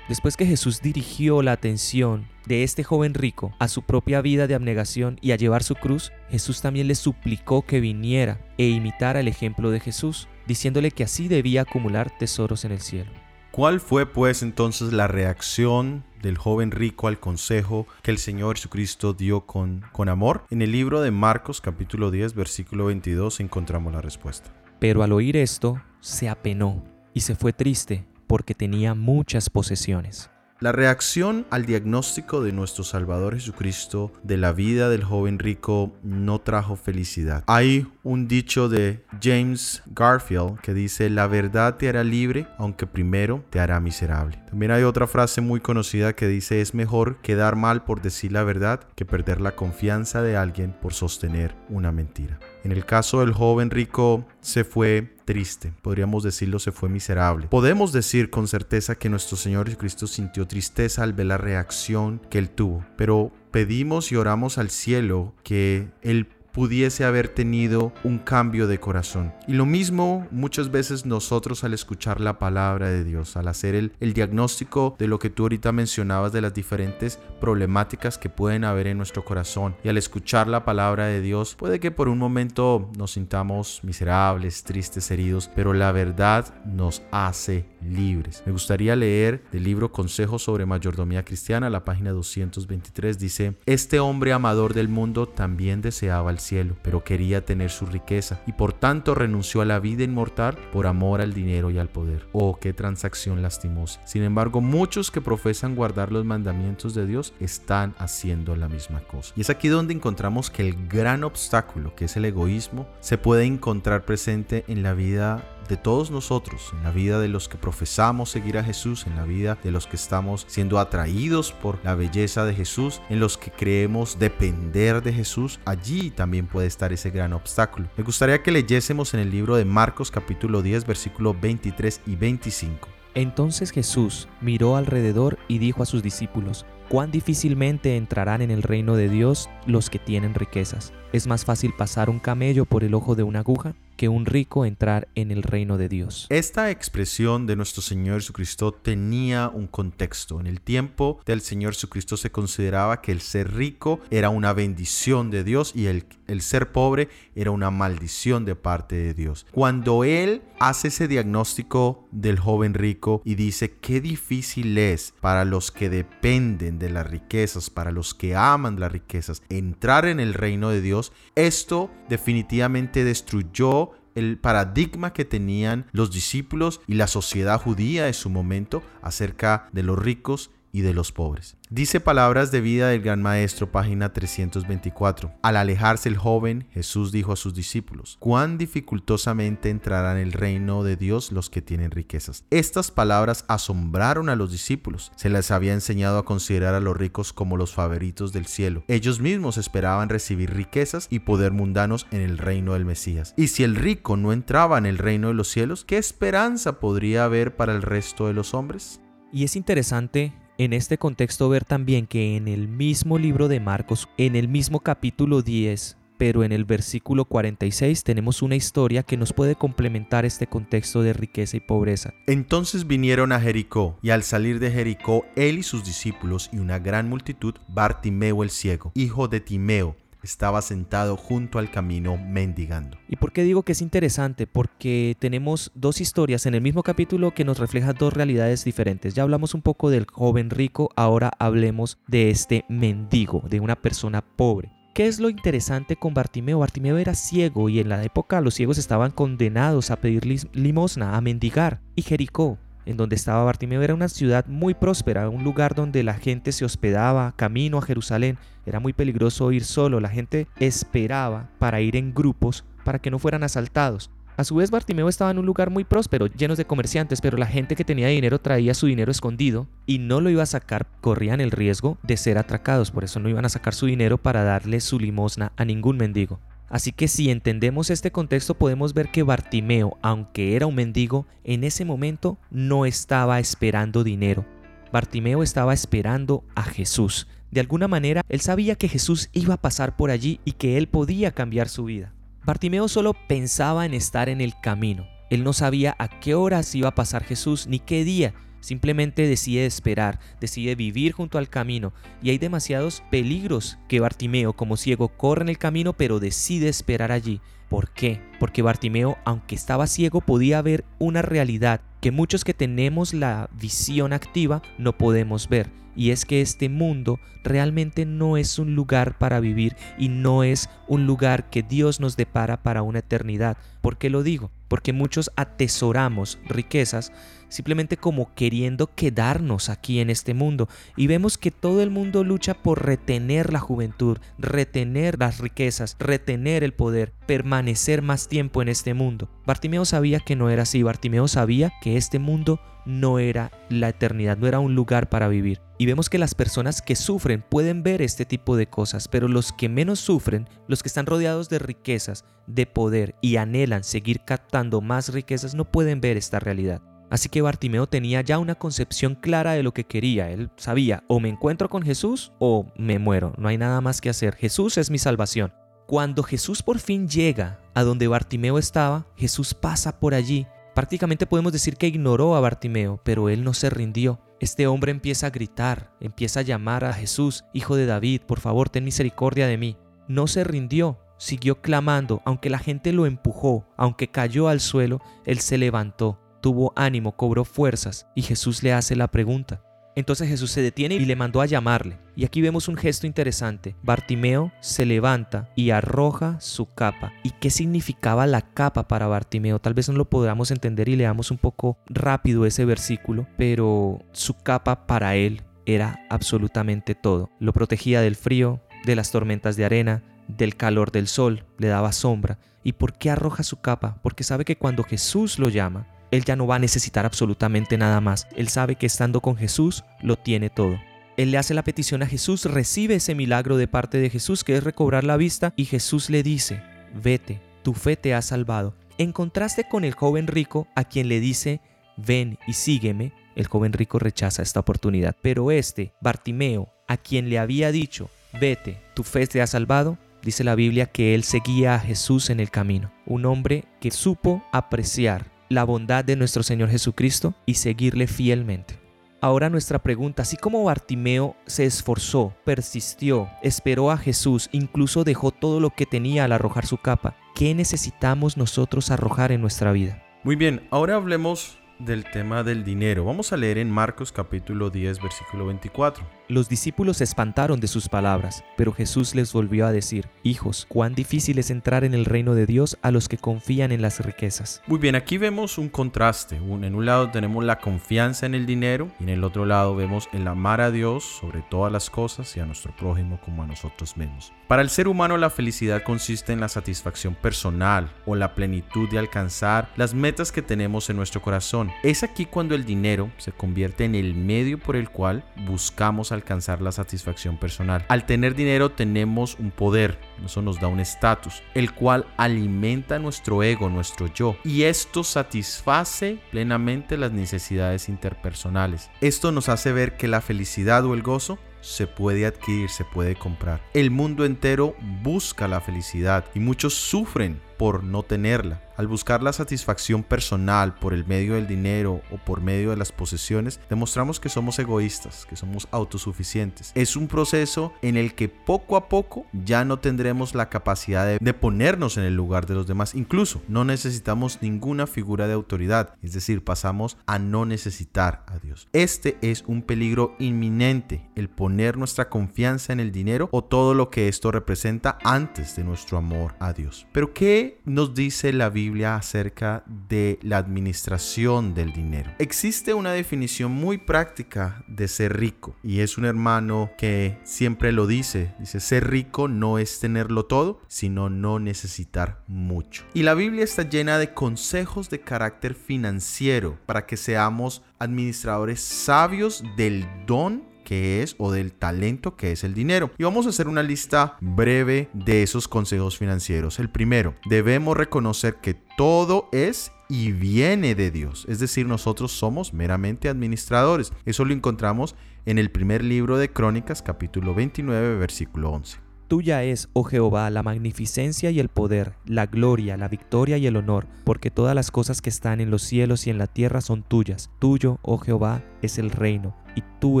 Después 0.06 0.36
que 0.36 0.44
Jesús 0.44 0.82
dirigió 0.82 1.40
la 1.40 1.52
atención 1.52 2.26
de 2.44 2.62
este 2.62 2.84
joven 2.84 3.14
rico 3.14 3.54
a 3.58 3.68
su 3.68 3.82
propia 3.82 4.20
vida 4.20 4.46
de 4.46 4.54
abnegación 4.54 5.18
y 5.22 5.32
a 5.32 5.36
llevar 5.36 5.62
su 5.62 5.76
cruz, 5.76 6.12
Jesús 6.28 6.60
también 6.60 6.88
le 6.88 6.94
suplicó 6.94 7.62
que 7.62 7.80
viniera 7.80 8.38
e 8.58 8.68
imitara 8.68 9.20
el 9.20 9.28
ejemplo 9.28 9.70
de 9.70 9.80
Jesús, 9.80 10.28
diciéndole 10.46 10.90
que 10.90 11.04
así 11.04 11.26
debía 11.26 11.62
acumular 11.62 12.10
tesoros 12.18 12.64
en 12.64 12.72
el 12.72 12.80
cielo. 12.80 13.10
¿Cuál 13.50 13.80
fue 13.80 14.04
pues 14.04 14.42
entonces 14.42 14.92
la 14.92 15.08
reacción 15.08 16.04
del 16.22 16.36
joven 16.36 16.70
rico 16.70 17.08
al 17.08 17.18
consejo 17.18 17.86
que 18.02 18.10
el 18.10 18.18
Señor 18.18 18.56
Jesucristo 18.56 19.14
dio 19.14 19.46
con, 19.46 19.84
amor? 20.08 20.44
En 20.50 20.60
el 20.60 20.70
libro 20.70 21.00
de 21.00 21.10
Marcos 21.10 21.60
capítulo 21.60 22.10
10 22.10 22.34
versículo 22.34 22.86
22 22.86 23.40
encontramos 23.40 23.92
la 23.92 24.02
respuesta. 24.02 24.59
Pero 24.80 25.02
al 25.04 25.12
oír 25.12 25.36
esto, 25.36 25.80
se 26.00 26.28
apenó 26.28 26.82
y 27.12 27.20
se 27.20 27.36
fue 27.36 27.52
triste 27.52 28.06
porque 28.26 28.54
tenía 28.54 28.94
muchas 28.94 29.50
posesiones. 29.50 30.30
La 30.58 30.72
reacción 30.72 31.46
al 31.50 31.64
diagnóstico 31.64 32.42
de 32.42 32.52
nuestro 32.52 32.84
Salvador 32.84 33.34
Jesucristo 33.34 34.12
de 34.22 34.36
la 34.36 34.52
vida 34.52 34.90
del 34.90 35.04
joven 35.04 35.38
rico 35.38 35.92
no 36.02 36.38
trajo 36.38 36.76
felicidad. 36.76 37.44
Hay 37.46 37.86
un 38.02 38.28
dicho 38.28 38.68
de 38.68 39.02
James 39.22 39.82
Garfield 39.86 40.60
que 40.60 40.74
dice, 40.74 41.08
la 41.08 41.26
verdad 41.26 41.76
te 41.76 41.88
hará 41.88 42.04
libre, 42.04 42.46
aunque 42.58 42.86
primero 42.86 43.42
te 43.48 43.58
hará 43.58 43.80
miserable. 43.80 44.38
También 44.50 44.72
hay 44.72 44.82
otra 44.82 45.06
frase 45.06 45.40
muy 45.40 45.60
conocida 45.60 46.14
que 46.14 46.26
dice, 46.26 46.60
es 46.60 46.74
mejor 46.74 47.22
quedar 47.22 47.56
mal 47.56 47.84
por 47.84 48.02
decir 48.02 48.32
la 48.32 48.44
verdad 48.44 48.80
que 48.94 49.06
perder 49.06 49.40
la 49.40 49.56
confianza 49.56 50.20
de 50.20 50.36
alguien 50.36 50.74
por 50.80 50.92
sostener 50.92 51.54
una 51.70 51.90
mentira. 51.90 52.38
En 52.64 52.72
el 52.72 52.84
caso 52.84 53.20
del 53.20 53.32
joven 53.32 53.70
rico 53.70 54.26
se 54.40 54.64
fue 54.64 55.16
triste, 55.24 55.72
podríamos 55.82 56.22
decirlo, 56.22 56.58
se 56.58 56.72
fue 56.72 56.88
miserable. 56.88 57.46
Podemos 57.48 57.92
decir 57.92 58.30
con 58.30 58.48
certeza 58.48 58.96
que 58.96 59.08
nuestro 59.08 59.36
Señor 59.36 59.66
Jesucristo 59.66 60.06
sintió 60.06 60.46
tristeza 60.46 61.02
al 61.02 61.12
ver 61.12 61.26
la 61.26 61.38
reacción 61.38 62.20
que 62.30 62.38
él 62.38 62.50
tuvo, 62.50 62.84
pero 62.96 63.32
pedimos 63.50 64.12
y 64.12 64.16
oramos 64.16 64.58
al 64.58 64.70
cielo 64.70 65.34
que 65.42 65.88
Él 66.02 66.28
pudiese 66.60 67.06
haber 67.06 67.28
tenido 67.28 67.90
un 68.04 68.18
cambio 68.18 68.66
de 68.66 68.78
corazón. 68.78 69.32
Y 69.48 69.54
lo 69.54 69.64
mismo 69.64 70.28
muchas 70.30 70.70
veces 70.70 71.06
nosotros 71.06 71.64
al 71.64 71.72
escuchar 71.72 72.20
la 72.20 72.38
palabra 72.38 72.90
de 72.90 73.02
Dios, 73.02 73.38
al 73.38 73.48
hacer 73.48 73.74
el, 73.74 73.92
el, 73.98 74.12
diagnóstico 74.12 74.94
de 74.98 75.08
lo 75.08 75.18
que 75.18 75.30
tú 75.30 75.44
ahorita 75.44 75.72
mencionabas 75.72 76.32
de 76.32 76.42
las 76.42 76.52
diferentes 76.52 77.18
problemáticas 77.40 78.18
que 78.18 78.28
pueden 78.28 78.64
haber 78.64 78.88
en 78.88 78.98
nuestro 78.98 79.24
corazón 79.24 79.74
y 79.82 79.88
al 79.88 79.96
escuchar 79.96 80.48
la 80.48 80.66
palabra 80.66 81.06
de 81.06 81.22
Dios, 81.22 81.54
puede 81.54 81.80
que 81.80 81.92
por 81.92 82.10
un 82.10 82.18
momento 82.18 82.90
nos 82.98 83.12
sintamos 83.12 83.80
miserables, 83.82 84.62
tristes, 84.62 85.10
heridos, 85.10 85.50
pero 85.56 85.72
la 85.72 85.92
verdad 85.92 86.52
nos 86.66 87.00
hace 87.10 87.64
libres. 87.80 88.42
Me 88.44 88.52
gustaría 88.52 88.94
leer 88.96 89.42
del 89.50 89.64
libro 89.64 89.92
Consejos 89.92 90.42
sobre 90.42 90.66
Mayordomía 90.66 91.24
Cristiana, 91.24 91.70
la 91.70 91.84
página 91.84 92.10
223 92.10 93.18
dice, 93.18 93.54
este 93.64 93.98
hombre 93.98 94.34
amador 94.34 94.74
del 94.74 94.88
mundo 94.88 95.26
también 95.26 95.80
deseaba 95.80 96.30
el 96.30 96.38
cielo, 96.38 96.49
pero 96.82 97.04
quería 97.04 97.44
tener 97.44 97.70
su 97.70 97.86
riqueza 97.86 98.40
y 98.46 98.52
por 98.52 98.72
tanto 98.72 99.14
renunció 99.14 99.60
a 99.60 99.64
la 99.64 99.78
vida 99.78 100.02
inmortal 100.02 100.58
por 100.72 100.86
amor 100.86 101.20
al 101.20 101.32
dinero 101.32 101.70
y 101.70 101.78
al 101.78 101.88
poder. 101.88 102.26
Oh, 102.32 102.58
qué 102.58 102.72
transacción 102.72 103.40
lastimosa. 103.40 104.00
Sin 104.04 104.22
embargo, 104.22 104.60
muchos 104.60 105.10
que 105.10 105.20
profesan 105.20 105.76
guardar 105.76 106.10
los 106.10 106.24
mandamientos 106.24 106.94
de 106.94 107.06
Dios 107.06 107.34
están 107.40 107.94
haciendo 107.98 108.56
la 108.56 108.68
misma 108.68 109.00
cosa. 109.00 109.32
Y 109.36 109.42
es 109.42 109.50
aquí 109.50 109.68
donde 109.68 109.94
encontramos 109.94 110.50
que 110.50 110.66
el 110.66 110.88
gran 110.88 111.24
obstáculo, 111.24 111.94
que 111.94 112.06
es 112.06 112.16
el 112.16 112.24
egoísmo, 112.24 112.88
se 113.00 113.18
puede 113.18 113.44
encontrar 113.44 114.04
presente 114.04 114.64
en 114.66 114.82
la 114.82 114.94
vida 114.94 115.44
de 115.70 115.76
todos 115.76 116.10
nosotros, 116.10 116.72
en 116.76 116.82
la 116.82 116.90
vida 116.90 117.20
de 117.20 117.28
los 117.28 117.48
que 117.48 117.56
profesamos 117.56 118.28
seguir 118.28 118.58
a 118.58 118.64
Jesús, 118.64 119.06
en 119.06 119.14
la 119.14 119.22
vida 119.22 119.56
de 119.62 119.70
los 119.70 119.86
que 119.86 119.94
estamos 119.94 120.44
siendo 120.48 120.80
atraídos 120.80 121.52
por 121.52 121.78
la 121.84 121.94
belleza 121.94 122.44
de 122.44 122.54
Jesús, 122.54 123.00
en 123.08 123.20
los 123.20 123.38
que 123.38 123.52
creemos 123.52 124.18
depender 124.18 125.00
de 125.00 125.12
Jesús, 125.12 125.60
allí 125.64 126.10
también 126.10 126.29
puede 126.46 126.66
estar 126.66 126.92
ese 126.92 127.10
gran 127.10 127.32
obstáculo. 127.32 127.88
Me 127.96 128.04
gustaría 128.04 128.42
que 128.42 128.52
leyésemos 128.52 129.14
en 129.14 129.20
el 129.20 129.30
libro 129.30 129.56
de 129.56 129.64
Marcos 129.64 130.10
capítulo 130.10 130.62
10 130.62 130.86
versículos 130.86 131.40
23 131.40 132.00
y 132.06 132.16
25. 132.16 132.88
Entonces 133.14 133.72
Jesús 133.72 134.28
miró 134.40 134.76
alrededor 134.76 135.38
y 135.48 135.58
dijo 135.58 135.82
a 135.82 135.86
sus 135.86 136.02
discípulos, 136.02 136.64
cuán 136.88 137.10
difícilmente 137.10 137.96
entrarán 137.96 138.42
en 138.42 138.50
el 138.50 138.62
reino 138.62 138.96
de 138.96 139.08
Dios 139.08 139.50
los 139.66 139.90
que 139.90 139.98
tienen 139.98 140.34
riquezas. 140.34 140.92
Es 141.12 141.26
más 141.26 141.44
fácil 141.44 141.72
pasar 141.76 142.08
un 142.08 142.20
camello 142.20 142.64
por 142.64 142.84
el 142.84 142.94
ojo 142.94 143.14
de 143.16 143.24
una 143.24 143.40
aguja 143.40 143.74
que 144.00 144.08
un 144.08 144.24
rico 144.24 144.64
entrar 144.64 145.08
en 145.14 145.30
el 145.30 145.42
reino 145.42 145.76
de 145.76 145.90
Dios. 145.90 146.26
Esta 146.30 146.70
expresión 146.70 147.46
de 147.46 147.54
nuestro 147.54 147.82
Señor 147.82 148.22
Jesucristo 148.22 148.72
tenía 148.72 149.50
un 149.50 149.66
contexto. 149.66 150.40
En 150.40 150.46
el 150.46 150.62
tiempo 150.62 151.20
del 151.26 151.42
Señor 151.42 151.74
Jesucristo 151.74 152.16
se 152.16 152.32
consideraba 152.32 153.02
que 153.02 153.12
el 153.12 153.20
ser 153.20 153.52
rico 153.52 154.00
era 154.10 154.30
una 154.30 154.54
bendición 154.54 155.30
de 155.30 155.44
Dios 155.44 155.72
y 155.76 155.84
el, 155.84 156.06
el 156.28 156.40
ser 156.40 156.72
pobre 156.72 157.10
era 157.34 157.50
una 157.50 157.70
maldición 157.70 158.46
de 158.46 158.56
parte 158.56 158.96
de 158.96 159.12
Dios. 159.12 159.44
Cuando 159.52 160.02
Él 160.04 160.40
hace 160.60 160.88
ese 160.88 161.06
diagnóstico 161.06 162.08
del 162.10 162.38
joven 162.38 162.72
rico 162.72 163.20
y 163.26 163.34
dice 163.34 163.72
qué 163.82 164.00
difícil 164.00 164.78
es 164.78 165.12
para 165.20 165.44
los 165.44 165.70
que 165.70 165.90
dependen 165.90 166.78
de 166.78 166.88
las 166.88 167.06
riquezas, 167.06 167.68
para 167.68 167.90
los 167.90 168.14
que 168.14 168.34
aman 168.34 168.80
las 168.80 168.92
riquezas, 168.92 169.42
entrar 169.50 170.06
en 170.06 170.20
el 170.20 170.32
reino 170.32 170.70
de 170.70 170.80
Dios, 170.80 171.12
esto 171.34 171.90
definitivamente 172.08 173.04
destruyó 173.04 173.89
el 174.14 174.38
paradigma 174.38 175.12
que 175.12 175.24
tenían 175.24 175.86
los 175.92 176.10
discípulos 176.10 176.80
y 176.86 176.94
la 176.94 177.06
sociedad 177.06 177.60
judía 177.60 178.08
en 178.08 178.14
su 178.14 178.30
momento 178.30 178.82
acerca 179.02 179.68
de 179.72 179.82
los 179.82 179.98
ricos 179.98 180.50
y 180.72 180.82
de 180.82 180.94
los 180.94 181.12
pobres. 181.12 181.56
Dice 181.68 182.00
palabras 182.00 182.50
de 182.50 182.60
vida 182.60 182.88
del 182.88 183.02
gran 183.02 183.22
maestro, 183.22 183.70
página 183.70 184.12
324. 184.12 185.32
Al 185.42 185.56
alejarse 185.56 186.08
el 186.08 186.16
joven, 186.16 186.66
Jesús 186.72 187.12
dijo 187.12 187.32
a 187.32 187.36
sus 187.36 187.54
discípulos, 187.54 188.16
cuán 188.18 188.58
dificultosamente 188.58 189.70
entrarán 189.70 190.16
en 190.16 190.24
el 190.24 190.32
reino 190.32 190.82
de 190.82 190.96
Dios 190.96 191.32
los 191.32 191.50
que 191.50 191.62
tienen 191.62 191.90
riquezas. 191.90 192.44
Estas 192.50 192.90
palabras 192.90 193.44
asombraron 193.48 194.28
a 194.28 194.36
los 194.36 194.50
discípulos. 194.50 195.12
Se 195.16 195.30
les 195.30 195.50
había 195.50 195.72
enseñado 195.72 196.18
a 196.18 196.24
considerar 196.24 196.74
a 196.74 196.80
los 196.80 196.96
ricos 196.96 197.32
como 197.32 197.56
los 197.56 197.72
favoritos 197.72 198.32
del 198.32 198.46
cielo. 198.46 198.84
Ellos 198.88 199.20
mismos 199.20 199.58
esperaban 199.58 200.08
recibir 200.08 200.52
riquezas 200.52 201.06
y 201.10 201.20
poder 201.20 201.52
mundanos 201.52 202.06
en 202.10 202.20
el 202.20 202.38
reino 202.38 202.72
del 202.72 202.84
Mesías. 202.84 203.34
Y 203.36 203.48
si 203.48 203.62
el 203.62 203.76
rico 203.76 204.16
no 204.16 204.32
entraba 204.32 204.78
en 204.78 204.86
el 204.86 204.98
reino 204.98 205.28
de 205.28 205.34
los 205.34 205.48
cielos, 205.48 205.84
¿qué 205.84 205.98
esperanza 205.98 206.80
podría 206.80 207.24
haber 207.24 207.56
para 207.56 207.72
el 207.74 207.82
resto 207.82 208.26
de 208.26 208.34
los 208.34 208.54
hombres? 208.54 209.00
Y 209.32 209.44
es 209.44 209.56
interesante 209.56 210.32
en 210.60 210.74
este 210.74 210.98
contexto 210.98 211.48
ver 211.48 211.64
también 211.64 212.06
que 212.06 212.36
en 212.36 212.46
el 212.46 212.68
mismo 212.68 213.16
libro 213.16 213.48
de 213.48 213.60
Marcos, 213.60 214.10
en 214.18 214.36
el 214.36 214.46
mismo 214.46 214.80
capítulo 214.80 215.40
10, 215.40 215.96
pero 216.18 216.44
en 216.44 216.52
el 216.52 216.66
versículo 216.66 217.24
46 217.24 218.04
tenemos 218.04 218.42
una 218.42 218.56
historia 218.56 219.02
que 219.02 219.16
nos 219.16 219.32
puede 219.32 219.54
complementar 219.54 220.26
este 220.26 220.46
contexto 220.46 221.00
de 221.00 221.14
riqueza 221.14 221.56
y 221.56 221.60
pobreza. 221.60 222.12
Entonces 222.26 222.86
vinieron 222.86 223.32
a 223.32 223.40
Jericó, 223.40 223.98
y 224.02 224.10
al 224.10 224.22
salir 224.22 224.58
de 224.58 224.70
Jericó, 224.70 225.24
él 225.34 225.60
y 225.60 225.62
sus 225.62 225.82
discípulos 225.82 226.50
y 226.52 226.58
una 226.58 226.78
gran 226.78 227.08
multitud, 227.08 227.54
Bartimeo 227.68 228.42
el 228.42 228.50
ciego, 228.50 228.92
hijo 228.94 229.28
de 229.28 229.40
Timeo, 229.40 229.96
estaba 230.22 230.62
sentado 230.62 231.16
junto 231.16 231.58
al 231.58 231.70
camino 231.70 232.16
mendigando. 232.16 232.98
¿Y 233.08 233.16
por 233.16 233.32
qué 233.32 233.42
digo 233.42 233.62
que 233.62 233.72
es 233.72 233.82
interesante? 233.82 234.46
Porque 234.46 235.16
tenemos 235.18 235.72
dos 235.74 236.00
historias 236.00 236.46
en 236.46 236.54
el 236.54 236.60
mismo 236.60 236.82
capítulo 236.82 237.32
que 237.34 237.44
nos 237.44 237.58
reflejan 237.58 237.96
dos 237.98 238.12
realidades 238.12 238.64
diferentes. 238.64 239.14
Ya 239.14 239.22
hablamos 239.22 239.54
un 239.54 239.62
poco 239.62 239.90
del 239.90 240.06
joven 240.10 240.50
rico, 240.50 240.90
ahora 240.96 241.30
hablemos 241.38 241.98
de 242.06 242.30
este 242.30 242.64
mendigo, 242.68 243.42
de 243.48 243.60
una 243.60 243.76
persona 243.76 244.22
pobre. 244.22 244.72
¿Qué 244.94 245.06
es 245.06 245.20
lo 245.20 245.30
interesante 245.30 245.94
con 245.94 246.14
Bartimeo? 246.14 246.58
Bartimeo 246.58 246.98
era 246.98 247.14
ciego 247.14 247.68
y 247.68 247.78
en 247.78 247.88
la 247.88 248.02
época 248.02 248.40
los 248.40 248.54
ciegos 248.54 248.76
estaban 248.76 249.12
condenados 249.12 249.90
a 249.90 249.96
pedir 249.96 250.26
limosna, 250.52 251.16
a 251.16 251.20
mendigar. 251.20 251.80
Y 251.94 252.02
Jericó, 252.02 252.58
en 252.90 252.96
donde 252.96 253.16
estaba 253.16 253.44
Bartimeo 253.44 253.82
era 253.82 253.94
una 253.94 254.08
ciudad 254.08 254.46
muy 254.46 254.74
próspera, 254.74 255.28
un 255.28 255.44
lugar 255.44 255.74
donde 255.74 256.02
la 256.02 256.14
gente 256.14 256.52
se 256.52 256.64
hospedaba 256.64 257.32
camino 257.36 257.78
a 257.78 257.82
Jerusalén. 257.82 258.38
Era 258.66 258.80
muy 258.80 258.92
peligroso 258.92 259.52
ir 259.52 259.64
solo, 259.64 260.00
la 260.00 260.08
gente 260.08 260.46
esperaba 260.58 261.48
para 261.58 261.80
ir 261.80 261.96
en 261.96 262.14
grupos 262.14 262.64
para 262.84 262.98
que 262.98 263.10
no 263.10 263.18
fueran 263.18 263.42
asaltados. 263.42 264.10
A 264.36 264.44
su 264.44 264.54
vez 264.54 264.70
Bartimeo 264.70 265.08
estaba 265.08 265.30
en 265.30 265.38
un 265.38 265.44
lugar 265.44 265.68
muy 265.68 265.84
próspero, 265.84 266.26
lleno 266.26 266.56
de 266.56 266.64
comerciantes, 266.64 267.20
pero 267.20 267.36
la 267.36 267.46
gente 267.46 267.76
que 267.76 267.84
tenía 267.84 268.08
dinero 268.08 268.40
traía 268.40 268.72
su 268.72 268.86
dinero 268.86 269.10
escondido 269.10 269.66
y 269.84 269.98
no 269.98 270.20
lo 270.20 270.30
iba 270.30 270.42
a 270.42 270.46
sacar, 270.46 270.86
corrían 271.02 271.42
el 271.42 271.50
riesgo 271.50 271.98
de 272.02 272.16
ser 272.16 272.38
atracados, 272.38 272.90
por 272.90 273.04
eso 273.04 273.20
no 273.20 273.28
iban 273.28 273.44
a 273.44 273.50
sacar 273.50 273.74
su 273.74 273.86
dinero 273.86 274.16
para 274.16 274.42
darle 274.42 274.80
su 274.80 274.98
limosna 274.98 275.52
a 275.56 275.64
ningún 275.66 275.98
mendigo. 275.98 276.40
Así 276.70 276.92
que 276.92 277.08
si 277.08 277.30
entendemos 277.30 277.90
este 277.90 278.12
contexto 278.12 278.54
podemos 278.54 278.94
ver 278.94 279.10
que 279.10 279.24
Bartimeo, 279.24 279.98
aunque 280.02 280.54
era 280.54 280.66
un 280.66 280.76
mendigo, 280.76 281.26
en 281.42 281.64
ese 281.64 281.84
momento 281.84 282.38
no 282.50 282.86
estaba 282.86 283.40
esperando 283.40 284.04
dinero. 284.04 284.46
Bartimeo 284.92 285.42
estaba 285.42 285.74
esperando 285.74 286.44
a 286.54 286.62
Jesús. 286.62 287.26
De 287.50 287.60
alguna 287.60 287.88
manera, 287.88 288.22
él 288.28 288.40
sabía 288.40 288.76
que 288.76 288.88
Jesús 288.88 289.28
iba 289.32 289.54
a 289.54 289.60
pasar 289.60 289.96
por 289.96 290.12
allí 290.12 290.40
y 290.44 290.52
que 290.52 290.78
él 290.78 290.86
podía 290.86 291.32
cambiar 291.32 291.68
su 291.68 291.84
vida. 291.84 292.14
Bartimeo 292.44 292.86
solo 292.86 293.14
pensaba 293.28 293.84
en 293.84 293.92
estar 293.92 294.28
en 294.28 294.40
el 294.40 294.54
camino. 294.62 295.08
Él 295.28 295.42
no 295.42 295.52
sabía 295.52 295.96
a 295.98 296.20
qué 296.20 296.34
horas 296.34 296.74
iba 296.74 296.88
a 296.88 296.94
pasar 296.94 297.24
Jesús 297.24 297.66
ni 297.66 297.80
qué 297.80 298.04
día, 298.04 298.34
Simplemente 298.60 299.26
decide 299.26 299.66
esperar, 299.66 300.20
decide 300.40 300.74
vivir 300.74 301.12
junto 301.12 301.38
al 301.38 301.48
camino 301.48 301.92
y 302.22 302.30
hay 302.30 302.38
demasiados 302.38 303.02
peligros 303.10 303.78
que 303.88 304.00
Bartimeo 304.00 304.52
como 304.52 304.76
ciego 304.76 305.08
corre 305.08 305.42
en 305.42 305.48
el 305.48 305.58
camino 305.58 305.92
pero 305.94 306.20
decide 306.20 306.68
esperar 306.68 307.12
allí. 307.12 307.40
¿Por 307.70 307.88
qué? 307.92 308.20
Porque 308.40 308.62
Bartimeo, 308.62 309.16
aunque 309.24 309.54
estaba 309.54 309.86
ciego, 309.86 310.20
podía 310.20 310.60
ver 310.60 310.84
una 310.98 311.22
realidad 311.22 311.80
que 312.00 312.10
muchos 312.10 312.42
que 312.42 312.52
tenemos 312.52 313.14
la 313.14 313.48
visión 313.52 314.12
activa 314.12 314.60
no 314.76 314.98
podemos 314.98 315.48
ver. 315.48 315.70
Y 315.94 316.10
es 316.10 316.24
que 316.24 316.40
este 316.40 316.68
mundo 316.68 317.20
realmente 317.44 318.06
no 318.06 318.36
es 318.36 318.58
un 318.58 318.74
lugar 318.74 319.18
para 319.18 319.38
vivir 319.38 319.76
y 319.98 320.08
no 320.08 320.42
es 320.42 320.68
un 320.88 321.06
lugar 321.06 321.48
que 321.48 321.62
Dios 321.62 322.00
nos 322.00 322.16
depara 322.16 322.60
para 322.62 322.82
una 322.82 322.98
eternidad. 322.98 323.56
¿Por 323.82 323.98
qué 323.98 324.10
lo 324.10 324.24
digo? 324.24 324.50
Porque 324.66 324.92
muchos 324.92 325.30
atesoramos 325.36 326.40
riquezas 326.48 327.12
simplemente 327.50 327.96
como 327.96 328.34
queriendo 328.34 328.94
quedarnos 328.94 329.68
aquí 329.68 330.00
en 330.00 330.08
este 330.08 330.32
mundo. 330.32 330.68
Y 330.96 331.06
vemos 331.06 331.36
que 331.36 331.50
todo 331.50 331.82
el 331.82 331.90
mundo 331.90 332.24
lucha 332.24 332.54
por 332.54 332.86
retener 332.86 333.52
la 333.52 333.58
juventud, 333.58 334.18
retener 334.38 335.18
las 335.18 335.38
riquezas, 335.38 335.96
retener 335.98 336.64
el 336.64 336.72
poder, 336.72 337.12
permanecer 337.30 338.02
más 338.02 338.26
tiempo 338.26 338.60
en 338.60 338.68
este 338.68 338.92
mundo. 338.92 339.28
Bartimeo 339.46 339.84
sabía 339.84 340.18
que 340.18 340.34
no 340.34 340.50
era 340.50 340.64
así, 340.64 340.82
Bartimeo 340.82 341.28
sabía 341.28 341.72
que 341.80 341.96
este 341.96 342.18
mundo 342.18 342.58
no 342.84 343.20
era 343.20 343.52
la 343.68 343.90
eternidad, 343.90 344.36
no 344.36 344.48
era 344.48 344.58
un 344.58 344.74
lugar 344.74 345.08
para 345.08 345.28
vivir. 345.28 345.60
Y 345.78 345.86
vemos 345.86 346.10
que 346.10 346.18
las 346.18 346.34
personas 346.34 346.82
que 346.82 346.96
sufren 346.96 347.44
pueden 347.48 347.84
ver 347.84 348.02
este 348.02 348.24
tipo 348.24 348.56
de 348.56 348.66
cosas, 348.66 349.06
pero 349.06 349.28
los 349.28 349.52
que 349.52 349.68
menos 349.68 350.00
sufren, 350.00 350.48
los 350.66 350.82
que 350.82 350.88
están 350.88 351.06
rodeados 351.06 351.48
de 351.48 351.60
riquezas, 351.60 352.24
de 352.48 352.66
poder 352.66 353.14
y 353.20 353.36
anhelan 353.36 353.84
seguir 353.84 354.22
captando 354.24 354.80
más 354.80 355.12
riquezas, 355.12 355.54
no 355.54 355.70
pueden 355.70 356.00
ver 356.00 356.16
esta 356.16 356.40
realidad. 356.40 356.82
Así 357.10 357.28
que 357.28 357.42
Bartimeo 357.42 357.86
tenía 357.86 358.22
ya 358.22 358.40
una 358.40 358.56
concepción 358.56 359.14
clara 359.14 359.52
de 359.52 359.62
lo 359.62 359.72
que 359.72 359.84
quería. 359.84 360.32
Él 360.32 360.50
sabía, 360.56 361.04
o 361.06 361.20
me 361.20 361.28
encuentro 361.28 361.70
con 361.70 361.84
Jesús 361.84 362.32
o 362.40 362.66
me 362.76 362.98
muero. 362.98 363.34
No 363.38 363.46
hay 363.46 363.56
nada 363.56 363.80
más 363.80 364.00
que 364.00 364.10
hacer. 364.10 364.34
Jesús 364.34 364.78
es 364.78 364.90
mi 364.90 364.98
salvación. 364.98 365.52
Cuando 365.90 366.22
Jesús 366.22 366.62
por 366.62 366.78
fin 366.78 367.08
llega 367.08 367.58
a 367.74 367.82
donde 367.82 368.06
Bartimeo 368.06 368.58
estaba, 368.58 369.08
Jesús 369.16 369.54
pasa 369.54 369.98
por 369.98 370.14
allí. 370.14 370.46
Prácticamente 370.72 371.26
podemos 371.26 371.52
decir 371.52 371.74
que 371.74 371.88
ignoró 371.88 372.36
a 372.36 372.40
Bartimeo, 372.40 373.00
pero 373.02 373.28
él 373.28 373.42
no 373.42 373.54
se 373.54 373.70
rindió. 373.70 374.20
Este 374.38 374.68
hombre 374.68 374.92
empieza 374.92 375.26
a 375.26 375.30
gritar, 375.30 375.90
empieza 375.98 376.38
a 376.38 376.42
llamar 376.44 376.84
a 376.84 376.92
Jesús, 376.92 377.44
Hijo 377.52 377.74
de 377.74 377.86
David, 377.86 378.20
por 378.20 378.38
favor, 378.38 378.68
ten 378.68 378.84
misericordia 378.84 379.48
de 379.48 379.58
mí. 379.58 379.76
No 380.06 380.28
se 380.28 380.44
rindió, 380.44 381.00
siguió 381.18 381.60
clamando, 381.60 382.22
aunque 382.24 382.50
la 382.50 382.60
gente 382.60 382.92
lo 382.92 383.04
empujó, 383.04 383.66
aunque 383.76 384.12
cayó 384.12 384.46
al 384.46 384.60
suelo, 384.60 385.00
él 385.24 385.40
se 385.40 385.58
levantó 385.58 386.20
tuvo 386.40 386.72
ánimo, 386.76 387.16
cobró 387.16 387.44
fuerzas 387.44 388.06
y 388.14 388.22
Jesús 388.22 388.62
le 388.62 388.72
hace 388.72 388.96
la 388.96 389.08
pregunta. 389.08 389.62
Entonces 389.96 390.28
Jesús 390.28 390.50
se 390.50 390.62
detiene 390.62 390.94
y 390.94 391.04
le 391.04 391.16
mandó 391.16 391.40
a 391.40 391.46
llamarle. 391.46 391.98
Y 392.16 392.24
aquí 392.24 392.40
vemos 392.40 392.68
un 392.68 392.76
gesto 392.76 393.06
interesante. 393.06 393.74
Bartimeo 393.82 394.52
se 394.60 394.86
levanta 394.86 395.50
y 395.56 395.70
arroja 395.70 396.40
su 396.40 396.66
capa. 396.72 397.12
¿Y 397.22 397.30
qué 397.30 397.50
significaba 397.50 398.26
la 398.26 398.42
capa 398.42 398.88
para 398.88 399.06
Bartimeo? 399.06 399.58
Tal 399.58 399.74
vez 399.74 399.88
no 399.88 399.96
lo 399.96 400.08
podamos 400.08 400.50
entender 400.50 400.88
y 400.88 400.96
leamos 400.96 401.30
un 401.30 401.38
poco 401.38 401.78
rápido 401.86 402.46
ese 402.46 402.64
versículo, 402.64 403.26
pero 403.36 403.98
su 404.12 404.34
capa 404.34 404.86
para 404.86 405.16
él 405.16 405.42
era 405.66 406.06
absolutamente 406.08 406.94
todo. 406.94 407.30
Lo 407.38 407.52
protegía 407.52 408.00
del 408.00 408.16
frío, 408.16 408.60
de 408.84 408.96
las 408.96 409.10
tormentas 409.10 409.56
de 409.56 409.64
arena, 409.64 410.02
del 410.28 410.56
calor 410.56 410.92
del 410.92 411.08
sol, 411.08 411.44
le 411.58 411.68
daba 411.68 411.92
sombra. 411.92 412.38
¿Y 412.62 412.72
por 412.72 412.94
qué 412.94 413.10
arroja 413.10 413.42
su 413.42 413.60
capa? 413.60 413.98
Porque 414.02 414.24
sabe 414.24 414.44
que 414.44 414.56
cuando 414.56 414.84
Jesús 414.84 415.38
lo 415.38 415.48
llama, 415.48 415.86
él 416.10 416.24
ya 416.24 416.36
no 416.36 416.46
va 416.46 416.56
a 416.56 416.60
necesitar 416.60 417.06
absolutamente 417.06 417.78
nada 417.78 418.00
más. 418.00 418.26
Él 418.36 418.48
sabe 418.48 418.76
que 418.76 418.86
estando 418.86 419.20
con 419.20 419.36
Jesús 419.36 419.84
lo 420.02 420.16
tiene 420.16 420.50
todo. 420.50 420.78
Él 421.16 421.30
le 421.30 421.38
hace 421.38 421.54
la 421.54 421.64
petición 421.64 422.02
a 422.02 422.06
Jesús, 422.06 422.46
recibe 422.46 422.96
ese 422.96 423.14
milagro 423.14 423.56
de 423.56 423.68
parte 423.68 423.98
de 423.98 424.10
Jesús 424.10 424.42
que 424.42 424.56
es 424.56 424.64
recobrar 424.64 425.04
la 425.04 425.16
vista 425.16 425.52
y 425.56 425.66
Jesús 425.66 426.08
le 426.08 426.22
dice, 426.22 426.62
vete, 426.94 427.40
tu 427.62 427.74
fe 427.74 427.96
te 427.96 428.14
ha 428.14 428.22
salvado. 428.22 428.74
En 428.96 429.12
contraste 429.12 429.64
con 429.68 429.84
el 429.84 429.94
joven 429.94 430.26
rico 430.26 430.66
a 430.74 430.84
quien 430.84 431.08
le 431.08 431.20
dice, 431.20 431.60
ven 431.96 432.38
y 432.46 432.54
sígueme, 432.54 433.12
el 433.36 433.46
joven 433.46 433.72
rico 433.72 433.98
rechaza 433.98 434.42
esta 434.42 434.60
oportunidad. 434.60 435.16
Pero 435.20 435.50
este, 435.50 435.92
Bartimeo, 436.00 436.68
a 436.88 436.96
quien 436.96 437.28
le 437.28 437.38
había 437.38 437.70
dicho, 437.70 438.10
vete, 438.40 438.80
tu 438.94 439.02
fe 439.02 439.26
te 439.26 439.42
ha 439.42 439.46
salvado, 439.46 439.98
dice 440.22 440.44
la 440.44 440.54
Biblia 440.54 440.86
que 440.86 441.14
él 441.14 441.24
seguía 441.24 441.74
a 441.74 441.80
Jesús 441.80 442.30
en 442.30 442.40
el 442.40 442.50
camino. 442.50 442.92
Un 443.06 443.26
hombre 443.26 443.64
que 443.80 443.90
supo 443.90 444.42
apreciar 444.52 445.26
la 445.50 445.64
bondad 445.64 446.04
de 446.04 446.16
nuestro 446.16 446.42
Señor 446.44 446.70
Jesucristo 446.70 447.34
y 447.44 447.54
seguirle 447.54 448.06
fielmente. 448.06 448.78
Ahora 449.20 449.50
nuestra 449.50 449.80
pregunta, 449.80 450.22
así 450.22 450.38
como 450.38 450.64
Bartimeo 450.64 451.36
se 451.44 451.66
esforzó, 451.66 452.34
persistió, 452.44 453.28
esperó 453.42 453.90
a 453.90 453.98
Jesús, 453.98 454.48
incluso 454.52 455.04
dejó 455.04 455.32
todo 455.32 455.60
lo 455.60 455.70
que 455.70 455.84
tenía 455.84 456.24
al 456.24 456.32
arrojar 456.32 456.66
su 456.66 456.78
capa, 456.78 457.16
¿qué 457.34 457.54
necesitamos 457.54 458.38
nosotros 458.38 458.90
arrojar 458.90 459.32
en 459.32 459.42
nuestra 459.42 459.72
vida? 459.72 460.02
Muy 460.22 460.36
bien, 460.36 460.66
ahora 460.70 460.94
hablemos 460.94 461.58
del 461.80 462.04
tema 462.04 462.44
del 462.44 462.64
dinero. 462.64 463.04
Vamos 463.04 463.32
a 463.32 463.36
leer 463.36 463.58
en 463.58 463.70
Marcos 463.70 464.12
capítulo 464.12 464.70
10 464.70 465.02
versículo 465.02 465.46
24. 465.46 466.19
Los 466.30 466.48
discípulos 466.48 466.98
se 466.98 467.02
espantaron 467.02 467.58
de 467.58 467.66
sus 467.66 467.88
palabras, 467.88 468.44
pero 468.56 468.72
Jesús 468.72 469.16
les 469.16 469.32
volvió 469.32 469.66
a 469.66 469.72
decir, 469.72 470.06
Hijos, 470.22 470.64
cuán 470.68 470.94
difícil 470.94 471.40
es 471.40 471.50
entrar 471.50 471.82
en 471.82 471.92
el 471.92 472.04
reino 472.04 472.36
de 472.36 472.46
Dios 472.46 472.78
a 472.82 472.92
los 472.92 473.08
que 473.08 473.18
confían 473.18 473.72
en 473.72 473.82
las 473.82 473.98
riquezas. 473.98 474.62
Muy 474.68 474.78
bien, 474.78 474.94
aquí 474.94 475.18
vemos 475.18 475.58
un 475.58 475.68
contraste. 475.68 476.36
en 476.36 476.76
un 476.76 476.86
lado 476.86 477.10
tenemos 477.10 477.42
la 477.42 477.58
confianza 477.58 478.26
en 478.26 478.36
el 478.36 478.46
dinero 478.46 478.92
y 479.00 479.02
en 479.02 479.08
el 479.08 479.24
otro 479.24 479.44
lado 479.44 479.74
vemos 479.74 480.08
el 480.12 480.28
amar 480.28 480.60
a 480.60 480.70
Dios 480.70 481.02
sobre 481.02 481.42
todas 481.42 481.72
las 481.72 481.90
cosas 481.90 482.36
y 482.36 482.38
a 482.38 482.46
nuestro 482.46 482.76
prójimo 482.76 483.20
como 483.24 483.42
a 483.42 483.48
nosotros 483.48 483.96
mismos. 483.96 484.32
Para 484.46 484.62
el 484.62 484.70
ser 484.70 484.86
humano 484.86 485.16
la 485.16 485.30
felicidad 485.30 485.82
consiste 485.82 486.32
en 486.32 486.40
la 486.40 486.48
satisfacción 486.48 487.16
personal 487.16 487.90
o 488.06 488.14
la 488.14 488.36
plenitud 488.36 488.88
de 488.88 489.00
alcanzar 489.00 489.68
las 489.76 489.94
metas 489.94 490.30
que 490.30 490.42
tenemos 490.42 490.90
en 490.90 490.96
nuestro 490.96 491.22
corazón. 491.22 491.72
Es 491.82 492.04
aquí 492.04 492.24
cuando 492.24 492.54
el 492.54 492.64
dinero 492.64 493.10
se 493.18 493.32
convierte 493.32 493.84
en 493.84 493.96
el 493.96 494.14
medio 494.14 494.58
por 494.58 494.76
el 494.76 494.90
cual 494.90 495.24
buscamos 495.44 496.12
alcanzar 496.12 496.19
la 496.60 496.72
satisfacción 496.72 497.36
personal. 497.36 497.84
Al 497.88 498.06
tener 498.06 498.34
dinero 498.34 498.70
tenemos 498.70 499.36
un 499.38 499.50
poder, 499.50 499.98
eso 500.24 500.42
nos 500.42 500.60
da 500.60 500.68
un 500.68 500.80
estatus, 500.80 501.42
el 501.54 501.72
cual 501.72 502.06
alimenta 502.16 502.98
nuestro 502.98 503.42
ego, 503.42 503.68
nuestro 503.68 504.06
yo, 504.08 504.36
y 504.44 504.62
esto 504.62 505.04
satisface 505.04 506.18
plenamente 506.30 506.96
las 506.96 507.12
necesidades 507.12 507.88
interpersonales. 507.88 508.90
Esto 509.00 509.32
nos 509.32 509.48
hace 509.48 509.72
ver 509.72 509.96
que 509.96 510.08
la 510.08 510.20
felicidad 510.20 510.84
o 510.84 510.94
el 510.94 511.02
gozo 511.02 511.38
se 511.60 511.86
puede 511.86 512.26
adquirir, 512.26 512.70
se 512.70 512.84
puede 512.84 513.14
comprar. 513.14 513.60
El 513.74 513.90
mundo 513.90 514.24
entero 514.24 514.74
busca 515.02 515.48
la 515.48 515.60
felicidad 515.60 516.24
y 516.34 516.40
muchos 516.40 516.74
sufren 516.74 517.40
por 517.60 517.84
no 517.84 518.02
tenerla. 518.02 518.62
Al 518.78 518.86
buscar 518.86 519.22
la 519.22 519.34
satisfacción 519.34 520.02
personal 520.02 520.74
por 520.76 520.94
el 520.94 521.04
medio 521.04 521.34
del 521.34 521.46
dinero 521.46 522.00
o 522.10 522.16
por 522.16 522.40
medio 522.40 522.70
de 522.70 522.78
las 522.78 522.92
posesiones, 522.92 523.60
demostramos 523.68 524.18
que 524.18 524.30
somos 524.30 524.58
egoístas, 524.58 525.26
que 525.26 525.36
somos 525.36 525.68
autosuficientes. 525.70 526.72
Es 526.74 526.96
un 526.96 527.06
proceso 527.06 527.74
en 527.82 527.98
el 527.98 528.14
que 528.14 528.30
poco 528.30 528.78
a 528.78 528.88
poco 528.88 529.26
ya 529.34 529.66
no 529.66 529.78
tendremos 529.78 530.34
la 530.34 530.48
capacidad 530.48 531.18
de, 531.20 531.34
ponernos 531.34 531.98
en 531.98 532.04
el 532.04 532.14
lugar 532.14 532.46
de 532.46 532.54
los 532.54 532.66
demás. 532.66 532.94
Incluso 532.94 533.42
no 533.48 533.66
necesitamos 533.66 534.38
ninguna 534.40 534.86
figura 534.86 535.26
de 535.26 535.34
autoridad, 535.34 535.96
es 536.00 536.14
decir, 536.14 536.42
pasamos 536.42 536.96
a 537.04 537.18
no 537.18 537.44
necesitar 537.44 538.24
a 538.26 538.38
Dios. 538.38 538.68
Este 538.72 539.18
es 539.20 539.44
un 539.46 539.60
peligro 539.60 540.16
inminente, 540.18 541.10
el 541.16 541.28
poner 541.28 541.76
nuestra 541.76 542.08
confianza 542.08 542.72
en 542.72 542.80
el 542.80 542.92
dinero 542.92 543.28
o 543.32 543.44
todo 543.44 543.74
lo 543.74 543.90
que 543.90 544.08
esto 544.08 544.32
representa 544.32 544.96
antes 545.04 545.54
de 545.56 545.64
nuestro 545.64 545.98
amor 545.98 546.34
a 546.40 546.54
Dios. 546.54 546.86
Pero 546.92 547.12
¿qué 547.12 547.49
nos 547.64 547.94
dice 547.94 548.32
la 548.32 548.50
Biblia 548.50 548.96
acerca 548.96 549.64
de 549.88 550.18
la 550.22 550.38
administración 550.38 551.54
del 551.54 551.72
dinero? 551.72 552.10
Existe 552.18 552.74
una 552.74 552.92
definición 552.92 553.52
muy 553.52 553.78
práctica 553.78 554.64
de 554.68 554.88
ser 554.88 555.18
rico 555.18 555.56
y 555.62 555.80
es 555.80 555.98
un 555.98 556.04
hermano 556.04 556.70
que 556.78 557.18
siempre 557.24 557.72
lo 557.72 557.86
dice. 557.86 558.34
Dice, 558.38 558.60
ser 558.60 558.90
rico 558.90 559.28
no 559.28 559.58
es 559.58 559.80
tenerlo 559.80 560.24
todo, 560.26 560.60
sino 560.68 561.10
no 561.10 561.38
necesitar 561.38 562.22
mucho. 562.26 562.84
Y 562.94 563.02
la 563.02 563.14
Biblia 563.14 563.44
está 563.44 563.68
llena 563.68 563.98
de 563.98 564.14
consejos 564.14 564.90
de 564.90 565.00
carácter 565.00 565.54
financiero 565.54 566.58
para 566.66 566.86
que 566.86 566.96
seamos 566.96 567.62
administradores 567.78 568.60
sabios 568.60 569.42
del 569.56 569.86
don 570.06 570.49
que 570.70 571.02
es 571.02 571.16
o 571.18 571.32
del 571.32 571.50
talento 571.50 572.14
que 572.14 572.30
es 572.30 572.44
el 572.44 572.54
dinero. 572.54 572.92
Y 572.96 573.02
vamos 573.02 573.26
a 573.26 573.30
hacer 573.30 573.48
una 573.48 573.64
lista 573.64 574.16
breve 574.20 574.88
de 574.92 575.24
esos 575.24 575.48
consejos 575.48 575.98
financieros. 575.98 576.60
El 576.60 576.70
primero, 576.70 577.16
debemos 577.28 577.76
reconocer 577.76 578.36
que 578.36 578.54
todo 578.54 579.28
es 579.32 579.72
y 579.88 580.12
viene 580.12 580.76
de 580.76 580.92
Dios. 580.92 581.26
Es 581.28 581.40
decir, 581.40 581.66
nosotros 581.66 582.12
somos 582.12 582.54
meramente 582.54 583.08
administradores. 583.08 583.92
Eso 584.04 584.24
lo 584.24 584.32
encontramos 584.32 584.94
en 585.26 585.38
el 585.38 585.50
primer 585.50 585.82
libro 585.82 586.18
de 586.18 586.32
Crónicas, 586.32 586.82
capítulo 586.82 587.34
29, 587.34 587.96
versículo 587.96 588.52
11. 588.52 588.78
Tuya 589.10 589.42
es, 589.42 589.68
oh 589.72 589.82
Jehová, 589.82 590.30
la 590.30 590.44
magnificencia 590.44 591.32
y 591.32 591.40
el 591.40 591.48
poder, 591.48 591.96
la 592.06 592.26
gloria, 592.26 592.76
la 592.76 592.86
victoria 592.86 593.38
y 593.38 593.46
el 593.48 593.56
honor, 593.56 593.88
porque 594.04 594.30
todas 594.30 594.54
las 594.54 594.70
cosas 594.70 595.02
que 595.02 595.10
están 595.10 595.40
en 595.40 595.50
los 595.50 595.62
cielos 595.62 596.06
y 596.06 596.10
en 596.10 596.18
la 596.18 596.28
tierra 596.28 596.60
son 596.60 596.84
tuyas. 596.84 597.28
Tuyo, 597.40 597.80
oh 597.82 597.98
Jehová, 597.98 598.44
es 598.62 598.78
el 598.78 598.92
reino, 598.92 599.34
y 599.54 599.62
tú 599.80 600.00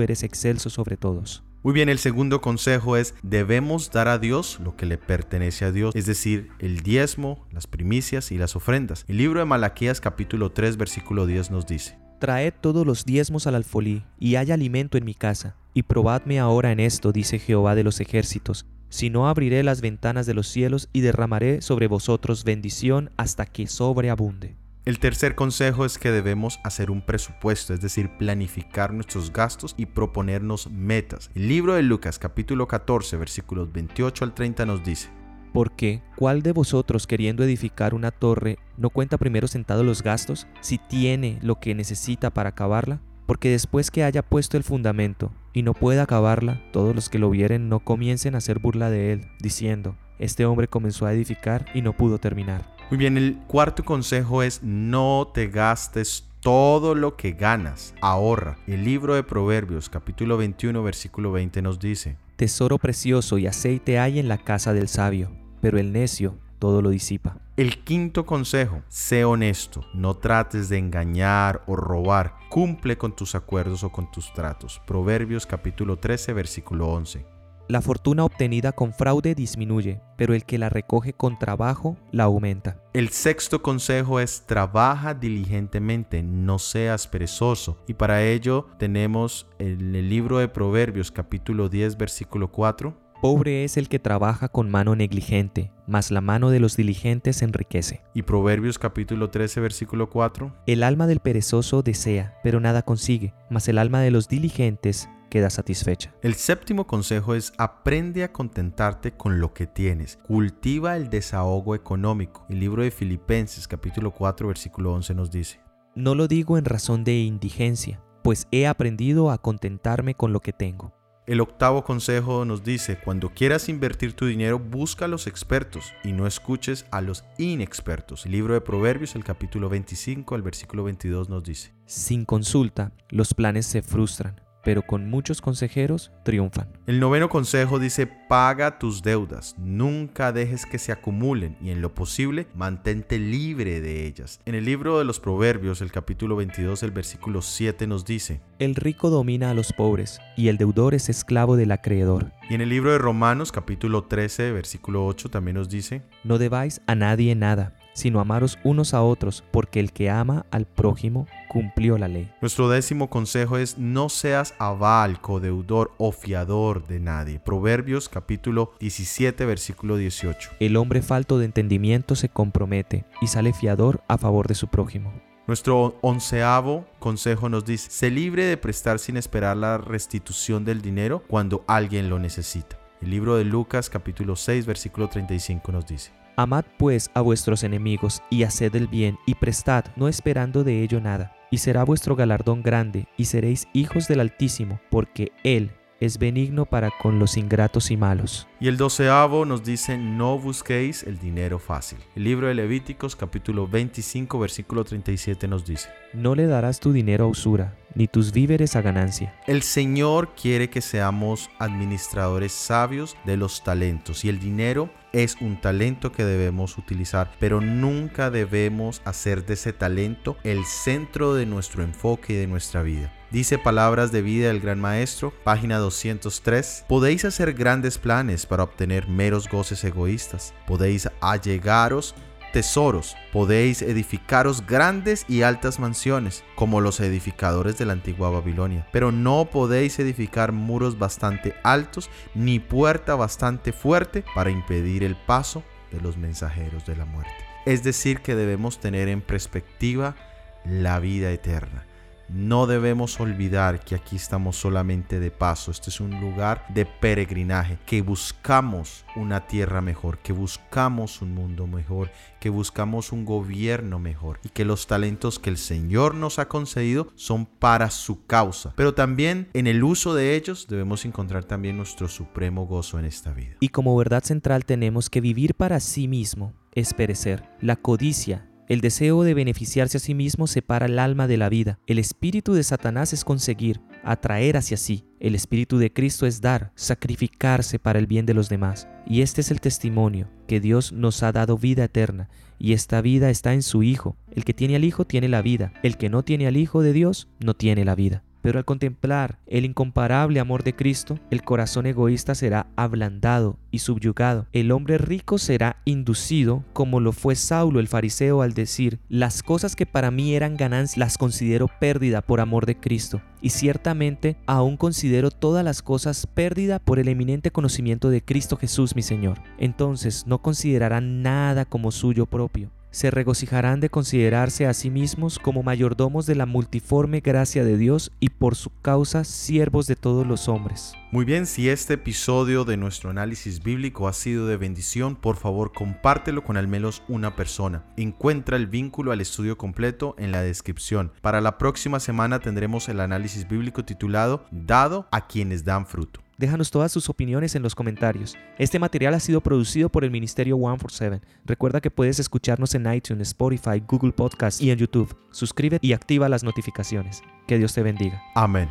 eres 0.00 0.22
excelso 0.22 0.70
sobre 0.70 0.96
todos. 0.96 1.42
Muy 1.62 1.74
bien, 1.74 1.90
el 1.90 1.98
segundo 1.98 2.40
consejo 2.40 2.96
es 2.96 3.14
debemos 3.22 3.90
dar 3.90 4.08
a 4.08 4.18
Dios 4.18 4.58
lo 4.64 4.76
que 4.76 4.86
le 4.86 4.96
pertenece 4.96 5.66
a 5.66 5.72
Dios, 5.72 5.94
es 5.94 6.06
decir, 6.06 6.48
el 6.58 6.80
diezmo, 6.80 7.46
las 7.52 7.66
primicias 7.66 8.32
y 8.32 8.38
las 8.38 8.56
ofrendas. 8.56 9.04
El 9.08 9.18
libro 9.18 9.40
de 9.40 9.44
Malaquías 9.44 10.00
capítulo 10.00 10.52
3 10.52 10.78
versículo 10.78 11.26
10 11.26 11.50
nos 11.50 11.66
dice, 11.66 11.98
Traed 12.18 12.54
todos 12.62 12.86
los 12.86 13.04
diezmos 13.04 13.46
al 13.46 13.56
alfolí, 13.56 14.04
y 14.18 14.36
haya 14.36 14.54
alimento 14.54 14.96
en 14.96 15.04
mi 15.04 15.14
casa, 15.14 15.56
y 15.74 15.82
probadme 15.82 16.38
ahora 16.38 16.72
en 16.72 16.80
esto, 16.80 17.12
dice 17.12 17.38
Jehová 17.38 17.74
de 17.74 17.84
los 17.84 18.00
ejércitos, 18.00 18.64
si 18.88 19.10
no 19.10 19.28
abriré 19.28 19.62
las 19.62 19.82
ventanas 19.82 20.26
de 20.26 20.34
los 20.34 20.48
cielos 20.48 20.88
y 20.92 21.00
derramaré 21.00 21.60
sobre 21.60 21.88
vosotros 21.88 22.44
bendición 22.44 23.10
hasta 23.16 23.46
que 23.46 23.66
sobreabunde. 23.66 24.56
El 24.90 24.98
tercer 24.98 25.36
consejo 25.36 25.84
es 25.84 25.98
que 25.98 26.10
debemos 26.10 26.58
hacer 26.64 26.90
un 26.90 27.00
presupuesto, 27.00 27.72
es 27.72 27.80
decir, 27.80 28.10
planificar 28.18 28.92
nuestros 28.92 29.32
gastos 29.32 29.76
y 29.78 29.86
proponernos 29.86 30.68
metas. 30.68 31.30
El 31.36 31.46
libro 31.46 31.74
de 31.74 31.82
Lucas 31.84 32.18
capítulo 32.18 32.66
14 32.66 33.16
versículos 33.16 33.72
28 33.72 34.24
al 34.24 34.34
30 34.34 34.66
nos 34.66 34.82
dice, 34.82 35.08
Porque, 35.52 36.02
¿cuál 36.16 36.42
de 36.42 36.50
vosotros 36.50 37.06
queriendo 37.06 37.44
edificar 37.44 37.94
una 37.94 38.10
torre 38.10 38.58
no 38.76 38.90
cuenta 38.90 39.16
primero 39.16 39.46
sentado 39.46 39.84
los 39.84 40.02
gastos, 40.02 40.48
si 40.60 40.78
tiene 40.78 41.38
lo 41.40 41.60
que 41.60 41.76
necesita 41.76 42.30
para 42.30 42.48
acabarla? 42.48 43.00
porque 43.26 43.48
después 43.48 43.92
que 43.92 44.02
haya 44.02 44.22
puesto 44.22 44.56
el 44.56 44.64
fundamento 44.64 45.30
y 45.52 45.62
no 45.62 45.72
pueda 45.72 46.02
acabarla, 46.02 46.60
todos 46.72 46.96
los 46.96 47.08
que 47.08 47.20
lo 47.20 47.30
vieren 47.30 47.68
no 47.68 47.78
comiencen 47.78 48.34
a 48.34 48.38
hacer 48.38 48.58
burla 48.58 48.90
de 48.90 49.12
él, 49.12 49.28
diciendo, 49.38 49.94
este 50.18 50.46
hombre 50.46 50.66
comenzó 50.66 51.06
a 51.06 51.12
edificar 51.12 51.66
y 51.72 51.80
no 51.82 51.96
pudo 51.96 52.18
terminar. 52.18 52.79
Muy 52.90 52.98
bien, 52.98 53.16
el 53.16 53.38
cuarto 53.46 53.84
consejo 53.84 54.42
es 54.42 54.64
no 54.64 55.30
te 55.32 55.46
gastes 55.46 56.26
todo 56.40 56.96
lo 56.96 57.16
que 57.16 57.30
ganas, 57.30 57.94
ahorra. 58.00 58.58
El 58.66 58.82
libro 58.82 59.14
de 59.14 59.22
Proverbios 59.22 59.88
capítulo 59.88 60.36
21 60.36 60.82
versículo 60.82 61.30
20 61.30 61.62
nos 61.62 61.78
dice, 61.78 62.16
Tesoro 62.34 62.78
precioso 62.78 63.38
y 63.38 63.46
aceite 63.46 64.00
hay 64.00 64.18
en 64.18 64.26
la 64.26 64.38
casa 64.38 64.72
del 64.72 64.88
sabio, 64.88 65.30
pero 65.60 65.78
el 65.78 65.92
necio 65.92 66.34
todo 66.58 66.82
lo 66.82 66.90
disipa. 66.90 67.36
El 67.56 67.84
quinto 67.84 68.26
consejo, 68.26 68.82
sé 68.88 69.24
honesto, 69.24 69.84
no 69.94 70.16
trates 70.16 70.68
de 70.68 70.78
engañar 70.78 71.62
o 71.68 71.76
robar, 71.76 72.34
cumple 72.48 72.98
con 72.98 73.14
tus 73.14 73.36
acuerdos 73.36 73.84
o 73.84 73.92
con 73.92 74.10
tus 74.10 74.32
tratos. 74.32 74.82
Proverbios 74.84 75.46
capítulo 75.46 76.00
13 76.00 76.32
versículo 76.32 76.88
11. 76.88 77.24
La 77.70 77.80
fortuna 77.80 78.24
obtenida 78.24 78.72
con 78.72 78.92
fraude 78.92 79.36
disminuye, 79.36 80.00
pero 80.16 80.34
el 80.34 80.44
que 80.44 80.58
la 80.58 80.70
recoge 80.70 81.12
con 81.12 81.38
trabajo 81.38 81.96
la 82.10 82.24
aumenta. 82.24 82.82
El 82.94 83.10
sexto 83.10 83.62
consejo 83.62 84.18
es 84.18 84.42
trabaja 84.44 85.14
diligentemente, 85.14 86.20
no 86.24 86.58
seas 86.58 87.06
perezoso. 87.06 87.78
Y 87.86 87.94
para 87.94 88.24
ello 88.24 88.66
tenemos 88.76 89.46
en 89.60 89.94
el 89.94 90.08
libro 90.08 90.38
de 90.38 90.48
Proverbios 90.48 91.12
capítulo 91.12 91.68
10 91.68 91.96
versículo 91.96 92.50
4 92.50 92.92
Pobre 93.20 93.64
es 93.64 93.76
el 93.76 93.88
que 93.88 93.98
trabaja 93.98 94.48
con 94.48 94.68
mano 94.70 94.96
negligente, 94.96 95.70
mas 95.86 96.10
la 96.10 96.22
mano 96.22 96.50
de 96.50 96.58
los 96.58 96.76
diligentes 96.76 97.42
enriquece. 97.42 98.00
Y 98.14 98.22
Proverbios 98.22 98.78
capítulo 98.78 99.28
13 99.28 99.60
versículo 99.60 100.08
4. 100.08 100.56
El 100.66 100.82
alma 100.82 101.06
del 101.06 101.20
perezoso 101.20 101.82
desea, 101.82 102.34
pero 102.42 102.58
nada 102.58 102.80
consigue, 102.82 103.34
mas 103.50 103.68
el 103.68 103.76
alma 103.76 104.00
de 104.00 104.10
los 104.10 104.26
diligentes 104.26 105.10
queda 105.30 105.48
satisfecha. 105.48 106.12
El 106.20 106.34
séptimo 106.34 106.86
consejo 106.86 107.34
es 107.34 107.54
aprende 107.56 108.24
a 108.24 108.32
contentarte 108.32 109.12
con 109.12 109.40
lo 109.40 109.54
que 109.54 109.66
tienes. 109.66 110.18
Cultiva 110.26 110.96
el 110.96 111.08
desahogo 111.08 111.74
económico. 111.74 112.44
El 112.50 112.60
libro 112.60 112.82
de 112.82 112.90
Filipenses 112.90 113.66
capítulo 113.66 114.10
4 114.10 114.48
versículo 114.48 114.92
11 114.92 115.14
nos 115.14 115.30
dice. 115.30 115.60
No 115.94 116.14
lo 116.14 116.28
digo 116.28 116.58
en 116.58 116.66
razón 116.66 117.04
de 117.04 117.18
indigencia, 117.20 118.02
pues 118.22 118.46
he 118.50 118.66
aprendido 118.66 119.30
a 119.30 119.38
contentarme 119.38 120.14
con 120.14 120.32
lo 120.32 120.40
que 120.40 120.52
tengo. 120.52 120.92
El 121.26 121.40
octavo 121.40 121.84
consejo 121.84 122.44
nos 122.44 122.64
dice, 122.64 122.98
cuando 122.98 123.30
quieras 123.30 123.68
invertir 123.68 124.14
tu 124.14 124.26
dinero, 124.26 124.58
busca 124.58 125.04
a 125.04 125.08
los 125.08 125.28
expertos 125.28 125.92
y 126.02 126.12
no 126.12 126.26
escuches 126.26 126.86
a 126.90 127.00
los 127.00 127.24
inexpertos. 127.38 128.26
El 128.26 128.32
libro 128.32 128.54
de 128.54 128.60
Proverbios, 128.60 129.14
el 129.14 129.22
capítulo 129.22 129.68
25, 129.68 130.34
el 130.34 130.42
versículo 130.42 130.82
22 130.84 131.28
nos 131.28 131.44
dice. 131.44 131.72
Sin 131.86 132.24
consulta, 132.24 132.92
los 133.10 133.32
planes 133.34 133.66
se 133.66 133.82
frustran 133.82 134.40
pero 134.64 134.82
con 134.82 135.08
muchos 135.08 135.40
consejeros 135.40 136.12
triunfan. 136.24 136.68
El 136.86 137.00
noveno 137.00 137.28
consejo 137.28 137.78
dice, 137.78 138.06
paga 138.06 138.78
tus 138.78 139.02
deudas, 139.02 139.54
nunca 139.58 140.32
dejes 140.32 140.66
que 140.66 140.78
se 140.78 140.92
acumulen 140.92 141.56
y 141.60 141.70
en 141.70 141.80
lo 141.80 141.94
posible 141.94 142.46
mantente 142.54 143.18
libre 143.18 143.80
de 143.80 144.06
ellas. 144.06 144.40
En 144.44 144.54
el 144.54 144.64
libro 144.64 144.98
de 144.98 145.04
los 145.04 145.20
Proverbios, 145.20 145.80
el 145.80 145.92
capítulo 145.92 146.36
22, 146.36 146.82
el 146.82 146.90
versículo 146.90 147.42
7 147.42 147.86
nos 147.86 148.04
dice, 148.04 148.40
El 148.58 148.74
rico 148.74 149.10
domina 149.10 149.50
a 149.50 149.54
los 149.54 149.72
pobres 149.72 150.20
y 150.36 150.48
el 150.48 150.56
deudor 150.56 150.94
es 150.94 151.08
esclavo 151.08 151.56
del 151.56 151.72
acreedor. 151.72 152.32
Y 152.48 152.54
en 152.54 152.60
el 152.60 152.68
libro 152.68 152.92
de 152.92 152.98
Romanos, 152.98 153.52
capítulo 153.52 154.04
13, 154.04 154.52
versículo 154.52 155.06
8 155.06 155.28
también 155.30 155.56
nos 155.56 155.68
dice, 155.68 156.02
No 156.24 156.38
debáis 156.38 156.80
a 156.86 156.94
nadie 156.94 157.34
nada 157.34 157.74
sino 157.92 158.20
amaros 158.20 158.58
unos 158.64 158.94
a 158.94 159.02
otros, 159.02 159.44
porque 159.50 159.80
el 159.80 159.92
que 159.92 160.10
ama 160.10 160.46
al 160.50 160.66
prójimo 160.66 161.26
cumplió 161.48 161.98
la 161.98 162.08
ley. 162.08 162.30
Nuestro 162.40 162.68
décimo 162.68 163.10
consejo 163.10 163.58
es 163.58 163.78
no 163.78 164.08
seas 164.08 164.54
aval, 164.58 165.20
codeudor 165.20 165.92
o 165.98 166.12
fiador 166.12 166.86
de 166.86 167.00
nadie. 167.00 167.40
Proverbios 167.40 168.08
capítulo 168.08 168.72
17 168.80 169.44
versículo 169.44 169.96
18. 169.96 170.50
El 170.60 170.76
hombre 170.76 171.02
falto 171.02 171.38
de 171.38 171.46
entendimiento 171.46 172.14
se 172.14 172.28
compromete 172.28 173.04
y 173.20 173.26
sale 173.26 173.52
fiador 173.52 174.02
a 174.08 174.18
favor 174.18 174.46
de 174.46 174.54
su 174.54 174.68
prójimo. 174.68 175.12
Nuestro 175.46 175.98
onceavo 176.00 176.86
consejo 177.00 177.48
nos 177.48 177.64
dice, 177.64 177.90
se 177.90 178.08
libre 178.10 178.44
de 178.44 178.56
prestar 178.56 179.00
sin 179.00 179.16
esperar 179.16 179.56
la 179.56 179.78
restitución 179.78 180.64
del 180.64 180.80
dinero 180.80 181.24
cuando 181.26 181.64
alguien 181.66 182.08
lo 182.08 182.20
necesita. 182.20 182.78
El 183.02 183.10
libro 183.10 183.36
de 183.36 183.44
Lucas 183.44 183.90
capítulo 183.90 184.36
6 184.36 184.66
versículo 184.66 185.08
35 185.08 185.72
nos 185.72 185.86
dice. 185.86 186.19
Amad 186.40 186.64
pues 186.78 187.10
a 187.12 187.20
vuestros 187.20 187.64
enemigos 187.64 188.22
y 188.30 188.44
haced 188.44 188.74
el 188.74 188.86
bien 188.86 189.18
y 189.26 189.34
prestad, 189.34 189.84
no 189.94 190.08
esperando 190.08 190.64
de 190.64 190.82
ello 190.82 190.98
nada, 190.98 191.36
y 191.50 191.58
será 191.58 191.84
vuestro 191.84 192.16
galardón 192.16 192.62
grande, 192.62 193.06
y 193.18 193.26
seréis 193.26 193.68
hijos 193.74 194.08
del 194.08 194.20
Altísimo, 194.20 194.80
porque 194.88 195.32
Él 195.44 195.70
es 196.00 196.16
benigno 196.18 196.64
para 196.64 196.90
con 196.90 197.18
los 197.18 197.36
ingratos 197.36 197.90
y 197.90 197.98
malos. 197.98 198.48
Y 198.58 198.68
el 198.68 198.78
doceavo 198.78 199.44
nos 199.44 199.64
dice, 199.64 199.98
no 199.98 200.38
busquéis 200.38 201.02
el 201.02 201.18
dinero 201.18 201.58
fácil. 201.58 201.98
El 202.16 202.24
libro 202.24 202.46
de 202.46 202.54
Levíticos 202.54 203.16
capítulo 203.16 203.68
25 203.68 204.38
versículo 204.38 204.84
37 204.84 205.46
nos 205.46 205.66
dice, 205.66 205.90
no 206.14 206.34
le 206.34 206.46
darás 206.46 206.80
tu 206.80 206.92
dinero 206.92 207.26
a 207.26 207.28
usura, 207.28 207.76
ni 207.94 208.08
tus 208.08 208.32
víveres 208.32 208.76
a 208.76 208.80
ganancia. 208.80 209.38
El 209.46 209.60
Señor 209.60 210.30
quiere 210.40 210.70
que 210.70 210.80
seamos 210.80 211.50
administradores 211.58 212.52
sabios 212.52 213.14
de 213.26 213.36
los 213.36 213.62
talentos 213.62 214.24
y 214.24 214.30
el 214.30 214.40
dinero 214.40 214.88
es 215.12 215.36
un 215.40 215.60
talento 215.60 216.12
que 216.12 216.24
debemos 216.24 216.78
utilizar, 216.78 217.30
pero 217.38 217.60
nunca 217.60 218.30
debemos 218.30 219.02
hacer 219.04 219.44
de 219.44 219.54
ese 219.54 219.72
talento 219.72 220.36
el 220.44 220.64
centro 220.64 221.34
de 221.34 221.46
nuestro 221.46 221.82
enfoque 221.82 222.32
y 222.34 222.36
de 222.36 222.46
nuestra 222.46 222.82
vida. 222.82 223.12
Dice 223.30 223.58
Palabras 223.58 224.10
de 224.10 224.22
Vida 224.22 224.48
del 224.48 224.60
Gran 224.60 224.80
Maestro, 224.80 225.32
página 225.44 225.78
203, 225.78 226.84
podéis 226.88 227.24
hacer 227.24 227.52
grandes 227.54 227.96
planes 227.96 228.44
para 228.44 228.64
obtener 228.64 229.06
meros 229.06 229.48
goces 229.48 229.84
egoístas, 229.84 230.52
podéis 230.66 231.08
allegaros 231.20 232.14
tesoros, 232.52 233.16
podéis 233.32 233.82
edificaros 233.82 234.66
grandes 234.66 235.24
y 235.28 235.42
altas 235.42 235.78
mansiones, 235.78 236.44
como 236.54 236.80
los 236.80 237.00
edificadores 237.00 237.78
de 237.78 237.86
la 237.86 237.92
antigua 237.92 238.30
Babilonia, 238.30 238.86
pero 238.92 239.12
no 239.12 239.46
podéis 239.50 239.98
edificar 239.98 240.52
muros 240.52 240.98
bastante 240.98 241.54
altos 241.62 242.10
ni 242.34 242.58
puerta 242.58 243.14
bastante 243.14 243.72
fuerte 243.72 244.24
para 244.34 244.50
impedir 244.50 245.04
el 245.04 245.16
paso 245.16 245.62
de 245.90 246.00
los 246.00 246.16
mensajeros 246.16 246.86
de 246.86 246.96
la 246.96 247.04
muerte. 247.04 247.32
Es 247.66 247.82
decir, 247.82 248.20
que 248.20 248.34
debemos 248.34 248.80
tener 248.80 249.08
en 249.08 249.20
perspectiva 249.20 250.16
la 250.64 250.98
vida 250.98 251.30
eterna. 251.30 251.84
No 252.32 252.68
debemos 252.68 253.18
olvidar 253.18 253.80
que 253.80 253.96
aquí 253.96 254.14
estamos 254.14 254.56
solamente 254.56 255.18
de 255.18 255.32
paso. 255.32 255.72
Este 255.72 255.90
es 255.90 255.98
un 255.98 256.20
lugar 256.20 256.64
de 256.68 256.86
peregrinaje, 256.86 257.78
que 257.86 258.02
buscamos 258.02 259.04
una 259.16 259.48
tierra 259.48 259.80
mejor, 259.80 260.18
que 260.18 260.32
buscamos 260.32 261.22
un 261.22 261.34
mundo 261.34 261.66
mejor, 261.66 262.12
que 262.38 262.48
buscamos 262.48 263.10
un 263.10 263.24
gobierno 263.24 263.98
mejor 263.98 264.38
y 264.44 264.50
que 264.50 264.64
los 264.64 264.86
talentos 264.86 265.40
que 265.40 265.50
el 265.50 265.56
Señor 265.56 266.14
nos 266.14 266.38
ha 266.38 266.46
concedido 266.46 267.08
son 267.16 267.46
para 267.46 267.90
su 267.90 268.24
causa. 268.26 268.74
Pero 268.76 268.94
también 268.94 269.48
en 269.52 269.66
el 269.66 269.82
uso 269.82 270.14
de 270.14 270.36
ellos 270.36 270.68
debemos 270.68 271.04
encontrar 271.04 271.44
también 271.44 271.76
nuestro 271.76 272.06
supremo 272.06 272.64
gozo 272.64 273.00
en 273.00 273.06
esta 273.06 273.32
vida. 273.32 273.56
Y 273.58 273.70
como 273.70 273.96
verdad 273.96 274.22
central 274.22 274.64
tenemos 274.64 275.10
que 275.10 275.20
vivir 275.20 275.56
para 275.56 275.80
sí 275.80 276.06
mismo 276.06 276.52
es 276.76 276.94
perecer. 276.94 277.42
La 277.60 277.74
codicia 277.74 278.49
el 278.70 278.80
deseo 278.80 279.24
de 279.24 279.34
beneficiarse 279.34 279.96
a 279.96 280.00
sí 280.00 280.14
mismo 280.14 280.46
separa 280.46 280.86
el 280.86 281.00
alma 281.00 281.26
de 281.26 281.36
la 281.36 281.48
vida. 281.48 281.80
El 281.88 281.98
espíritu 281.98 282.54
de 282.54 282.62
Satanás 282.62 283.12
es 283.12 283.24
conseguir, 283.24 283.80
atraer 284.04 284.56
hacia 284.56 284.76
sí. 284.76 285.08
El 285.18 285.34
espíritu 285.34 285.78
de 285.78 285.92
Cristo 285.92 286.24
es 286.24 286.40
dar, 286.40 286.70
sacrificarse 286.76 287.80
para 287.80 287.98
el 287.98 288.06
bien 288.06 288.26
de 288.26 288.34
los 288.34 288.48
demás. 288.48 288.86
Y 289.08 289.22
este 289.22 289.40
es 289.40 289.50
el 289.50 289.60
testimonio, 289.60 290.30
que 290.46 290.60
Dios 290.60 290.92
nos 290.92 291.24
ha 291.24 291.32
dado 291.32 291.58
vida 291.58 291.82
eterna, 291.82 292.28
y 292.60 292.72
esta 292.72 293.00
vida 293.00 293.28
está 293.28 293.54
en 293.54 293.62
su 293.62 293.82
Hijo. 293.82 294.16
El 294.30 294.44
que 294.44 294.54
tiene 294.54 294.76
al 294.76 294.84
Hijo 294.84 295.04
tiene 295.04 295.28
la 295.28 295.42
vida, 295.42 295.72
el 295.82 295.96
que 295.96 296.08
no 296.08 296.22
tiene 296.22 296.46
al 296.46 296.56
Hijo 296.56 296.80
de 296.80 296.92
Dios 296.92 297.26
no 297.40 297.54
tiene 297.54 297.84
la 297.84 297.96
vida. 297.96 298.22
Pero 298.42 298.58
al 298.58 298.64
contemplar 298.64 299.38
el 299.46 299.64
incomparable 299.64 300.40
amor 300.40 300.64
de 300.64 300.74
Cristo, 300.74 301.18
el 301.30 301.42
corazón 301.42 301.86
egoísta 301.86 302.34
será 302.34 302.66
ablandado 302.76 303.58
y 303.70 303.80
subyugado. 303.80 304.46
El 304.52 304.72
hombre 304.72 304.98
rico 304.98 305.38
será 305.38 305.76
inducido, 305.84 306.64
como 306.72 307.00
lo 307.00 307.12
fue 307.12 307.34
Saulo 307.34 307.80
el 307.80 307.88
fariseo 307.88 308.42
al 308.42 308.54
decir, 308.54 308.98
las 309.08 309.42
cosas 309.42 309.76
que 309.76 309.86
para 309.86 310.10
mí 310.10 310.34
eran 310.34 310.56
ganancias 310.56 310.98
las 310.98 311.18
considero 311.18 311.68
pérdida 311.80 312.22
por 312.22 312.40
amor 312.40 312.66
de 312.66 312.76
Cristo. 312.76 313.20
Y 313.42 313.50
ciertamente 313.50 314.36
aún 314.46 314.76
considero 314.76 315.30
todas 315.30 315.64
las 315.64 315.82
cosas 315.82 316.26
pérdida 316.26 316.78
por 316.78 316.98
el 316.98 317.08
eminente 317.08 317.50
conocimiento 317.50 318.10
de 318.10 318.22
Cristo 318.22 318.56
Jesús 318.56 318.94
mi 318.94 319.02
Señor. 319.02 319.40
Entonces 319.58 320.26
no 320.26 320.42
considerarán 320.42 321.22
nada 321.22 321.64
como 321.64 321.90
suyo 321.90 322.26
propio 322.26 322.70
se 322.90 323.10
regocijarán 323.10 323.80
de 323.80 323.90
considerarse 323.90 324.66
a 324.66 324.74
sí 324.74 324.90
mismos 324.90 325.38
como 325.38 325.62
mayordomos 325.62 326.26
de 326.26 326.34
la 326.34 326.46
multiforme 326.46 327.20
gracia 327.20 327.64
de 327.64 327.76
Dios 327.76 328.12
y 328.20 328.30
por 328.30 328.54
su 328.54 328.70
causa 328.82 329.24
siervos 329.24 329.86
de 329.86 329.96
todos 329.96 330.26
los 330.26 330.48
hombres. 330.48 330.94
Muy 331.12 331.24
bien, 331.24 331.46
si 331.46 331.68
este 331.68 331.94
episodio 331.94 332.64
de 332.64 332.76
nuestro 332.76 333.10
análisis 333.10 333.62
bíblico 333.62 334.06
ha 334.06 334.12
sido 334.12 334.46
de 334.46 334.56
bendición, 334.56 335.16
por 335.16 335.36
favor 335.36 335.72
compártelo 335.72 336.44
con 336.44 336.56
al 336.56 336.68
menos 336.68 337.02
una 337.08 337.34
persona. 337.34 337.84
Encuentra 337.96 338.56
el 338.56 338.68
vínculo 338.68 339.10
al 339.10 339.20
estudio 339.20 339.58
completo 339.58 340.14
en 340.18 340.30
la 340.30 340.42
descripción. 340.42 341.12
Para 341.20 341.40
la 341.40 341.58
próxima 341.58 341.98
semana 341.98 342.38
tendremos 342.38 342.88
el 342.88 343.00
análisis 343.00 343.48
bíblico 343.48 343.84
titulado 343.84 344.46
Dado 344.52 345.08
a 345.10 345.26
quienes 345.26 345.64
dan 345.64 345.86
fruto. 345.86 346.20
Déjanos 346.40 346.70
todas 346.70 346.90
sus 346.90 347.10
opiniones 347.10 347.54
en 347.54 347.62
los 347.62 347.74
comentarios. 347.74 348.34
Este 348.56 348.78
material 348.78 349.12
ha 349.12 349.20
sido 349.20 349.42
producido 349.42 349.90
por 349.90 350.04
el 350.04 350.10
Ministerio 350.10 350.56
147. 350.56 351.20
Recuerda 351.44 351.82
que 351.82 351.90
puedes 351.90 352.18
escucharnos 352.18 352.74
en 352.74 352.90
iTunes, 352.90 353.28
Spotify, 353.28 353.82
Google 353.86 354.12
Podcast 354.12 354.58
y 354.62 354.70
en 354.70 354.78
YouTube. 354.78 355.14
Suscríbete 355.32 355.86
y 355.86 355.92
activa 355.92 356.30
las 356.30 356.42
notificaciones. 356.42 357.22
Que 357.46 357.58
Dios 357.58 357.74
te 357.74 357.82
bendiga. 357.82 358.22
Amén. 358.34 358.70